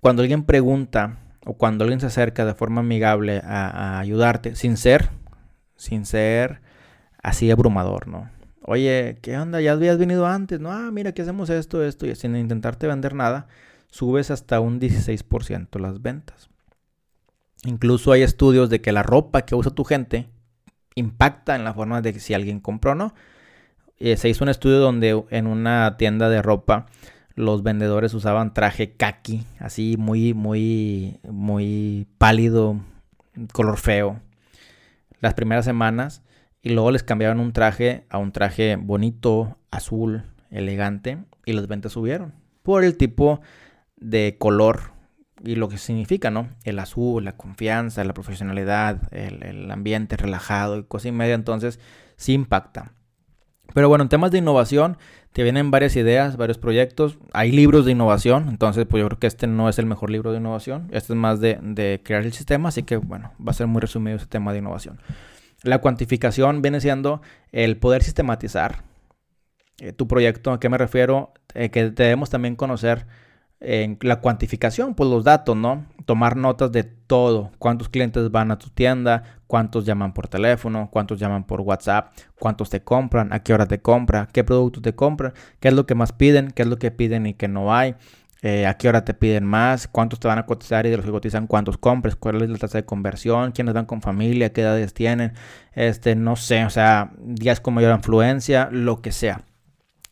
cuando 0.00 0.22
alguien 0.22 0.42
pregunta 0.42 1.18
o 1.46 1.54
cuando 1.54 1.84
alguien 1.84 2.00
se 2.00 2.06
acerca 2.06 2.44
de 2.44 2.54
forma 2.54 2.80
amigable 2.80 3.40
a, 3.44 4.00
ayudarte, 4.00 4.56
sin 4.56 4.76
ser, 4.76 5.08
sin 5.76 6.04
ser 6.04 6.62
así 7.22 7.48
abrumador, 7.52 8.08
¿no? 8.08 8.39
Oye, 8.62 9.18
¿qué 9.22 9.38
onda? 9.38 9.60
Ya 9.60 9.72
habías 9.72 9.98
venido 9.98 10.26
antes, 10.26 10.60
¿no? 10.60 10.70
Ah, 10.70 10.90
mira, 10.90 11.12
que 11.12 11.22
hacemos 11.22 11.50
esto, 11.50 11.82
esto, 11.82 12.06
y 12.06 12.14
sin 12.14 12.36
intentarte 12.36 12.86
vender 12.86 13.14
nada, 13.14 13.48
subes 13.88 14.30
hasta 14.30 14.60
un 14.60 14.78
16% 14.78 15.78
las 15.78 16.02
ventas. 16.02 16.50
Incluso 17.64 18.12
hay 18.12 18.22
estudios 18.22 18.70
de 18.70 18.80
que 18.80 18.92
la 18.92 19.02
ropa 19.02 19.42
que 19.42 19.54
usa 19.54 19.72
tu 19.72 19.84
gente 19.84 20.28
impacta 20.94 21.56
en 21.56 21.64
la 21.64 21.74
forma 21.74 22.00
de 22.00 22.18
si 22.18 22.34
alguien 22.34 22.60
compró 22.60 22.92
o 22.92 22.94
no. 22.94 23.14
Eh, 23.98 24.16
se 24.16 24.28
hizo 24.28 24.44
un 24.44 24.50
estudio 24.50 24.78
donde 24.78 25.24
en 25.30 25.46
una 25.46 25.96
tienda 25.98 26.28
de 26.28 26.40
ropa 26.40 26.86
los 27.34 27.62
vendedores 27.62 28.14
usaban 28.14 28.54
traje 28.54 28.92
kaki, 28.92 29.44
así 29.58 29.96
muy, 29.98 30.34
muy, 30.34 31.18
muy 31.22 32.06
pálido, 32.18 32.80
color 33.52 33.78
feo, 33.78 34.20
las 35.20 35.34
primeras 35.34 35.64
semanas. 35.64 36.22
Y 36.62 36.70
luego 36.70 36.90
les 36.90 37.02
cambiaban 37.02 37.40
un 37.40 37.52
traje 37.52 38.04
a 38.10 38.18
un 38.18 38.32
traje 38.32 38.76
bonito, 38.76 39.56
azul, 39.70 40.24
elegante. 40.50 41.18
Y 41.46 41.52
las 41.52 41.68
ventas 41.68 41.92
subieron. 41.92 42.34
Por 42.62 42.84
el 42.84 42.96
tipo 42.96 43.40
de 43.96 44.36
color 44.38 44.92
y 45.42 45.54
lo 45.54 45.68
que 45.68 45.78
significa, 45.78 46.30
¿no? 46.30 46.48
El 46.64 46.78
azul, 46.78 47.24
la 47.24 47.36
confianza, 47.36 48.04
la 48.04 48.14
profesionalidad, 48.14 49.12
el, 49.12 49.70
ambiente 49.70 50.16
relajado 50.16 50.78
y 50.78 50.84
cosa 50.84 51.08
y 51.08 51.12
media. 51.12 51.34
Entonces, 51.34 51.80
sí 52.16 52.34
impacta. 52.34 52.92
Pero 53.72 53.88
bueno, 53.88 54.02
en 54.02 54.08
temas 54.08 54.30
de 54.30 54.38
innovación 54.38 54.98
te 55.32 55.44
vienen 55.44 55.70
varias 55.70 55.94
ideas, 55.96 56.36
varios 56.36 56.58
proyectos. 56.58 57.18
Hay 57.32 57.52
libros 57.52 57.84
de 57.86 57.92
innovación, 57.92 58.48
entonces 58.48 58.84
pues 58.88 59.00
yo 59.00 59.06
creo 59.08 59.18
que 59.18 59.28
este 59.28 59.46
no 59.46 59.68
es 59.68 59.78
el 59.78 59.86
mejor 59.86 60.10
libro 60.10 60.32
de 60.32 60.38
innovación. 60.38 60.88
Este 60.90 61.12
es 61.12 61.16
más 61.16 61.40
de, 61.40 62.00
crear 62.04 62.24
el 62.24 62.32
sistema, 62.32 62.70
así 62.70 62.82
que 62.82 62.96
bueno, 62.96 63.32
va 63.38 63.52
a 63.52 63.54
ser 63.54 63.68
muy 63.68 63.80
resumido 63.80 64.16
ese 64.16 64.26
tema 64.26 64.52
de 64.52 64.58
innovación. 64.58 64.98
La 65.62 65.78
cuantificación 65.78 66.62
viene 66.62 66.80
siendo 66.80 67.20
el 67.52 67.76
poder 67.76 68.02
sistematizar 68.02 68.82
eh, 69.78 69.92
tu 69.92 70.08
proyecto. 70.08 70.52
¿A 70.52 70.60
qué 70.60 70.68
me 70.68 70.78
refiero? 70.78 71.32
Eh, 71.54 71.70
que 71.70 71.90
debemos 71.90 72.30
también 72.30 72.56
conocer 72.56 73.06
en 73.60 73.98
la 74.00 74.20
cuantificación, 74.20 74.94
pues 74.94 75.10
los 75.10 75.22
datos, 75.22 75.54
¿no? 75.54 75.84
Tomar 76.06 76.36
notas 76.36 76.72
de 76.72 76.82
todo, 76.82 77.50
cuántos 77.58 77.90
clientes 77.90 78.30
van 78.30 78.50
a 78.50 78.58
tu 78.58 78.70
tienda, 78.70 79.22
cuántos 79.46 79.84
llaman 79.84 80.14
por 80.14 80.28
teléfono, 80.28 80.88
cuántos 80.90 81.20
llaman 81.20 81.44
por 81.44 81.60
WhatsApp, 81.60 82.14
cuántos 82.38 82.70
te 82.70 82.82
compran, 82.82 83.32
a 83.34 83.42
qué 83.42 83.52
hora 83.52 83.66
te 83.66 83.82
compran, 83.82 84.28
qué 84.32 84.44
productos 84.44 84.82
te 84.82 84.94
compran, 84.94 85.34
qué 85.60 85.68
es 85.68 85.74
lo 85.74 85.84
que 85.84 85.94
más 85.94 86.12
piden, 86.12 86.52
qué 86.52 86.62
es 86.62 86.68
lo 86.68 86.78
que 86.78 86.90
piden 86.90 87.26
y 87.26 87.34
que 87.34 87.48
no 87.48 87.74
hay, 87.74 87.96
eh, 88.42 88.66
a 88.66 88.74
qué 88.74 88.88
hora 88.88 89.04
te 89.04 89.12
piden 89.12 89.44
más, 89.44 89.86
cuántos 89.86 90.18
te 90.18 90.28
van 90.28 90.38
a 90.38 90.46
cotizar 90.46 90.86
y 90.86 90.90
de 90.90 90.96
los 90.96 91.04
que 91.04 91.12
cotizan 91.12 91.46
cuántos 91.46 91.76
compres, 91.76 92.16
cuál 92.16 92.40
es 92.42 92.48
la 92.48 92.58
tasa 92.58 92.78
de 92.78 92.84
conversión, 92.84 93.52
quiénes 93.52 93.74
van 93.74 93.84
con 93.84 94.00
familia, 94.00 94.52
qué 94.52 94.62
edades 94.62 94.94
tienen, 94.94 95.34
este, 95.72 96.14
no 96.14 96.36
sé, 96.36 96.64
o 96.64 96.70
sea, 96.70 97.12
días 97.18 97.60
con 97.60 97.74
mayor 97.74 97.94
influencia, 97.94 98.68
lo 98.72 99.02
que 99.02 99.12
sea. 99.12 99.44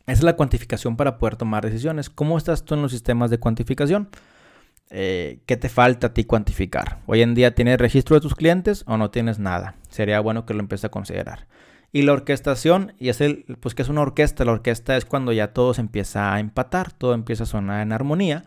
Esa 0.01 0.19
es 0.19 0.23
la 0.23 0.35
cuantificación 0.35 0.95
para 0.95 1.17
poder 1.17 1.35
tomar 1.35 1.63
decisiones. 1.63 2.09
¿Cómo 2.09 2.37
estás 2.37 2.65
tú 2.65 2.75
en 2.75 2.81
los 2.81 2.91
sistemas 2.91 3.29
de 3.29 3.39
cuantificación? 3.39 4.09
Eh, 4.91 5.41
¿Qué 5.45 5.55
te 5.55 5.69
falta 5.69 6.07
a 6.07 6.13
ti 6.13 6.23
cuantificar? 6.23 6.99
Hoy 7.05 7.21
en 7.21 7.35
día 7.35 7.53
tienes 7.53 7.77
registro 7.77 8.15
de 8.15 8.21
tus 8.21 8.33
clientes 8.33 8.83
o 8.87 8.97
no 8.97 9.11
tienes 9.11 9.37
nada. 9.37 9.75
Sería 9.89 10.19
bueno 10.19 10.45
que 10.45 10.55
lo 10.55 10.61
empieces 10.61 10.85
a 10.85 10.89
considerar. 10.89 11.47
Y 11.91 12.03
la 12.03 12.13
orquestación, 12.13 12.93
y 12.99 13.09
es 13.09 13.19
el, 13.21 13.45
pues 13.59 13.73
que 13.73 13.81
es 13.81 13.89
una 13.89 14.01
orquesta. 14.01 14.45
La 14.45 14.51
orquesta 14.51 14.95
es 14.95 15.05
cuando 15.05 15.31
ya 15.31 15.53
todo 15.53 15.73
se 15.73 15.81
empieza 15.81 16.33
a 16.33 16.39
empatar, 16.39 16.91
todo 16.91 17.13
empieza 17.13 17.43
a 17.43 17.47
sonar 17.47 17.81
en 17.81 17.91
armonía. 17.91 18.43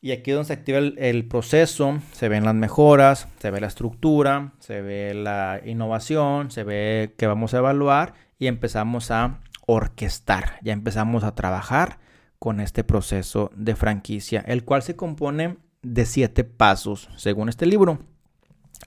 Y 0.00 0.10
aquí 0.10 0.32
es 0.32 0.34
donde 0.34 0.48
se 0.48 0.52
activa 0.54 0.78
el, 0.78 0.96
el, 0.98 1.26
proceso, 1.26 2.00
se 2.12 2.28
ven 2.28 2.44
las 2.44 2.54
mejoras, 2.54 3.28
se 3.38 3.50
ve 3.50 3.60
la 3.60 3.68
estructura, 3.68 4.52
se 4.58 4.82
ve 4.82 5.14
la 5.14 5.60
innovación, 5.64 6.50
se 6.50 6.64
ve 6.64 7.14
que 7.16 7.28
vamos 7.28 7.54
a 7.54 7.58
evaluar 7.58 8.14
y 8.38 8.48
empezamos 8.48 9.12
a 9.12 9.40
orquestar. 9.66 10.58
Ya 10.62 10.72
empezamos 10.72 11.22
a 11.24 11.34
trabajar 11.34 12.00
con 12.42 12.58
este 12.58 12.82
proceso 12.82 13.52
de 13.54 13.76
franquicia, 13.76 14.40
el 14.40 14.64
cual 14.64 14.82
se 14.82 14.96
compone 14.96 15.58
de 15.82 16.04
siete 16.06 16.42
pasos 16.42 17.08
según 17.16 17.48
este 17.48 17.66
libro. 17.66 18.00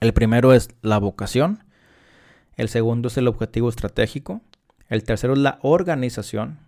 El 0.00 0.12
primero 0.12 0.52
es 0.52 0.68
la 0.82 0.98
vocación, 0.98 1.64
el 2.56 2.68
segundo 2.68 3.08
es 3.08 3.16
el 3.16 3.28
objetivo 3.28 3.68
estratégico, 3.68 4.42
el 4.88 5.04
tercero 5.04 5.34
es 5.34 5.38
la 5.38 5.58
organización, 5.62 6.58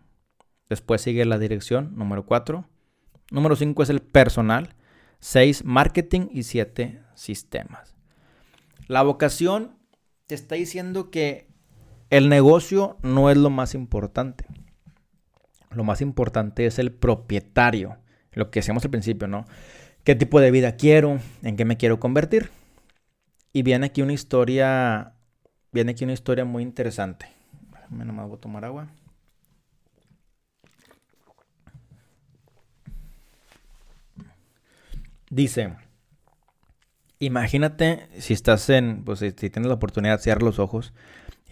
después 0.68 1.03
sigue 1.03 1.24
la 1.24 1.39
dirección, 1.39 1.97
número 1.97 2.26
cuatro, 2.26 2.66
número 3.30 3.57
cinco 3.57 3.82
es 3.82 3.91
el 3.91 4.01
personal, 4.01 4.74
seis 5.20 5.64
marketing 5.64 6.28
y 6.32 6.43
siete 6.45 7.03
sistemas. 7.14 7.95
La 8.86 9.03
vocación 9.03 9.76
te 10.26 10.34
está 10.34 10.55
diciendo 10.55 11.11
que 11.11 11.49
el 12.11 12.28
negocio 12.28 12.97
no 13.03 13.30
es 13.30 13.36
lo 13.36 13.51
más 13.51 13.74
importante. 13.74 14.47
Lo 15.70 15.84
más 15.84 16.01
importante 16.01 16.64
es 16.64 16.78
el 16.78 16.93
propietario. 16.93 17.99
Lo 18.32 18.51
que 18.51 18.61
decíamos 18.61 18.84
al 18.84 18.91
principio, 18.91 19.28
¿no? 19.28 19.45
¿Qué 20.05 20.14
tipo 20.14 20.41
de 20.41 20.51
vida 20.51 20.76
quiero? 20.76 21.18
¿En 21.43 21.57
qué 21.57 21.64
me 21.66 21.76
quiero 21.76 22.01
convertir? 22.01 22.51
Y 23.53 23.62
viene 23.62 23.86
aquí 23.86 24.01
una 24.01 24.14
historia. 24.14 25.17
Viene 25.79 25.93
aquí 25.93 26.03
una 26.03 26.12
historia 26.12 26.45
muy 26.45 26.64
interesante. 26.64 27.26
Me 27.89 28.05
nomás 28.05 28.26
voy 28.26 28.37
a 28.37 28.41
tomar 28.41 28.64
agua. 28.64 28.89
Dice. 35.31 35.76
Imagínate 37.20 38.09
si 38.18 38.35
estás 38.35 38.68
en. 38.70 39.05
Pues 39.05 39.20
si 39.20 39.31
tienes 39.31 39.68
la 39.68 39.74
oportunidad 39.74 40.16
de 40.16 40.22
cerrar 40.24 40.43
los 40.43 40.59
ojos 40.59 40.93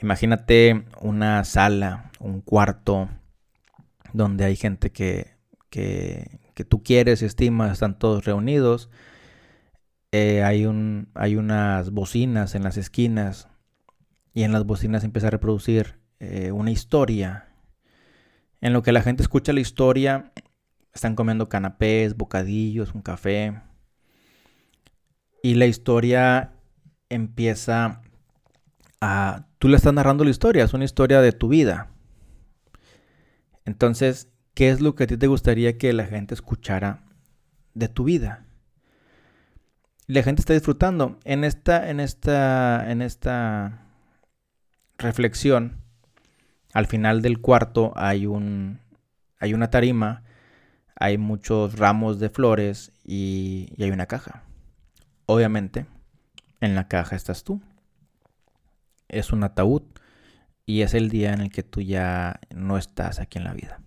Imagínate 0.03 0.87
una 1.01 1.45
sala, 1.45 2.11
un 2.19 2.41
cuarto 2.41 3.09
donde 4.13 4.45
hay 4.45 4.57
gente 4.57 4.91
que, 4.91 5.37
que, 5.71 6.41
tú 6.69 6.83
quieres 6.83 7.23
estimas, 7.23 7.75
están 7.75 7.97
todos 7.97 8.25
reunidos. 8.25 8.91
Eh, 10.11 10.43
hay, 10.43 10.67
un, 10.67 11.11
hay 11.15 11.37
unas 11.37 11.91
bocinas 11.93 12.57
en 12.57 12.65
las 12.65 12.77
esquinas 12.77 13.51
y 14.37 14.43
en 14.43 14.53
las 14.53 14.67
bocinas 14.67 15.03
empieza 15.03 15.29
a 15.29 15.31
reproducir 15.31 15.95
eh, 16.21 16.53
una 16.53 16.71
historia. 16.71 17.49
En 18.61 18.75
lo 18.75 18.83
que 18.83 18.93
la 18.93 19.01
gente 19.01 19.23
escucha 19.23 19.55
la 19.55 19.61
historia, 19.61 20.31
están 20.93 21.15
comiendo 21.15 21.49
canapés, 21.49 22.19
bocadillos, 22.19 22.95
un 22.95 23.01
café. 23.01 23.63
Y 25.43 25.55
la 25.55 25.65
historia 25.65 26.53
empieza 27.09 28.03
a 29.01 29.47
tú 29.59 29.69
le 29.69 29.79
estás 29.79 29.95
narrando 29.95 30.23
la 30.23 30.31
historia, 30.31 30.65
es 30.65 30.75
una 30.75 30.85
historia 30.85 31.23
de 31.23 31.33
tu 31.33 31.49
vida. 31.49 31.89
Entonces, 33.65 34.29
¿qué 34.53 34.69
es 34.69 34.83
lo 34.83 34.95
que 34.95 35.05
a 35.05 35.07
ti 35.07 35.17
te 35.17 35.29
gustaría 35.29 35.79
que 35.79 35.95
la 35.95 36.05
gente 36.05 36.35
escuchara 36.35 37.07
de 37.73 37.89
tu 37.89 38.05
vida? 38.05 38.45
La 40.07 40.23
gente 40.23 40.43
está 40.43 40.53
disfrutando. 40.53 41.19
En 41.25 41.43
esta, 41.43 41.89
en 41.89 42.01
esta, 42.01 42.91
en 42.91 43.01
esta 43.01 43.86
reflexión, 44.99 45.83
al 46.73 46.87
final 46.87 47.23
del 47.23 47.41
cuarto 47.41 47.93
hay 47.97 48.27
un, 48.27 48.81
hay 49.39 49.55
una 49.55 49.71
tarima, 49.71 50.23
hay 50.95 51.19
muchos 51.19 51.79
ramos 51.79 52.19
de 52.19 52.31
flores 52.31 52.93
y, 53.05 53.73
y 53.77 53.83
hay 53.85 53.91
una 53.91 54.07
caja. 54.07 54.43
Obviamente, 55.27 55.87
en 56.61 56.75
la 56.75 56.89
caja 56.89 57.17
estás 57.17 57.45
tú 57.45 57.61
es 59.09 59.33
un 59.33 59.45
ataúd 59.45 59.83
y 60.65 60.83
es 60.83 60.95
el 60.95 61.11
día 61.11 61.33
en 61.33 61.41
el 61.41 61.51
que 61.51 61.63
tú 61.63 61.81
ya 61.81 62.41
no 62.55 62.77
estás 62.77 63.21
aquí 63.21 63.39
en 63.39 63.45
la 63.45 63.55
vida. 63.55 63.81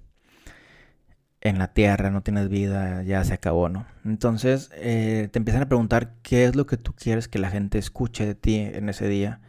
En 1.41 1.57
la 1.57 1.73
tierra 1.73 2.09
no 2.09 2.21
tienes 2.21 2.49
vida, 2.49 3.03
ya 3.03 3.23
se 3.23 3.33
acabó, 3.33 3.69
¿no? 3.69 3.85
Entonces 4.03 4.71
eh, 4.75 5.29
te 5.31 5.39
empiezan 5.39 5.63
a 5.63 5.67
preguntar 5.67 6.15
qué 6.21 6.45
es 6.45 6.55
lo 6.55 6.65
que 6.65 6.77
tú 6.77 6.93
quieres 6.93 7.27
que 7.27 7.39
la 7.39 7.49
gente 7.49 7.77
escuche 7.77 8.25
de 8.25 8.35
ti 8.35 8.57
en 8.57 8.89
ese 8.89 9.07
día. 9.07 9.41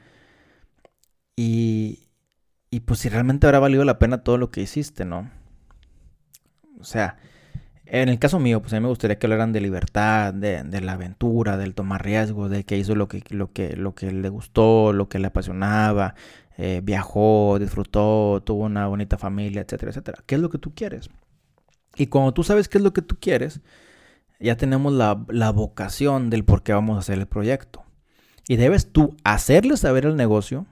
Y, 1.36 2.08
y 2.70 2.80
pues 2.80 3.00
si 3.00 3.08
realmente 3.08 3.46
habrá 3.46 3.58
valido 3.60 3.84
la 3.84 3.98
pena 3.98 4.22
todo 4.24 4.38
lo 4.38 4.50
que 4.50 4.60
hiciste, 4.62 5.04
¿no? 5.04 5.30
O 6.80 6.84
sea, 6.84 7.16
En 7.86 8.08
el 8.08 8.18
caso 8.20 8.38
mío, 8.38 8.60
pues 8.62 8.72
a 8.72 8.76
mí 8.76 8.82
me 8.82 8.88
gustaría 8.88 9.18
que 9.18 9.26
hablaran 9.26 9.52
de 9.52 9.60
libertad, 9.60 10.34
de, 10.34 10.62
de 10.64 10.80
la 10.80 10.92
aventura, 10.92 11.56
del 11.58 11.74
tomar 11.74 12.04
riesgos, 12.04 12.50
de 12.50 12.64
que 12.64 12.78
hizo 12.78 12.94
lo 12.94 13.08
que, 13.08 13.22
lo, 13.30 13.52
que, 13.52 13.76
lo 13.76 13.94
que 13.94 14.12
le 14.12 14.28
gustó, 14.28 14.92
lo 14.92 15.08
que 15.08 15.18
le 15.18 15.28
apasionaba, 15.28 16.14
eh, 16.58 16.80
viajó, 16.84 17.58
disfrutó, 17.60 18.42
tuvo 18.44 18.64
una 18.66 18.86
bonita 18.88 19.18
familia, 19.18 19.62
etcétera, 19.62 19.90
etcétera. 19.90 20.22
¿Qué 20.26 20.36
es 20.36 20.40
lo 20.40 20.50
que 20.50 20.58
tú 20.58 20.74
quieres? 20.74 21.10
Y 21.96 22.06
cuando 22.08 22.32
tú 22.34 22.44
sabes 22.44 22.68
qué 22.68 22.78
es 22.78 22.84
lo 22.84 22.92
que 22.92 23.02
tú 23.02 23.16
quieres, 23.20 23.60
ya 24.40 24.56
tenemos 24.56 24.92
la, 24.92 25.24
la 25.28 25.50
vocación 25.52 26.30
del 26.30 26.44
por 26.44 26.62
qué 26.62 26.72
vamos 26.72 26.96
a 26.96 27.00
hacer 27.00 27.18
el 27.18 27.26
proyecto. 27.26 27.84
Y 28.48 28.56
debes 28.56 28.92
tú 28.92 29.16
hacerle 29.24 29.76
saber 29.76 30.06
al 30.06 30.16
negocio 30.16 30.66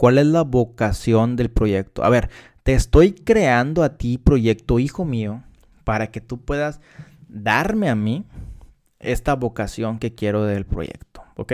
cuál 0.00 0.16
es 0.16 0.24
la 0.24 0.44
vocación 0.44 1.36
del 1.36 1.50
proyecto. 1.50 2.02
A 2.02 2.08
ver, 2.08 2.30
te 2.62 2.72
estoy 2.72 3.12
creando 3.12 3.82
a 3.82 3.98
ti 3.98 4.16
proyecto, 4.16 4.78
hijo 4.78 5.04
mío, 5.04 5.42
para 5.84 6.10
que 6.10 6.22
tú 6.22 6.40
puedas 6.40 6.80
darme 7.28 7.90
a 7.90 7.94
mí 7.94 8.24
esta 8.98 9.34
vocación 9.34 9.98
que 9.98 10.14
quiero 10.14 10.44
del 10.44 10.64
proyecto, 10.64 11.22
¿ok? 11.36 11.52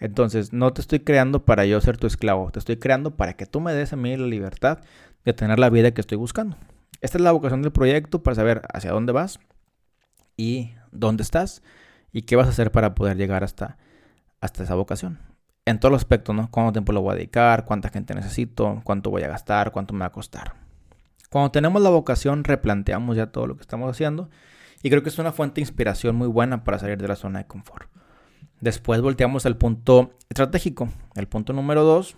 Entonces, 0.00 0.54
no 0.54 0.72
te 0.72 0.80
estoy 0.80 1.00
creando 1.00 1.44
para 1.44 1.66
yo 1.66 1.78
ser 1.82 1.98
tu 1.98 2.06
esclavo, 2.06 2.50
te 2.50 2.58
estoy 2.58 2.78
creando 2.78 3.16
para 3.16 3.34
que 3.34 3.44
tú 3.44 3.60
me 3.60 3.74
des 3.74 3.92
a 3.92 3.96
mí 3.96 4.16
la 4.16 4.26
libertad 4.26 4.78
de 5.26 5.34
tener 5.34 5.58
la 5.58 5.68
vida 5.68 5.90
que 5.90 6.00
estoy 6.00 6.16
buscando. 6.16 6.56
Esta 7.02 7.18
es 7.18 7.22
la 7.22 7.32
vocación 7.32 7.60
del 7.60 7.72
proyecto 7.72 8.22
para 8.22 8.34
saber 8.34 8.62
hacia 8.72 8.92
dónde 8.92 9.12
vas 9.12 9.40
y 10.38 10.72
dónde 10.90 11.22
estás 11.22 11.62
y 12.12 12.22
qué 12.22 12.34
vas 12.34 12.46
a 12.46 12.50
hacer 12.50 12.70
para 12.70 12.94
poder 12.94 13.18
llegar 13.18 13.44
hasta, 13.44 13.76
hasta 14.40 14.62
esa 14.62 14.74
vocación. 14.74 15.27
En 15.68 15.78
todos 15.78 15.92
los 15.92 16.00
aspectos, 16.00 16.34
¿no? 16.34 16.50
¿Cuánto 16.50 16.72
tiempo 16.72 16.92
lo 16.92 17.02
voy 17.02 17.12
a 17.12 17.16
dedicar? 17.16 17.66
¿Cuánta 17.66 17.90
gente 17.90 18.14
necesito? 18.14 18.80
¿Cuánto 18.84 19.10
voy 19.10 19.22
a 19.24 19.28
gastar? 19.28 19.70
¿Cuánto 19.70 19.92
me 19.92 20.00
va 20.00 20.06
a 20.06 20.12
costar? 20.12 20.54
Cuando 21.28 21.50
tenemos 21.50 21.82
la 21.82 21.90
vocación, 21.90 22.42
replanteamos 22.42 23.18
ya 23.18 23.26
todo 23.26 23.46
lo 23.46 23.54
que 23.54 23.60
estamos 23.60 23.90
haciendo 23.90 24.30
y 24.82 24.88
creo 24.88 25.02
que 25.02 25.10
es 25.10 25.18
una 25.18 25.30
fuente 25.30 25.56
de 25.56 25.60
inspiración 25.60 26.16
muy 26.16 26.26
buena 26.26 26.64
para 26.64 26.78
salir 26.78 26.96
de 26.96 27.06
la 27.06 27.16
zona 27.16 27.40
de 27.40 27.46
confort. 27.46 27.90
Después 28.62 29.02
volteamos 29.02 29.44
al 29.44 29.58
punto 29.58 30.16
estratégico, 30.30 30.88
el 31.16 31.28
punto 31.28 31.52
número 31.52 31.84
dos, 31.84 32.16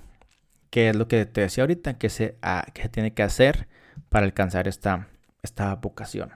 que 0.71 0.91
es 0.91 0.95
lo 0.95 1.09
que 1.09 1.27
te 1.27 1.41
decía 1.41 1.65
ahorita, 1.65 1.99
que 1.99 2.09
se, 2.09 2.39
ah, 2.43 2.65
se 2.73 2.89
tiene 2.89 3.15
que 3.15 3.25
hacer 3.25 3.67
para 4.11 4.27
alcanzar 4.27 4.69
esta, 4.69 5.09
esta 5.43 5.75
vocación. 5.75 6.31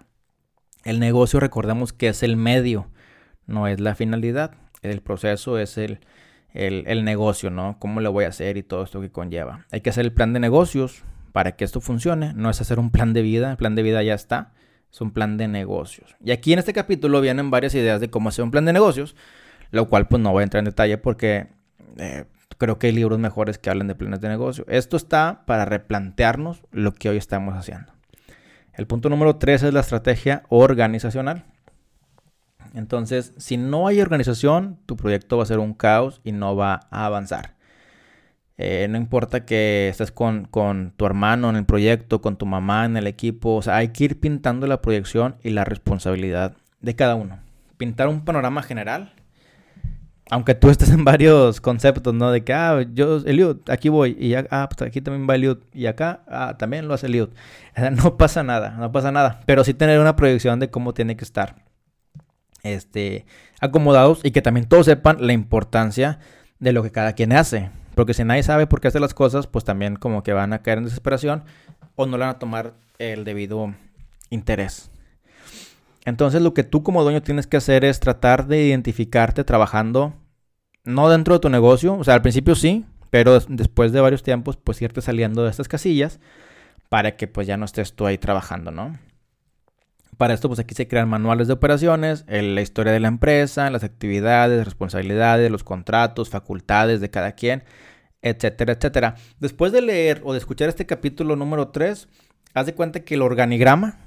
El 0.83 0.99
negocio, 0.99 1.39
recordemos 1.39 1.93
que 1.93 2.09
es 2.09 2.25
el 2.25 2.37
medio, 2.37 2.91
no 3.47 3.69
es 3.69 3.79
la 3.79 3.95
finalidad. 3.95 4.57
El 4.83 5.01
proceso 5.01 5.61
es 5.61 5.79
el, 5.79 6.01
el, 6.55 7.05
negocio, 7.05 7.51
¿no? 7.51 7.77
Cómo 7.79 8.01
lo 8.01 8.13
voy 8.13 8.25
a 8.25 8.29
hacer 8.29 8.57
y 8.57 8.63
todo 8.63 8.85
esto 8.85 9.01
que 9.01 9.11
conlleva. 9.11 9.67
Hay 9.73 9.81
que 9.81 9.91
hacer 9.91 10.05
el 10.05 10.13
plan 10.13 10.33
de 10.33 10.41
negocios 10.41 11.03
para 11.33 11.53
que 11.53 11.65
esto 11.65 11.81
funcione. 11.81 12.33
No 12.35 12.49
es 12.49 12.61
hacer 12.61 12.79
un 12.79 12.91
plan 12.91 13.13
de 13.13 13.23
vida, 13.23 13.51
el 13.51 13.57
plan 13.57 13.75
de 13.75 13.83
vida 13.83 14.03
ya 14.03 14.15
está. 14.15 14.53
Es 14.91 15.01
un 15.01 15.11
plan 15.11 15.37
de 15.37 15.49
negocios. 15.49 16.15
Y 16.25 16.31
aquí 16.31 16.53
en 16.53 16.61
este 16.61 16.73
capítulo 16.73 17.21
vienen 17.21 17.51
varias 17.51 17.75
ideas 17.75 18.01
de 18.01 18.09
cómo 18.09 18.29
hacer 18.29 18.45
un 18.45 18.53
plan 18.53 18.65
de 18.65 18.73
negocios, 18.73 19.17
lo 19.73 19.89
cual 19.89 20.07
pues 20.07 20.23
no 20.23 20.31
voy 20.31 20.43
a 20.43 20.45
entrar 20.45 20.61
en 20.61 20.67
detalle 20.67 20.97
porque 20.99 21.49
eh, 21.97 22.27
creo 22.57 22.79
que 22.79 22.87
hay 22.87 22.93
libros 22.93 23.19
mejores 23.19 23.59
que 23.59 23.71
hablen 23.71 23.89
de 23.89 23.97
planes 23.97 24.21
de 24.21 24.29
negocio. 24.29 24.65
Esto 24.69 24.97
está 24.97 25.43
para 25.47 25.65
replantearnos 25.65 26.63
lo 26.71 26.95
que 26.95 27.09
hoy 27.09 27.17
estamos 27.17 27.55
haciendo. 27.57 27.93
El 28.73 28.87
punto 28.87 29.09
número 29.09 29.37
tres 29.37 29.65
es 29.65 29.75
la 29.75 29.81
estrategia 29.81 30.45
organizacional. 30.49 31.45
Entonces, 32.75 33.33
si 33.37 33.57
no 33.57 33.87
hay 33.87 34.01
organización, 34.01 34.79
tu 34.87 34.97
proyecto 34.97 35.37
va 35.37 35.45
a 35.45 35.47
ser 35.47 35.59
un 35.59 35.75
caos 35.75 36.21
y 36.25 36.33
no 36.33 36.57
va 36.57 36.89
a 36.91 37.07
avanzar. 37.07 37.55
Eh, 38.57 38.87
no 38.89 38.99
importa 38.99 39.45
que 39.45 39.89
estés 39.89 40.13
con, 40.13 40.47
con, 40.47 40.93
tu 40.97 41.07
hermano 41.07 41.51
en 41.51 41.57
el 41.57 41.65
proyecto, 41.65 42.21
con 42.21 42.37
tu 42.37 42.47
mamá 42.47 42.85
en 42.85 42.97
el 42.97 43.07
equipo. 43.07 43.57
O 43.57 43.63
sea, 43.63 43.77
hay 43.77 43.89
que 43.89 44.05
ir 44.05 44.21
pintando 44.21 44.67
la 44.67 44.83
proyección 44.83 45.37
y 45.43 45.51
la 45.51 45.65
responsabilidad 45.65 46.57
de 46.81 46.95
cada 46.97 47.15
uno. 47.15 47.39
Pintar 47.77 48.09
un 48.09 48.25
panorama 48.25 48.63
general 48.63 49.13
aunque 50.31 50.55
tú 50.55 50.71
estés 50.71 50.91
en 50.91 51.05
varios 51.05 51.61
conceptos, 51.61 52.15
¿no? 52.15 52.31
De 52.31 52.45
que, 52.45 52.53
ah, 52.53 52.85
yo, 52.93 53.19
Eliud, 53.19 53.59
aquí 53.69 53.89
voy, 53.89 54.17
y 54.19 54.31
ya, 54.31 54.47
ah, 54.51 54.69
pues 54.69 54.89
aquí 54.89 55.01
también 55.01 55.29
va 55.29 55.35
Eliud, 55.35 55.59
y 55.73 55.87
acá, 55.87 56.23
ah, 56.29 56.57
también 56.59 56.89
lo 56.89 56.95
hace 56.95 57.07
Eliud. 57.07 57.29
No 58.03 58.17
pasa 58.17 58.43
nada, 58.43 58.71
no 58.79 58.93
pasa 58.93 59.13
nada, 59.13 59.41
pero 59.47 59.65
sí 59.65 59.75
tener 59.75 60.01
una 60.01 60.17
proyección 60.17 60.61
de 60.61 60.71
cómo 60.71 60.95
tiene 60.95 61.17
que 61.17 61.25
estar, 61.25 61.57
este, 62.65 63.27
acomodados 63.61 64.21
y 64.25 64.33
que 64.33 64.43
también 64.43 64.67
todos 64.67 64.87
sepan 64.87 65.19
la 65.21 65.33
importancia 65.33 66.19
de 66.59 66.73
lo 66.73 66.83
que 66.83 66.91
cada 66.91 67.13
quien 67.13 67.33
hace. 67.33 67.71
Porque 67.95 68.15
si 68.15 68.25
nadie 68.25 68.43
sabe 68.43 68.67
por 68.67 68.81
qué 68.81 68.89
hace 68.89 68.99
las 68.99 69.15
cosas, 69.15 69.47
pues 69.47 69.65
también 69.65 69.95
como 69.95 70.25
que 70.25 70.33
van 70.33 70.53
a 70.53 70.63
caer 70.63 70.79
en 70.79 70.85
desesperación 70.85 71.45
o 71.95 72.07
no 72.07 72.17
le 72.17 72.25
van 72.25 72.35
a 72.35 72.39
tomar 72.41 72.75
el 72.99 73.25
debido 73.25 73.73
interés. 74.31 74.91
Entonces 76.05 76.43
lo 76.43 76.53
que 76.55 76.65
tú 76.65 76.83
como 76.83 77.03
dueño 77.03 77.23
tienes 77.23 77.47
que 77.47 77.57
hacer 77.57 77.85
es 77.85 78.01
tratar 78.01 78.47
de 78.47 78.65
identificarte 78.65 79.45
trabajando, 79.45 80.15
no 80.85 81.09
dentro 81.09 81.35
de 81.35 81.41
tu 81.41 81.49
negocio, 81.49 81.95
o 81.95 82.05
sea, 82.05 82.15
al 82.15 82.23
principio 82.23 82.55
sí, 82.55 82.85
pero 83.11 83.39
después 83.41 83.93
de 83.93 84.01
varios 84.01 84.23
tiempos, 84.23 84.57
pues 84.57 84.83
irte 84.83 85.01
saliendo 85.01 85.45
de 85.45 85.51
estas 85.51 85.69
casillas 85.69 86.21
para 86.89 87.17
que 87.17 87.27
pues 87.27 87.47
ya 87.47 87.57
no 87.57 87.65
estés 87.65 87.95
tú 87.95 88.07
ahí 88.07 88.19
trabajando, 88.19 88.71
¿no? 88.71 88.99
Para 90.17 90.35
esto, 90.35 90.49
pues 90.49 90.61
aquí 90.61 90.75
se 90.75 90.87
crean 90.87 91.09
manuales 91.09 91.47
de 91.47 91.55
operaciones, 91.55 92.25
la 92.29 92.61
historia 92.61 92.93
de 92.93 93.01
la 93.01 93.09
empresa, 93.09 93.71
las 93.71 93.85
actividades, 93.85 94.65
responsabilidades, 94.65 95.51
los 95.51 95.65
contratos, 95.65 96.31
facultades 96.31 97.01
de 97.01 97.11
cada 97.11 97.33
quien, 97.33 97.65
etcétera, 98.23 98.75
etcétera. 98.75 99.15
Después 99.41 99.73
de 99.73 99.83
leer 99.83 100.21
o 100.25 100.33
de 100.33 100.39
escuchar 100.39 100.69
este 100.69 100.87
capítulo 100.87 101.37
número 101.37 101.69
3, 101.69 102.09
haz 102.55 102.67
de 102.67 102.75
cuenta 102.75 103.01
que 103.01 103.15
el 103.15 103.23
organigrama, 103.23 103.99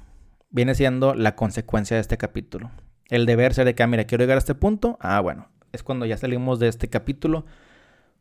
viene 0.50 0.74
siendo 0.74 1.14
la 1.14 1.34
consecuencia 1.34 1.96
de 1.96 2.00
este 2.00 2.16
capítulo. 2.16 2.70
El 3.08 3.26
deber 3.26 3.54
ser 3.54 3.64
de 3.64 3.74
que, 3.74 3.82
ah, 3.82 3.86
mira, 3.86 4.04
quiero 4.04 4.22
llegar 4.22 4.36
a 4.36 4.38
este 4.38 4.54
punto. 4.54 4.98
Ah, 5.00 5.20
bueno, 5.20 5.48
es 5.72 5.82
cuando 5.82 6.06
ya 6.06 6.16
salimos 6.16 6.58
de 6.58 6.68
este 6.68 6.88
capítulo 6.88 7.44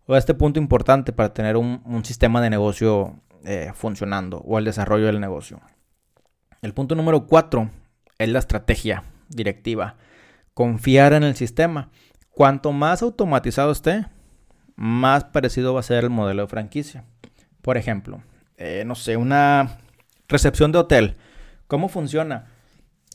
o 0.06 0.14
de 0.14 0.20
este 0.20 0.34
punto 0.34 0.60
importante 0.60 1.14
para 1.14 1.34
tener 1.34 1.58
un, 1.58 2.04
sistema 2.04 2.42
de 2.42 2.50
negocio 2.50 3.22
eh, 3.44 3.72
funcionando 3.74 4.40
o 4.40 4.58
el 4.58 4.66
desarrollo 4.66 5.06
del 5.06 5.20
negocio. 5.20 5.62
El 6.62 6.74
punto 6.74 6.96
número 6.96 7.28
cuatro 7.28 7.70
es 8.18 8.30
la 8.30 8.40
estrategia 8.40 9.04
directiva. 9.30 9.96
Confiar 10.54 11.14
en 11.14 11.24
el 11.24 11.36
sistema. 11.36 11.90
Cuanto 12.32 12.72
más 12.72 13.02
automatizado 13.02 13.72
esté, 13.72 14.06
más 14.76 15.26
parecido 15.26 15.74
va 15.74 15.80
a 15.80 15.84
ser 15.84 16.04
el 16.04 16.10
modelo 16.10 16.44
de 16.44 16.48
franquicia. 16.48 17.04
Por 17.62 17.78
ejemplo, 17.78 18.22
eh, 18.58 18.84
no 18.86 18.96
sé, 18.96 19.18
una 19.18 19.78
recepción 20.28 20.72
de 20.72 20.80
hotel 20.80 21.18
¿Cómo 21.68 21.90
funciona? 21.90 22.46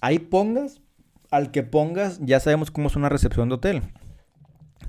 Ahí 0.03 0.19
pongas, 0.19 0.83
al 1.31 1.51
que 1.51 1.63
pongas, 1.63 2.19
ya 2.21 2.39
sabemos 2.39 2.71
cómo 2.71 2.89
es 2.89 2.97
una 2.97 3.09
recepción 3.09 3.49
de 3.49 3.55
hotel. 3.55 3.83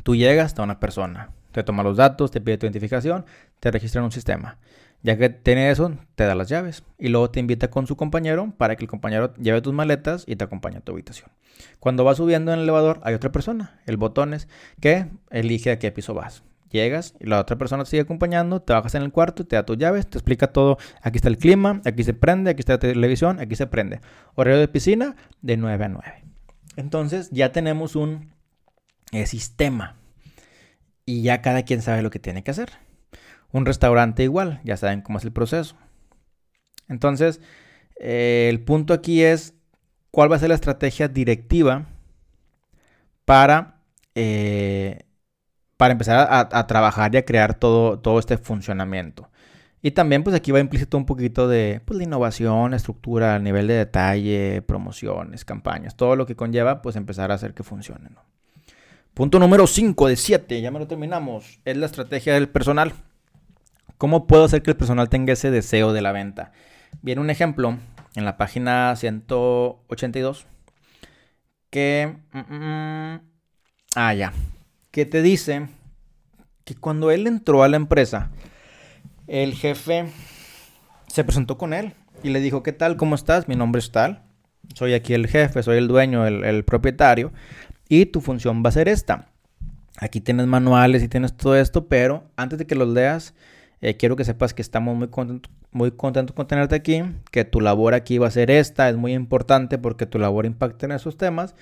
Tú 0.03 0.15
llegas 0.15 0.59
a 0.59 0.63
una 0.63 0.81
persona, 0.81 1.31
te 1.53 1.63
toma 1.63 1.81
los 1.81 1.95
datos, 1.95 2.29
te 2.29 2.41
pide 2.41 2.57
tu 2.57 2.65
identificación, 2.65 3.25
te 3.61 3.71
registra 3.71 3.99
en 3.99 4.05
un 4.05 4.11
sistema. 4.11 4.57
Ya 5.03 5.17
que 5.17 5.29
tiene 5.29 5.69
eso, 5.69 5.91
te 6.15 6.23
da 6.23 6.33
las 6.33 6.47
llaves 6.47 6.83
y 6.97 7.09
luego 7.09 7.29
te 7.29 7.41
invita 7.41 7.69
con 7.69 7.87
su 7.87 7.97
compañero 7.97 8.53
para 8.57 8.77
que 8.77 8.85
el 8.85 8.89
compañero 8.89 9.33
lleve 9.35 9.61
tus 9.61 9.73
maletas 9.73 10.23
y 10.25 10.37
te 10.37 10.45
acompañe 10.45 10.77
a 10.77 10.79
tu 10.79 10.93
habitación. 10.93 11.29
Cuando 11.81 12.05
vas 12.05 12.17
subiendo 12.17 12.53
en 12.53 12.59
el 12.59 12.63
elevador, 12.63 13.01
hay 13.03 13.13
otra 13.13 13.31
persona, 13.31 13.81
el 13.85 13.97
botones, 13.97 14.47
que 14.79 15.07
elige 15.29 15.71
a 15.71 15.79
qué 15.79 15.91
piso 15.91 16.13
vas. 16.13 16.43
Llegas 16.69 17.15
y 17.19 17.27
la 17.27 17.39
otra 17.39 17.57
persona 17.57 17.83
te 17.83 17.91
sigue 17.91 18.01
acompañando, 18.01 18.61
te 18.61 18.71
bajas 18.71 18.95
en 18.95 19.03
el 19.03 19.11
cuarto, 19.11 19.45
te 19.45 19.57
da 19.57 19.65
tus 19.65 19.77
llaves, 19.77 20.07
te 20.09 20.17
explica 20.17 20.47
todo. 20.47 20.77
Aquí 21.01 21.17
está 21.17 21.27
el 21.27 21.37
clima, 21.37 21.81
aquí 21.85 22.03
se 22.05 22.13
prende, 22.13 22.49
aquí 22.49 22.61
está 22.61 22.73
la 22.73 22.79
televisión, 22.79 23.41
aquí 23.41 23.55
se 23.55 23.67
prende. 23.67 23.99
Horario 24.35 24.59
de 24.59 24.69
piscina 24.69 25.17
de 25.41 25.57
9 25.57 25.83
a 25.83 25.89
9. 25.89 26.23
Entonces 26.77 27.29
ya 27.31 27.51
tenemos 27.51 27.95
un 27.97 28.33
eh, 29.11 29.25
sistema 29.25 29.97
y 31.05 31.23
ya 31.23 31.41
cada 31.41 31.63
quien 31.63 31.81
sabe 31.81 32.01
lo 32.01 32.09
que 32.09 32.19
tiene 32.19 32.43
que 32.43 32.51
hacer. 32.51 32.71
Un 33.53 33.65
restaurante 33.65 34.23
igual, 34.23 34.59
ya 34.65 34.75
saben 34.75 35.01
cómo 35.01 35.19
es 35.19 35.23
el 35.23 35.31
proceso. 35.31 35.77
Entonces, 36.89 37.39
eh, 37.97 38.47
el 38.49 38.59
punto 38.59 38.93
aquí 38.93 39.23
es 39.23 39.53
cuál 40.11 40.29
va 40.29 40.35
a 40.35 40.39
ser 40.39 40.49
la 40.49 40.55
estrategia 40.55 41.07
directiva 41.07 41.85
para 43.23 43.77
eh, 44.15 45.05
para 45.83 45.91
empezar 45.91 46.27
a, 46.29 46.67
trabajar 46.67 47.13
y 47.13 47.17
a 47.17 47.25
crear 47.25 47.55
todo, 47.55 47.99
todo 47.99 48.17
este 48.17 48.37
funcionamiento. 48.37 49.29
Y 49.81 49.91
también 49.91 50.23
pues 50.23 50.33
aquí 50.33 50.49
va 50.49 50.61
implícito 50.61 50.97
un 50.97 51.05
poquito 51.05 51.49
de 51.49 51.81
pues, 51.83 51.99
innovación, 51.99 52.73
estructura, 52.73 53.37
nivel 53.37 53.67
de 53.67 53.73
detalle, 53.73 54.61
promociones, 54.61 55.43
campañas, 55.43 55.97
todo 55.97 56.15
lo 56.15 56.25
que 56.25 56.37
conlleva 56.37 56.81
pues 56.81 56.95
empezar 56.95 57.31
a 57.31 57.33
hacer 57.33 57.53
que 57.53 57.63
funcione. 57.63 58.11
Punto 59.13 59.39
número 59.39 59.67
5 59.67 60.07
de 60.07 60.15
7, 60.15 60.61
ya 60.61 60.71
me 60.71 60.79
lo 60.79 60.87
terminamos, 60.87 61.59
es 61.65 61.75
la 61.75 61.87
estrategia 61.87 62.33
del 62.33 62.47
personal. 62.47 62.93
¿Cómo 63.97 64.27
puedo 64.27 64.43
hacer 64.43 64.63
que 64.63 64.71
el 64.71 64.77
personal 64.77 65.09
tenga 65.09 65.33
ese 65.33 65.51
deseo 65.51 65.93
de 65.93 66.01
la 66.01 66.11
venta? 66.11 66.51
Viene 67.01 67.21
un 67.21 67.29
ejemplo 67.29 67.77
en 68.15 68.25
la 68.25 68.37
página 68.37 68.95
182 68.95 70.47
que... 71.69 72.17
Mm, 72.31 72.55
mm, 72.55 73.21
ah, 73.95 74.13
ya 74.13 74.33
que 74.93 75.07
te 75.07 75.23
dice 75.23 75.69
que 76.65 76.75
cuando 76.75 77.09
él 77.09 77.25
entró 77.25 77.63
a 77.63 77.67
la 77.67 77.77
empresa, 77.77 78.29
el 79.25 79.55
jefe 79.55 80.05
se 81.07 81.23
presentó 81.23 81.57
con 81.57 81.73
él 81.73 81.95
y 82.21 82.29
le 82.29 82.39
dijo, 82.39 82.61
¿qué 82.61 82.73
tal? 82.73 82.95
¿Cómo 82.95 83.15
estás? 83.15 83.47
Mi 83.47 83.55
nombre 83.55 83.79
es 83.79 83.91
tal. 83.91 84.21
soy 84.75 84.93
aquí 84.93 85.15
el 85.15 85.25
jefe, 85.25 85.63
soy 85.63 85.77
el 85.77 85.87
dueño, 85.87 86.27
el, 86.27 86.63
propietario, 86.63 87.33
y 87.89 88.05
tu 88.05 88.21
función 88.21 88.61
va 88.63 88.69
a 88.69 88.73
ser 88.73 88.87
esta. 88.87 89.29
Aquí 89.97 90.21
tienes 90.21 90.45
manuales 90.45 91.01
y 91.01 91.07
tienes 91.07 91.35
todo 91.35 91.55
esto, 91.55 91.87
pero 91.87 92.29
antes 92.35 92.59
de 92.59 92.67
que 92.67 92.75
los 92.75 92.87
leas, 92.87 93.33
eh, 93.83 93.97
quiero 93.97 94.15
que 94.15 94.23
sepas 94.23 94.53
que 94.53 94.61
estamos 94.61 94.95
muy 94.95 95.09
contentos, 95.09 95.51
muy 95.71 95.91
contentos 95.91 96.33
con 96.33 96.47
tenerte 96.47 96.73
aquí, 96.73 97.03
que 97.31 97.43
tu 97.43 97.59
labor 97.59 97.93
aquí 97.93 98.17
va 98.17 98.27
a 98.27 98.31
ser 98.31 98.49
esta, 98.49 98.87
es 98.87 98.95
muy 98.95 99.13
importante 99.13 99.77
porque 99.77 100.05
tu 100.05 100.19
labor 100.19 100.45
impacta 100.45 100.85
en 100.85 100.93
esos 100.93 101.17
temas. 101.17 101.53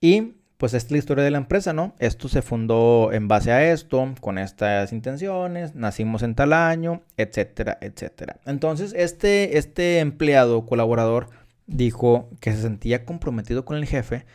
Y 0.00 0.34
pues 0.56 0.74
esta 0.74 0.88
es 0.88 0.90
la 0.90 0.98
historia 0.98 1.22
de 1.22 1.30
la 1.30 1.38
empresa, 1.38 1.72
¿no? 1.72 1.94
Esto 2.00 2.28
se 2.28 2.42
fundó 2.42 3.12
en 3.12 3.28
base 3.28 3.52
a 3.52 3.70
esto, 3.70 4.14
con 4.20 4.36
estas 4.38 4.92
intenciones, 4.92 5.76
nacimos 5.76 6.24
en 6.24 6.34
tal 6.34 6.52
año, 6.52 7.02
etcétera, 7.16 7.78
etcétera. 7.80 8.40
Entonces, 8.46 8.92
este, 8.96 9.56
este 9.56 10.00
empleado, 10.00 10.66
colaborador, 10.66 11.28
dijo 11.68 12.30
que 12.40 12.50
se 12.50 12.62
sentía 12.62 13.04
comprometido 13.04 13.64
con 13.64 13.76
el 13.76 13.86
jefe 13.86 14.26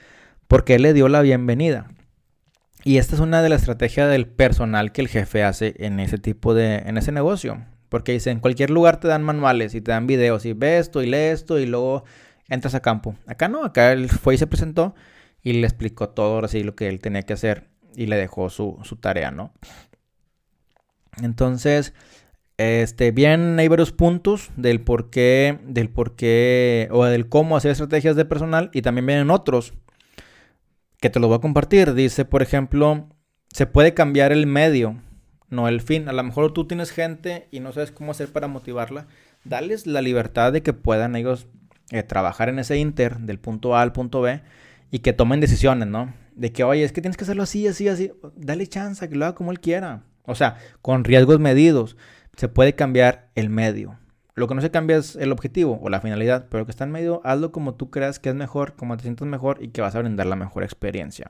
porque 0.47 0.75
él 0.75 0.83
le 0.83 0.93
dio 0.93 1.09
la 1.09 1.21
bienvenida. 1.21 1.89
Y 2.83 2.97
esta 2.97 3.15
es 3.15 3.21
una 3.21 3.41
de 3.41 3.49
las 3.49 3.61
estrategias 3.61 4.09
del 4.09 4.27
personal 4.27 4.91
que 4.91 5.01
el 5.01 5.07
jefe 5.07 5.43
hace 5.43 5.75
en 5.79 5.99
ese 5.99 6.17
tipo 6.17 6.53
de, 6.53 6.77
en 6.77 6.97
ese 6.97 7.11
negocio. 7.11 7.65
Porque 7.89 8.13
dice, 8.13 8.31
en 8.31 8.39
cualquier 8.39 8.69
lugar 8.69 8.99
te 8.99 9.07
dan 9.07 9.23
manuales 9.23 9.75
y 9.75 9.81
te 9.81 9.91
dan 9.91 10.07
videos 10.07 10.45
y 10.45 10.53
ves 10.53 10.87
esto 10.87 11.01
y 11.01 11.07
lees 11.07 11.41
esto 11.41 11.59
y 11.59 11.65
luego 11.65 12.03
entras 12.47 12.75
a 12.75 12.81
campo. 12.81 13.15
Acá 13.27 13.47
no, 13.47 13.65
acá 13.65 13.91
él 13.91 14.09
fue 14.09 14.35
y 14.35 14.37
se 14.37 14.47
presentó 14.47 14.95
y 15.41 15.53
le 15.53 15.67
explicó 15.67 16.09
todo 16.09 16.43
así 16.43 16.63
lo 16.63 16.75
que 16.75 16.87
él 16.87 16.99
tenía 16.99 17.23
que 17.23 17.33
hacer 17.33 17.67
y 17.95 18.05
le 18.05 18.17
dejó 18.17 18.49
su, 18.49 18.77
tarea, 19.01 19.31
¿no? 19.31 19.51
Entonces, 21.21 21.93
este, 22.57 23.11
bien 23.11 23.57
hay 23.59 23.67
varios 23.67 23.91
puntos 23.91 24.51
del 24.55 24.81
por 24.81 25.09
qué, 25.09 25.59
del 25.63 25.89
por 25.89 26.15
qué, 26.15 26.87
o 26.91 27.05
del 27.05 27.27
cómo 27.27 27.57
hacer 27.57 27.71
estrategias 27.71 28.15
de 28.15 28.25
personal 28.25 28.69
y 28.73 28.81
también 28.83 29.05
vienen 29.05 29.31
otros 29.31 29.73
que 30.99 31.09
te 31.09 31.19
lo 31.19 31.27
voy 31.27 31.37
a 31.37 31.41
compartir. 31.41 31.93
Dice, 31.93 32.25
por 32.25 32.41
ejemplo, 32.41 33.07
se 33.53 33.65
puede 33.65 33.93
cambiar 33.93 34.31
el 34.31 34.47
medio, 34.47 35.01
no 35.49 35.67
el 35.67 35.81
fin. 35.81 36.07
A 36.09 36.13
lo 36.13 36.23
mejor 36.23 36.53
tú 36.53 36.65
tienes 36.65 36.91
gente 36.91 37.47
y 37.51 37.59
no 37.59 37.71
sabes 37.71 37.91
cómo 37.91 38.11
hacer 38.11 38.31
para 38.31 38.47
motivarla. 38.47 39.07
Dales 39.43 39.87
la 39.87 40.01
libertad 40.01 40.51
de 40.51 40.61
que 40.61 40.73
puedan 40.73 41.15
ellos 41.15 41.47
eh, 41.91 42.03
trabajar 42.03 42.49
en 42.49 42.59
ese 42.59 42.77
inter 42.77 43.19
del 43.19 43.39
punto 43.39 43.75
A 43.75 43.81
al 43.81 43.93
punto 43.93 44.21
B 44.21 44.41
y 44.91 44.99
que 44.99 45.13
tomen 45.13 45.39
decisiones, 45.39 45.87
¿no? 45.87 46.13
De 46.35 46.51
que, 46.51 46.63
oye, 46.63 46.83
es 46.83 46.91
que 46.91 47.01
tienes 47.01 47.17
que 47.17 47.23
hacerlo 47.23 47.43
así, 47.43 47.67
así, 47.67 47.87
así. 47.87 48.11
Dale 48.35 48.67
chance, 48.67 49.07
que 49.09 49.15
lo 49.15 49.25
haga 49.25 49.35
como 49.35 49.51
él 49.51 49.59
quiera. 49.59 50.03
O 50.23 50.35
sea, 50.35 50.57
con 50.81 51.03
riesgos 51.03 51.39
medidos. 51.39 51.97
Se 52.35 52.47
puede 52.47 52.73
cambiar 52.73 53.29
el 53.35 53.49
medio. 53.49 53.97
Lo 54.35 54.47
que 54.47 54.55
no 54.55 54.61
se 54.61 54.71
cambia 54.71 54.97
es 54.97 55.15
el 55.15 55.31
objetivo 55.31 55.79
o 55.81 55.89
la 55.89 56.01
finalidad, 56.01 56.47
pero 56.49 56.65
que 56.65 56.71
está 56.71 56.83
en 56.83 56.91
medio, 56.91 57.21
hazlo 57.23 57.51
como 57.51 57.75
tú 57.75 57.89
creas 57.89 58.19
que 58.19 58.29
es 58.29 58.35
mejor, 58.35 58.75
como 58.75 58.95
te 58.95 59.03
sientas 59.03 59.27
mejor 59.27 59.57
y 59.61 59.69
que 59.69 59.81
vas 59.81 59.95
a 59.95 59.99
brindar 59.99 60.27
la 60.27 60.35
mejor 60.35 60.63
experiencia. 60.63 61.29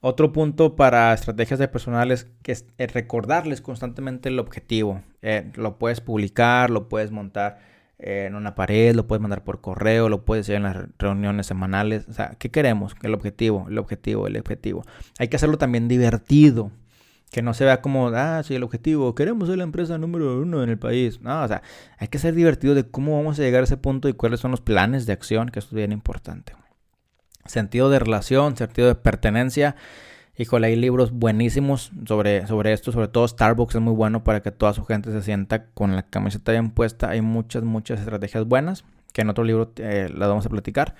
Otro 0.00 0.32
punto 0.32 0.76
para 0.76 1.12
estrategias 1.12 1.58
de 1.58 1.68
personales 1.68 2.30
que 2.42 2.52
es 2.52 2.66
recordarles 2.92 3.60
constantemente 3.60 4.28
el 4.28 4.38
objetivo. 4.38 5.02
Eh, 5.22 5.50
lo 5.56 5.78
puedes 5.78 6.00
publicar, 6.00 6.70
lo 6.70 6.88
puedes 6.88 7.10
montar 7.10 7.58
en 7.98 8.34
una 8.34 8.54
pared, 8.54 8.94
lo 8.94 9.06
puedes 9.06 9.22
mandar 9.22 9.42
por 9.42 9.60
correo, 9.60 10.08
lo 10.08 10.24
puedes 10.24 10.46
hacer 10.46 10.56
en 10.56 10.64
las 10.64 10.76
reuniones 10.98 11.46
semanales. 11.46 12.08
O 12.08 12.12
sea, 12.12 12.36
¿qué 12.38 12.50
queremos? 12.50 12.94
El 13.02 13.14
objetivo, 13.14 13.66
el 13.68 13.78
objetivo, 13.78 14.26
el 14.26 14.36
objetivo. 14.36 14.84
Hay 15.18 15.28
que 15.28 15.36
hacerlo 15.36 15.58
también 15.58 15.88
divertido. 15.88 16.70
Que 17.30 17.42
no 17.42 17.54
se 17.54 17.64
vea 17.64 17.82
como, 17.82 18.08
ah, 18.08 18.42
sí, 18.44 18.54
el 18.54 18.62
objetivo, 18.62 19.14
queremos 19.14 19.48
ser 19.48 19.58
la 19.58 19.64
empresa 19.64 19.98
número 19.98 20.40
uno 20.40 20.62
en 20.62 20.70
el 20.70 20.78
país. 20.78 21.20
No, 21.20 21.42
o 21.42 21.48
sea, 21.48 21.62
hay 21.98 22.08
que 22.08 22.18
ser 22.18 22.34
divertido 22.34 22.74
de 22.74 22.88
cómo 22.88 23.16
vamos 23.16 23.38
a 23.38 23.42
llegar 23.42 23.62
a 23.62 23.64
ese 23.64 23.76
punto 23.76 24.08
y 24.08 24.12
cuáles 24.12 24.40
son 24.40 24.52
los 24.52 24.60
planes 24.60 25.06
de 25.06 25.12
acción, 25.12 25.48
que 25.48 25.58
esto 25.58 25.70
es 25.70 25.76
bien 25.76 25.92
importante. 25.92 26.54
Sentido 27.44 27.90
de 27.90 27.98
relación, 27.98 28.56
sentido 28.56 28.88
de 28.88 28.94
pertenencia 28.94 29.76
Híjole, 30.38 30.66
hay 30.66 30.76
libros 30.76 31.12
buenísimos 31.12 31.92
sobre, 32.04 32.46
sobre 32.46 32.74
esto, 32.74 32.92
sobre 32.92 33.08
todo 33.08 33.26
Starbucks 33.26 33.76
es 33.76 33.80
muy 33.80 33.94
bueno 33.94 34.22
para 34.22 34.42
que 34.42 34.50
toda 34.50 34.74
su 34.74 34.84
gente 34.84 35.10
se 35.10 35.22
sienta 35.22 35.70
con 35.70 35.96
la 35.96 36.02
camiseta 36.02 36.52
bien 36.52 36.72
puesta. 36.72 37.08
Hay 37.08 37.22
muchas, 37.22 37.62
muchas 37.62 38.00
estrategias 38.00 38.44
buenas 38.44 38.84
que 39.14 39.22
en 39.22 39.30
otro 39.30 39.44
libro 39.44 39.72
eh, 39.76 40.10
las 40.14 40.28
vamos 40.28 40.44
a 40.44 40.50
platicar. 40.50 40.94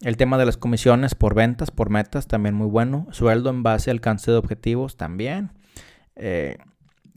El 0.00 0.16
tema 0.16 0.38
de 0.38 0.46
las 0.46 0.56
comisiones 0.56 1.14
por 1.14 1.36
ventas, 1.36 1.70
por 1.70 1.88
metas, 1.88 2.26
también 2.26 2.56
muy 2.56 2.66
bueno. 2.66 3.06
Sueldo 3.12 3.50
en 3.50 3.62
base 3.62 3.92
al 3.92 3.98
alcance 3.98 4.32
de 4.32 4.38
objetivos, 4.38 4.96
también. 4.96 5.52
Eh, 6.22 6.58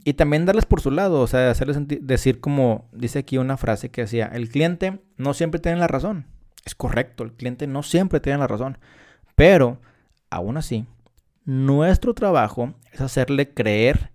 y 0.02 0.14
también 0.14 0.46
darles 0.46 0.66
por 0.66 0.80
su 0.80 0.90
lado, 0.90 1.20
o 1.20 1.26
sea, 1.26 1.50
hacerles 1.50 1.78
decir 2.00 2.40
como 2.40 2.88
dice 2.92 3.20
aquí 3.20 3.38
una 3.38 3.56
frase 3.56 3.90
que 3.90 4.02
decía, 4.02 4.26
el 4.26 4.48
cliente 4.48 5.00
no 5.16 5.34
siempre 5.34 5.60
tiene 5.60 5.78
la 5.78 5.86
razón. 5.86 6.26
Es 6.64 6.74
correcto, 6.74 7.24
el 7.24 7.32
cliente 7.32 7.66
no 7.66 7.82
siempre 7.82 8.20
tiene 8.20 8.38
la 8.38 8.46
razón. 8.46 8.78
Pero, 9.34 9.80
aún 10.30 10.56
así, 10.56 10.86
nuestro 11.44 12.14
trabajo 12.14 12.74
es 12.92 13.00
hacerle 13.00 13.52
creer 13.52 14.12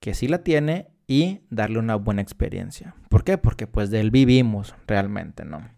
que 0.00 0.14
sí 0.14 0.28
la 0.28 0.42
tiene 0.42 0.88
y 1.06 1.40
darle 1.50 1.78
una 1.78 1.96
buena 1.96 2.22
experiencia. 2.22 2.94
¿Por 3.08 3.24
qué? 3.24 3.38
Porque 3.38 3.66
pues 3.66 3.90
de 3.90 4.00
él 4.00 4.10
vivimos 4.10 4.74
realmente, 4.86 5.44
¿no? 5.44 5.68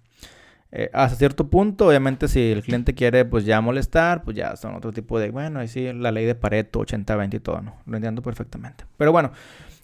Eh, 0.71 0.91
hasta 0.93 1.17
cierto 1.17 1.49
punto, 1.49 1.89
obviamente, 1.89 2.29
si 2.29 2.53
el 2.53 2.63
cliente 2.63 2.95
quiere 2.95 3.25
pues 3.25 3.45
ya 3.45 3.61
molestar, 3.61 4.23
pues 4.23 4.37
ya 4.37 4.55
son 4.57 4.75
otro 4.75 4.93
tipo 4.93 5.19
de, 5.19 5.31
bueno, 5.31 5.61
ahí 5.61 5.69
sí, 5.69 5.93
la 5.93 6.13
ley 6.13 6.27
de 6.27 6.35
Pareto, 6.35 6.81
80-20 6.81 7.35
y 7.35 7.41
todo, 7.41 7.63
¿no? 7.63 7.77
Lo 7.87 7.97
entiendo 7.97 8.21
perfectamente. 8.21 8.85
Pero 8.97 9.11
bueno, 9.13 9.33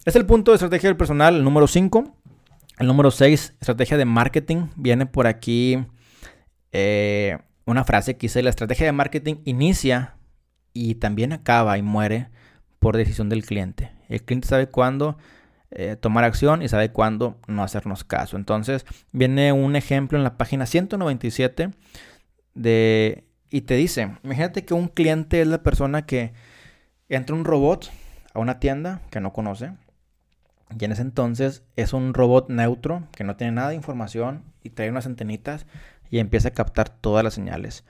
es 0.05 0.15
el 0.15 0.25
punto 0.25 0.51
de 0.51 0.55
estrategia 0.55 0.89
del 0.89 0.97
personal, 0.97 1.35
el 1.35 1.43
número 1.43 1.67
5. 1.67 2.15
El 2.77 2.87
número 2.87 3.09
6, 3.09 3.55
estrategia 3.59 3.97
de 3.97 4.05
marketing. 4.05 4.67
Viene 4.75 5.05
por 5.05 5.27
aquí 5.27 5.83
eh, 6.71 7.37
una 7.65 7.83
frase 7.83 8.17
que 8.17 8.27
dice, 8.27 8.43
la 8.43 8.49
estrategia 8.49 8.85
de 8.85 8.91
marketing 8.91 9.35
inicia 9.45 10.17
y 10.73 10.95
también 10.95 11.31
acaba 11.31 11.77
y 11.77 11.81
muere 11.81 12.29
por 12.79 12.97
decisión 12.97 13.29
del 13.29 13.45
cliente. 13.45 13.91
El 14.09 14.21
cliente 14.23 14.47
sabe 14.47 14.67
cuándo 14.67 15.17
eh, 15.77 15.97
tomar 15.97 16.23
acción 16.23 16.61
y 16.61 16.69
sabe 16.69 16.91
cuándo 16.91 17.37
no 17.47 17.61
hacernos 17.61 18.05
caso. 18.05 18.37
Entonces 18.37 18.85
viene 19.11 19.51
un 19.51 19.75
ejemplo 19.75 20.17
en 20.17 20.23
la 20.23 20.37
página 20.37 20.65
197 20.65 21.71
de, 22.53 23.25
y 23.49 23.61
te 23.61 23.75
dice, 23.75 24.15
imagínate 24.23 24.63
que 24.63 24.73
un 24.73 24.87
cliente 24.87 25.41
es 25.41 25.47
la 25.47 25.63
persona 25.63 26.05
que 26.05 26.31
entra 27.09 27.35
un 27.35 27.43
robot 27.43 27.91
a 28.33 28.39
una 28.39 28.59
tienda 28.61 29.01
que 29.09 29.19
no 29.19 29.33
conoce. 29.33 29.73
Y 30.79 30.85
en 30.85 30.93
ese 30.93 31.01
entonces 31.01 31.63
es 31.75 31.91
un 31.91 32.13
robot 32.13 32.49
neutro 32.49 33.03
que 33.11 33.25
no 33.25 33.35
tiene 33.35 33.51
nada 33.51 33.69
de 33.69 33.75
información 33.75 34.45
y 34.63 34.69
trae 34.69 34.89
unas 34.89 35.05
antenitas 35.05 35.65
y 36.09 36.19
empieza 36.19 36.47
a 36.47 36.53
captar 36.53 36.87
todas 36.87 37.23
las 37.23 37.33
señales. 37.33 37.83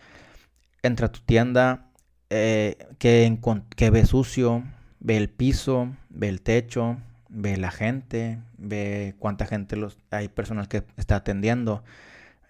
Entra 0.82 1.06
a 1.06 1.12
tu 1.12 1.20
tienda, 1.20 1.92
eh, 2.32 2.78
que, 2.98 3.40
que 3.76 3.90
ve 3.92 4.06
sucio, 4.08 4.64
ve 5.00 5.18
el 5.18 5.30
piso, 5.30 5.96
ve 6.10 6.30
el 6.30 6.42
techo, 6.42 6.98
ve 7.36 7.58
la 7.58 7.72
gente, 7.72 8.40
ve 8.58 9.16
cuánta 9.20 9.46
gente 9.46 9.76
los, 9.76 10.00
hay 10.12 10.30
personas 10.30 10.68
que 10.68 10.84
está 10.98 11.18
atendiendo, 11.18 11.84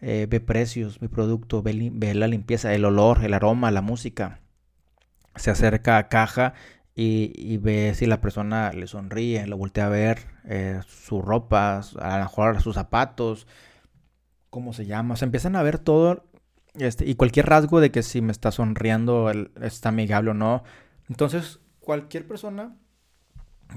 eh, 0.01 0.27
ve 0.29 0.39
precios, 0.39 0.99
ve 0.99 1.09
producto, 1.09 1.61
ve, 1.63 1.73
la 2.15 2.27
limpieza, 2.27 2.73
el 2.73 2.85
olor, 2.85 3.23
el 3.25 3.33
aroma, 3.33 3.71
la 3.71 3.81
música. 3.81 4.39
Se 5.35 5.51
acerca 5.51 5.97
a 5.97 6.07
caja 6.07 6.53
y, 6.95 7.57
ve 7.57 7.93
si 7.95 8.05
la 8.05 8.21
persona 8.21 8.71
le 8.71 8.87
sonríe, 8.87 9.47
lo 9.47 9.57
voltea 9.57 9.87
a 9.87 9.89
ver, 9.89 10.19
eh, 10.45 10.79
su 10.87 11.21
ropa, 11.21 11.81
a 11.99 12.17
lo 12.17 12.23
mejor 12.23 12.61
sus 12.61 12.75
zapatos, 12.75 13.47
cómo 14.49 14.71
se 14.73 14.85
llama. 14.85 15.17
se 15.17 15.25
empiezan 15.25 15.55
a 15.55 15.63
ver 15.63 15.79
todo 15.79 16.23
este, 16.77 17.09
y 17.09 17.15
cualquier 17.15 17.47
rasgo 17.47 17.79
de 17.79 17.91
que 17.91 18.03
si 18.03 18.21
me 18.21 18.31
está 18.31 18.51
sonriendo, 18.51 19.31
está 19.61 19.89
amigable 19.89 20.31
o 20.31 20.33
no. 20.33 20.63
Entonces, 21.09 21.59
cualquier 21.79 22.27
persona, 22.27 22.75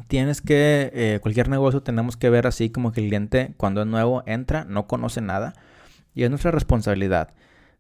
tienes 0.07 0.41
que, 0.41 0.91
eh, 0.95 1.19
cualquier 1.21 1.49
negocio 1.49 1.83
tenemos 1.83 2.17
que 2.17 2.31
ver 2.31 2.47
así 2.47 2.71
como 2.71 2.93
que 2.93 3.01
el 3.01 3.09
cliente 3.09 3.55
cuando 3.57 3.83
es 3.83 3.87
nuevo 3.87 4.23
entra, 4.27 4.65
no 4.65 4.87
conoce 4.87 5.21
nada. 5.21 5.55
Y 6.15 6.25
es 6.25 6.31
nuestra 6.31 6.51
responsabilidad 6.51 7.33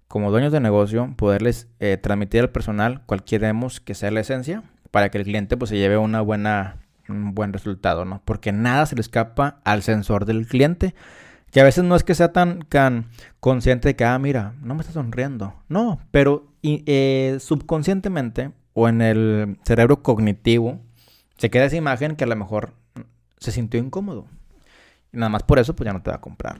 como 0.08 0.30
dueños 0.30 0.52
de 0.52 0.60
negocio 0.60 1.14
poderles 1.16 1.68
eh, 1.80 1.98
transmitir 1.98 2.40
al 2.40 2.50
personal 2.50 3.02
cual 3.04 3.22
queremos 3.22 3.80
que 3.80 3.94
sea 3.94 4.10
la 4.10 4.20
esencia 4.20 4.62
para 4.90 5.10
que 5.10 5.18
el 5.18 5.24
cliente 5.24 5.56
pues 5.56 5.68
se 5.68 5.76
lleve 5.76 5.98
una 5.98 6.22
buena, 6.22 6.78
un 7.08 7.34
buen 7.34 7.52
resultado, 7.52 8.06
¿no? 8.06 8.22
Porque 8.24 8.50
nada 8.50 8.86
se 8.86 8.94
le 8.94 9.02
escapa 9.02 9.60
al 9.64 9.82
sensor 9.82 10.24
del 10.24 10.46
cliente. 10.46 10.94
Que 11.50 11.60
a 11.60 11.64
veces 11.64 11.84
no 11.84 11.96
es 11.96 12.04
que 12.04 12.14
sea 12.14 12.32
tan, 12.32 12.66
consciente 13.40 13.88
de 13.88 13.96
que, 13.96 14.04
ah, 14.04 14.18
mira, 14.18 14.54
no 14.60 14.74
me 14.74 14.82
está 14.82 14.92
sonriendo. 14.92 15.54
No, 15.68 15.98
pero 16.10 16.52
eh, 16.62 17.38
subconscientemente 17.40 18.50
o 18.74 18.86
en 18.88 19.00
el 19.00 19.58
cerebro 19.64 20.02
cognitivo 20.02 20.80
se 21.38 21.50
queda 21.50 21.64
esa 21.64 21.76
imagen 21.76 22.16
que 22.16 22.24
a 22.24 22.26
lo 22.26 22.36
mejor 22.36 22.74
se 23.38 23.52
sintió 23.52 23.80
incómodo. 23.80 24.26
Y 25.12 25.16
nada 25.16 25.30
más 25.30 25.42
por 25.42 25.58
eso, 25.58 25.74
pues 25.74 25.86
ya 25.86 25.92
no 25.92 26.02
te 26.02 26.10
va 26.10 26.16
a 26.16 26.20
comprar. 26.20 26.58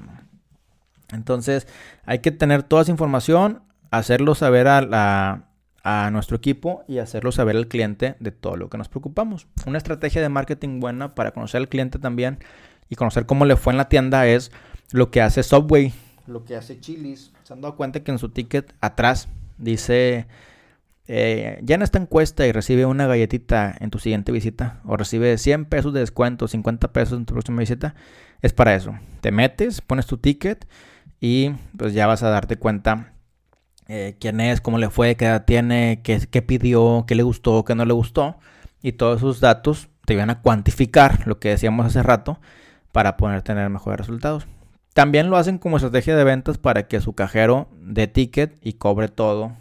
Entonces, 1.13 1.67
hay 2.07 2.21
que 2.21 2.31
tener 2.31 2.63
toda 2.63 2.83
esa 2.83 2.91
información, 2.91 3.63
hacerlo 3.91 4.35
saber 4.35 4.69
a, 4.69 5.49
a 5.83 6.11
nuestro 6.11 6.37
equipo 6.37 6.85
y 6.87 6.99
hacerlo 6.99 7.33
saber 7.33 7.57
al 7.57 7.69
cliente 7.69 8.17
de 8.21 8.31
todo 8.31 8.57
lo 8.57 8.69
que 8.71 8.79
nos 8.79 8.89
preocupamos. 8.89 9.47
Una 9.67 9.79
estrategia 9.79 10.23
de 10.23 10.29
marketing 10.29 10.81
buena 10.81 11.15
para 11.15 11.33
conocer 11.33 11.61
al 11.61 11.69
cliente 11.69 11.99
también 11.99 12.39
y 12.89 12.97
conocer 12.97 13.27
cómo 13.27 13.45
le 13.45 13.57
fue 13.57 13.73
en 13.73 13.79
la 13.79 13.89
tienda 13.89 14.27
es 14.27 14.51
lo 14.93 15.11
que 15.11 15.21
hace 15.21 15.43
Subway, 15.43 15.93
lo 16.27 16.45
que 16.45 16.57
hace 16.57 16.79
Chili's. 16.79 17.33
se 17.43 17.53
han 17.53 17.61
dado 17.61 17.77
cuenta 17.77 18.01
que 18.01 18.11
en 18.11 18.19
su 18.19 18.29
ticket 18.29 18.75
atrás 18.81 19.29
dice, 19.57 20.27
eh, 21.11 21.65
en 21.67 21.83
esta 21.83 21.99
encuesta 21.99 22.47
y 22.47 22.53
recibe 22.53 22.85
una 22.85 23.07
galletita 23.07 23.75
en 23.81 23.89
tu 23.89 23.99
siguiente 23.99 24.31
visita, 24.31 24.81
o 24.85 24.99
recibe 24.99 25.39
100 25.39 25.65
pesos 25.65 25.95
de 25.95 26.01
descuento, 26.01 26.47
50 26.47 26.93
pesos 26.93 27.19
en 27.19 27.25
tu 27.25 27.33
próxima 27.33 27.61
visita, 27.61 27.95
es 28.43 28.53
para 28.53 28.75
eso. 28.75 28.95
Te 29.23 29.33
metes, 29.33 29.81
pones 29.81 30.07
tu 30.07 30.19
ticket 30.19 30.69
y 31.19 31.51
pues 31.79 31.95
ya 31.95 32.07
vas 32.07 32.23
a 32.23 32.29
darte 32.29 32.57
cuenta 32.57 33.15
eh, 33.89 34.17
quién 34.21 34.39
es, 34.41 34.61
cómo 34.61 34.77
le 34.77 34.91
fue, 34.91 35.17
qué 35.17 35.25
edad 35.25 35.47
tiene, 35.47 36.03
qué, 36.05 36.21
qué 36.31 36.43
pidió, 36.43 37.05
qué 37.07 37.15
le 37.15 37.23
gustó, 37.23 37.65
qué 37.65 37.75
no 37.75 37.87
le 37.87 37.95
gustó. 37.95 38.37
Y 38.83 38.93
todos 38.93 39.19
esos 39.19 39.41
datos 39.41 39.89
te 40.05 40.15
van 40.15 40.29
a 40.29 40.43
cuantificar 40.43 41.27
lo 41.27 41.41
que 41.41 41.49
decíamos 41.49 41.87
hace 41.87 42.03
rato 42.03 42.39
para 42.93 43.17
poder 43.17 43.41
tener 43.41 43.71
mejores 43.71 43.99
resultados. 43.99 44.47
También 44.93 45.31
lo 45.31 45.39
hacen 45.39 45.57
como 45.57 45.79
estrategia 45.79 46.17
de 46.17 46.25
ventas 46.25 46.59
para 46.59 46.87
que 46.87 47.01
su 47.01 47.15
cajero 47.15 47.69
dé 47.81 48.09
ticket 48.09 48.59
y 48.63 48.75
cobre 48.75 49.09
todo 49.09 49.57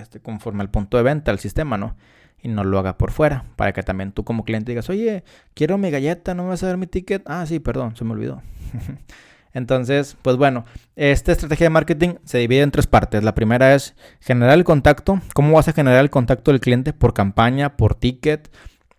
este, 0.00 0.20
conforme 0.20 0.62
al 0.62 0.70
punto 0.70 0.96
de 0.96 1.02
venta, 1.02 1.30
al 1.30 1.38
sistema, 1.38 1.78
¿no? 1.78 1.96
Y 2.42 2.48
no 2.48 2.64
lo 2.64 2.78
haga 2.78 2.96
por 2.96 3.10
fuera, 3.10 3.44
para 3.56 3.72
que 3.72 3.82
también 3.82 4.12
tú 4.12 4.24
como 4.24 4.44
cliente 4.44 4.72
digas, 4.72 4.88
oye, 4.88 5.24
quiero 5.54 5.78
mi 5.78 5.90
galleta, 5.90 6.34
¿no 6.34 6.44
me 6.44 6.50
vas 6.50 6.62
a 6.62 6.68
dar 6.68 6.76
mi 6.76 6.86
ticket? 6.86 7.22
Ah, 7.26 7.44
sí, 7.46 7.60
perdón, 7.60 7.96
se 7.96 8.04
me 8.04 8.12
olvidó. 8.12 8.42
Entonces, 9.52 10.16
pues 10.22 10.36
bueno, 10.36 10.64
esta 10.96 11.32
estrategia 11.32 11.66
de 11.66 11.70
marketing 11.70 12.14
se 12.24 12.38
divide 12.38 12.62
en 12.62 12.70
tres 12.70 12.86
partes. 12.86 13.24
La 13.24 13.34
primera 13.34 13.74
es 13.74 13.94
generar 14.20 14.54
el 14.54 14.64
contacto. 14.64 15.20
¿Cómo 15.34 15.54
vas 15.54 15.68
a 15.68 15.72
generar 15.72 16.00
el 16.00 16.10
contacto 16.10 16.52
del 16.52 16.60
cliente? 16.60 16.92
Por 16.92 17.14
campaña, 17.14 17.76
por 17.76 17.96
ticket, 17.96 18.50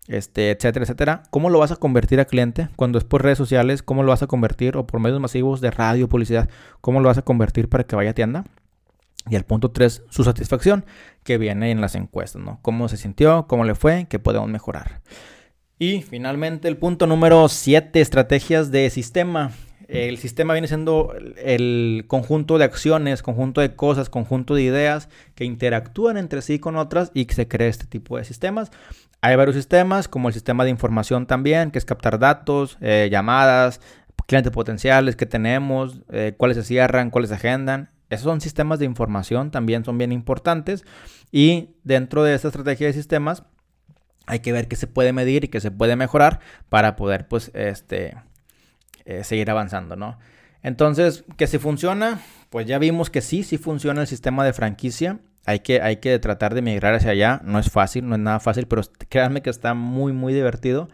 este, 0.07 0.51
etcétera, 0.51 0.83
etcétera. 0.83 1.23
¿Cómo 1.29 1.49
lo 1.49 1.59
vas 1.59 1.71
a 1.71 1.77
convertir 1.77 2.19
a 2.19 2.25
cliente? 2.25 2.67
Cuando 2.75 2.97
es 2.97 3.05
por 3.05 3.23
redes 3.23 3.37
sociales, 3.37 3.81
¿cómo 3.81 4.03
lo 4.03 4.09
vas 4.09 4.23
a 4.23 4.27
convertir? 4.27 4.75
O 4.75 4.85
por 4.85 4.99
medios 4.99 5.21
masivos 5.21 5.61
de 5.61 5.71
radio, 5.71 6.09
publicidad, 6.09 6.49
¿cómo 6.81 6.99
lo 6.99 7.07
vas 7.07 7.17
a 7.17 7.21
convertir 7.21 7.69
para 7.69 7.85
que 7.85 7.95
vaya 7.95 8.11
a 8.11 8.13
tienda? 8.13 8.43
Y 9.29 9.35
el 9.35 9.43
punto 9.43 9.71
tres, 9.71 10.03
su 10.09 10.23
satisfacción, 10.23 10.85
que 11.23 11.37
viene 11.37 11.71
en 11.71 11.81
las 11.81 11.95
encuestas, 11.95 12.41
¿no? 12.41 12.59
¿Cómo 12.61 12.87
se 12.87 12.97
sintió? 12.97 13.45
¿Cómo 13.47 13.65
le 13.65 13.75
fue? 13.75 14.07
¿Qué 14.09 14.19
podemos 14.19 14.49
mejorar? 14.49 15.01
Y 15.77 16.01
finalmente 16.01 16.67
el 16.67 16.77
punto 16.77 17.07
número 17.07 17.47
7, 17.47 18.01
estrategias 18.01 18.71
de 18.71 18.89
sistema. 18.89 19.51
El 19.87 20.17
sistema 20.17 20.53
viene 20.53 20.69
siendo 20.69 21.13
el 21.37 22.05
conjunto 22.07 22.57
de 22.57 22.63
acciones, 22.63 23.21
conjunto 23.21 23.59
de 23.59 23.75
cosas, 23.75 24.09
conjunto 24.09 24.55
de 24.55 24.61
ideas 24.61 25.09
que 25.35 25.43
interactúan 25.43 26.15
entre 26.17 26.41
sí 26.41 26.59
con 26.59 26.77
otras 26.77 27.11
y 27.13 27.25
que 27.25 27.35
se 27.35 27.47
crea 27.47 27.67
este 27.67 27.87
tipo 27.87 28.17
de 28.17 28.23
sistemas. 28.23 28.71
Hay 29.21 29.35
varios 29.35 29.55
sistemas, 29.55 30.07
como 30.07 30.29
el 30.29 30.33
sistema 30.33 30.63
de 30.63 30.69
información 30.69 31.27
también, 31.27 31.71
que 31.71 31.77
es 31.77 31.85
captar 31.85 32.19
datos, 32.19 32.77
eh, 32.79 33.09
llamadas, 33.11 33.81
clientes 34.27 34.53
potenciales 34.53 35.17
que 35.17 35.25
tenemos, 35.25 36.01
eh, 36.09 36.35
cuáles 36.37 36.57
se 36.57 36.63
cierran, 36.63 37.09
cuáles 37.09 37.29
se 37.29 37.35
agendan. 37.35 37.89
Esos 38.11 38.25
son 38.25 38.41
sistemas 38.41 38.77
de 38.77 38.85
información, 38.85 39.51
también 39.51 39.85
son 39.85 39.97
bien 39.97 40.11
importantes. 40.11 40.83
Y 41.31 41.69
dentro 41.85 42.23
de 42.23 42.35
esta 42.35 42.49
estrategia 42.49 42.87
de 42.87 42.93
sistemas, 42.93 43.43
hay 44.27 44.39
que 44.39 44.51
ver 44.51 44.67
qué 44.67 44.75
se 44.75 44.85
puede 44.85 45.13
medir 45.13 45.45
y 45.45 45.47
qué 45.47 45.61
se 45.61 45.71
puede 45.71 45.95
mejorar 45.95 46.41
para 46.67 46.97
poder, 46.97 47.29
pues, 47.29 47.51
este, 47.53 48.17
eh, 49.05 49.23
seguir 49.23 49.49
avanzando, 49.49 49.95
¿no? 49.95 50.19
Entonces, 50.61 51.23
que 51.37 51.47
si 51.47 51.57
funciona, 51.57 52.19
pues 52.49 52.67
ya 52.67 52.79
vimos 52.79 53.09
que 53.09 53.21
sí, 53.21 53.43
sí 53.43 53.57
funciona 53.57 54.01
el 54.01 54.07
sistema 54.07 54.43
de 54.43 54.51
franquicia. 54.51 55.19
Hay 55.45 55.61
que, 55.61 55.81
hay 55.81 55.97
que 55.97 56.19
tratar 56.19 56.53
de 56.53 56.61
migrar 56.61 56.93
hacia 56.93 57.11
allá. 57.11 57.41
No 57.45 57.59
es 57.59 57.71
fácil, 57.71 58.09
no 58.09 58.15
es 58.15 58.21
nada 58.21 58.41
fácil, 58.41 58.67
pero 58.67 58.81
créanme 59.07 59.41
que 59.41 59.49
está 59.49 59.73
muy, 59.73 60.11
muy 60.11 60.33
divertido. 60.33 60.89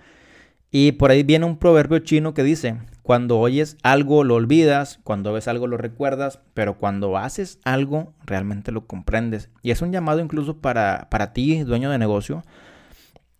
Y 0.70 0.94
por 0.94 1.12
ahí 1.12 1.24
viene 1.24 1.46
un 1.46 1.58
proverbio 1.58 2.00
chino 2.00 2.34
que 2.34 2.44
dice, 2.44 2.78
cuando 3.02 3.40
oyes 3.40 3.78
algo 3.84 4.24
lo 4.24 4.36
olvidas, 4.36 5.00
cuando 5.04 5.32
ves 5.32 5.48
algo 5.48 5.68
lo 5.68 5.78
recuerdas, 5.78 6.42
pero 6.54 6.78
cuando 6.78 7.18
haces 7.18 7.60
algo 7.64 8.14
realmente 8.26 8.72
lo 8.72 8.86
comprendes. 8.86 9.50
Y 9.62 9.72
es 9.72 9.82
un 9.82 9.92
llamado 9.92 10.20
incluso 10.20 10.58
para, 10.58 11.08
para 11.10 11.32
ti, 11.32 11.64
dueño 11.64 11.90
de 11.90 11.98
negocio, 11.98 12.44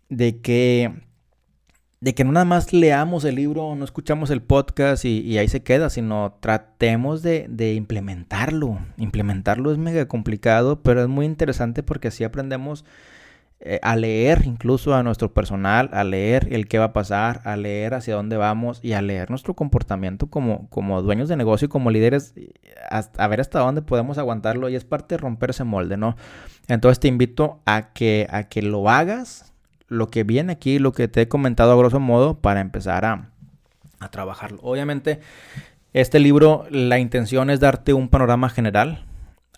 de 0.08 0.40
que 0.40 0.92
de 2.00 2.14
que 2.14 2.24
no 2.24 2.32
nada 2.32 2.44
más 2.44 2.72
leamos 2.72 3.24
el 3.24 3.34
libro, 3.34 3.74
no 3.74 3.84
escuchamos 3.84 4.30
el 4.30 4.40
podcast 4.40 5.04
y, 5.04 5.36
ahí 5.38 5.48
se 5.48 5.62
queda, 5.62 5.90
sino 5.90 6.36
tratemos 6.40 7.22
de, 7.22 7.74
implementarlo. 7.74 8.78
Implementarlo 8.96 9.72
es 9.72 9.78
mega 9.78 10.06
complicado, 10.06 10.82
pero 10.82 11.02
es 11.02 11.08
muy 11.08 11.26
interesante 11.26 11.82
porque 11.82 12.08
así 12.08 12.22
aprendemos 12.22 12.84
eh, 13.60 13.80
a 13.82 13.96
leer 13.96 14.42
incluso 14.44 14.94
a 14.94 15.02
nuestro 15.02 15.34
personal, 15.34 15.90
a 15.92 16.04
leer 16.04 16.46
el 16.52 16.68
qué 16.68 16.78
va 16.78 16.86
a 16.86 16.92
pasar, 16.92 17.40
a 17.44 17.56
leer 17.56 17.94
hacia 17.94 18.14
dónde 18.14 18.36
vamos 18.36 18.78
y 18.82 18.92
a 18.92 19.02
leer 19.02 19.30
nuestro 19.30 19.54
comportamiento 19.54 20.28
como, 20.28 20.68
como 20.70 21.02
dueños 21.02 21.28
de 21.28 21.36
negocio 21.36 21.66
y 21.66 21.68
como 21.68 21.90
líderes, 21.90 22.34
a 22.90 23.26
ver 23.26 23.40
hasta 23.40 23.58
dónde 23.58 23.82
podemos 23.82 24.16
aguantarlo 24.16 24.68
y 24.68 24.76
es 24.76 24.84
parte 24.84 25.16
de 25.16 25.18
romper 25.20 25.50
ese 25.50 25.64
molde, 25.64 25.96
¿no? 25.96 26.16
Entonces 26.68 27.00
te 27.00 27.08
invito 27.08 27.60
a 27.66 27.92
que, 27.92 28.28
a 28.30 28.44
que 28.44 28.62
lo 28.62 28.88
hagas 28.88 29.52
lo 29.88 30.08
que 30.08 30.22
viene 30.22 30.52
aquí, 30.52 30.78
lo 30.78 30.92
que 30.92 31.08
te 31.08 31.22
he 31.22 31.28
comentado 31.28 31.72
a 31.72 31.76
grosso 31.76 31.98
modo 31.98 32.38
para 32.38 32.60
empezar 32.60 33.04
a, 33.04 33.30
a 33.98 34.10
trabajarlo. 34.10 34.60
Obviamente, 34.62 35.20
este 35.94 36.20
libro, 36.20 36.66
la 36.70 36.98
intención 36.98 37.50
es 37.50 37.58
darte 37.58 37.94
un 37.94 38.08
panorama 38.08 38.50
general, 38.50 39.04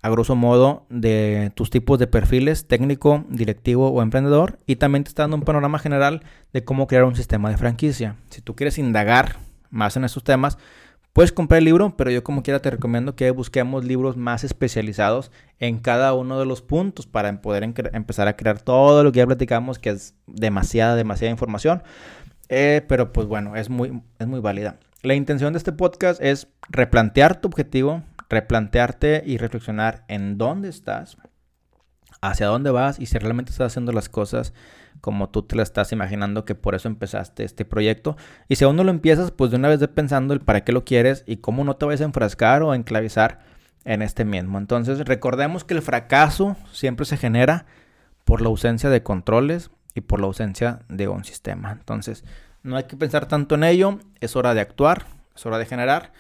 a 0.02 0.10
grosso 0.10 0.34
modo, 0.34 0.86
de 0.88 1.52
tus 1.54 1.70
tipos 1.70 1.98
de 1.98 2.06
perfiles, 2.06 2.66
técnico, 2.66 3.24
directivo 3.28 3.90
o 3.90 4.02
emprendedor, 4.02 4.58
y 4.66 4.76
también 4.76 5.04
te 5.04 5.08
está 5.08 5.24
dando 5.24 5.36
un 5.36 5.42
panorama 5.42 5.78
general 5.78 6.22
de 6.52 6.64
cómo 6.64 6.86
crear 6.86 7.04
un 7.04 7.16
sistema 7.16 7.50
de 7.50 7.56
franquicia. 7.56 8.16
Si 8.30 8.40
tú 8.40 8.54
quieres 8.56 8.78
indagar 8.78 9.36
más 9.70 9.96
en 9.96 10.04
estos 10.04 10.24
temas, 10.24 10.58
Puedes 11.12 11.32
comprar 11.32 11.58
el 11.58 11.64
libro, 11.64 11.96
pero 11.96 12.12
yo 12.12 12.22
como 12.22 12.44
quiera 12.44 12.60
te 12.60 12.70
recomiendo 12.70 13.16
que 13.16 13.32
busquemos 13.32 13.84
libros 13.84 14.16
más 14.16 14.44
especializados 14.44 15.32
en 15.58 15.78
cada 15.80 16.14
uno 16.14 16.38
de 16.38 16.46
los 16.46 16.62
puntos 16.62 17.08
para 17.08 17.40
poder 17.42 17.64
empezar 17.64 18.28
a 18.28 18.36
crear 18.36 18.60
todo 18.60 19.02
lo 19.02 19.10
que 19.10 19.18
ya 19.18 19.26
platicamos, 19.26 19.80
que 19.80 19.90
es 19.90 20.14
demasiada, 20.28 20.94
demasiada 20.94 21.32
información. 21.32 21.82
Eh, 22.48 22.84
pero 22.86 23.12
pues 23.12 23.26
bueno, 23.26 23.56
es 23.56 23.70
muy, 23.70 24.00
es 24.20 24.26
muy 24.28 24.38
válida. 24.38 24.78
La 25.02 25.14
intención 25.14 25.52
de 25.52 25.58
este 25.58 25.72
podcast 25.72 26.22
es 26.22 26.46
replantear 26.68 27.40
tu 27.40 27.48
objetivo, 27.48 28.04
replantearte 28.30 29.22
y 29.26 29.36
reflexionar 29.36 30.04
en 30.08 30.38
dónde 30.38 30.68
estás, 30.68 31.18
hacia 32.22 32.46
dónde 32.46 32.70
vas 32.70 32.98
y 32.98 33.06
si 33.06 33.18
realmente 33.18 33.50
estás 33.50 33.72
haciendo 33.72 33.92
las 33.92 34.08
cosas 34.08 34.52
como 35.00 35.30
tú 35.30 35.42
te 35.42 35.56
la 35.56 35.62
estás 35.62 35.92
imaginando 35.92 36.44
que 36.44 36.54
por 36.54 36.74
eso 36.74 36.88
empezaste 36.88 37.44
este 37.44 37.64
proyecto. 37.64 38.16
Y 38.48 38.56
si 38.56 38.64
aún 38.64 38.76
no 38.76 38.84
lo 38.84 38.90
empiezas, 38.90 39.30
pues 39.30 39.50
de 39.50 39.56
una 39.56 39.68
vez 39.68 39.80
de 39.80 39.88
pensando 39.88 40.34
el 40.34 40.40
para 40.40 40.62
qué 40.62 40.72
lo 40.72 40.84
quieres 40.84 41.24
y 41.26 41.38
cómo 41.38 41.64
no 41.64 41.76
te 41.76 41.86
vas 41.86 42.00
a 42.00 42.04
enfrascar 42.04 42.62
o 42.62 42.74
enclavizar 42.74 43.40
en 43.84 44.02
este 44.02 44.24
mismo. 44.24 44.58
Entonces 44.58 45.00
recordemos 45.00 45.64
que 45.64 45.74
el 45.74 45.82
fracaso 45.82 46.56
siempre 46.72 47.06
se 47.06 47.16
genera 47.16 47.66
por 48.24 48.42
la 48.42 48.48
ausencia 48.48 48.90
de 48.90 49.02
controles 49.02 49.70
y 49.94 50.02
por 50.02 50.20
la 50.20 50.26
ausencia 50.26 50.80
de 50.88 51.08
un 51.08 51.24
sistema. 51.24 51.72
Entonces 51.72 52.24
no 52.62 52.76
hay 52.76 52.84
que 52.84 52.96
pensar 52.96 53.26
tanto 53.26 53.54
en 53.54 53.64
ello, 53.64 53.98
es 54.20 54.36
hora 54.36 54.52
de 54.54 54.60
actuar, 54.60 55.06
es 55.34 55.46
hora 55.46 55.58
de 55.58 55.66
generar. 55.66 56.12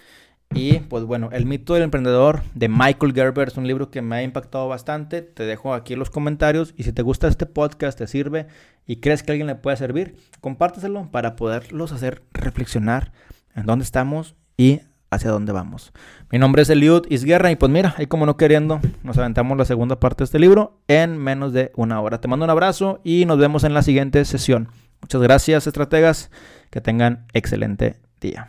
Y 0.52 0.80
pues 0.80 1.04
bueno, 1.04 1.28
El 1.32 1.46
mito 1.46 1.74
del 1.74 1.84
emprendedor 1.84 2.42
de 2.54 2.68
Michael 2.68 3.14
Gerber 3.14 3.48
es 3.48 3.56
un 3.56 3.66
libro 3.66 3.90
que 3.90 4.02
me 4.02 4.16
ha 4.16 4.22
impactado 4.22 4.66
bastante. 4.68 5.22
Te 5.22 5.44
dejo 5.44 5.74
aquí 5.74 5.94
los 5.94 6.10
comentarios 6.10 6.74
y 6.76 6.82
si 6.82 6.92
te 6.92 7.02
gusta 7.02 7.28
este 7.28 7.46
podcast, 7.46 7.96
te 7.96 8.06
sirve 8.08 8.48
y 8.86 8.96
crees 8.96 9.22
que 9.22 9.30
alguien 9.30 9.46
le 9.46 9.54
puede 9.54 9.76
servir, 9.76 10.16
compárteselo 10.40 11.08
para 11.12 11.36
poderlos 11.36 11.92
hacer 11.92 12.24
reflexionar 12.32 13.12
en 13.54 13.64
dónde 13.64 13.84
estamos 13.84 14.34
y 14.56 14.80
hacia 15.10 15.30
dónde 15.30 15.52
vamos. 15.52 15.92
Mi 16.30 16.38
nombre 16.38 16.62
es 16.62 16.70
Eliud 16.70 17.06
Isguerra 17.08 17.52
y 17.52 17.56
pues 17.56 17.70
mira, 17.70 17.94
ahí 17.96 18.06
como 18.06 18.26
no 18.26 18.36
queriendo, 18.36 18.80
nos 19.04 19.18
aventamos 19.18 19.56
la 19.56 19.64
segunda 19.64 20.00
parte 20.00 20.18
de 20.18 20.24
este 20.24 20.40
libro 20.40 20.80
en 20.88 21.16
menos 21.16 21.52
de 21.52 21.70
una 21.76 22.00
hora. 22.00 22.20
Te 22.20 22.28
mando 22.28 22.44
un 22.44 22.50
abrazo 22.50 23.00
y 23.04 23.24
nos 23.24 23.38
vemos 23.38 23.62
en 23.62 23.74
la 23.74 23.82
siguiente 23.82 24.24
sesión. 24.24 24.68
Muchas 25.00 25.22
gracias, 25.22 25.66
estrategas. 25.66 26.30
Que 26.70 26.80
tengan 26.80 27.26
excelente 27.32 27.96
día. 28.20 28.48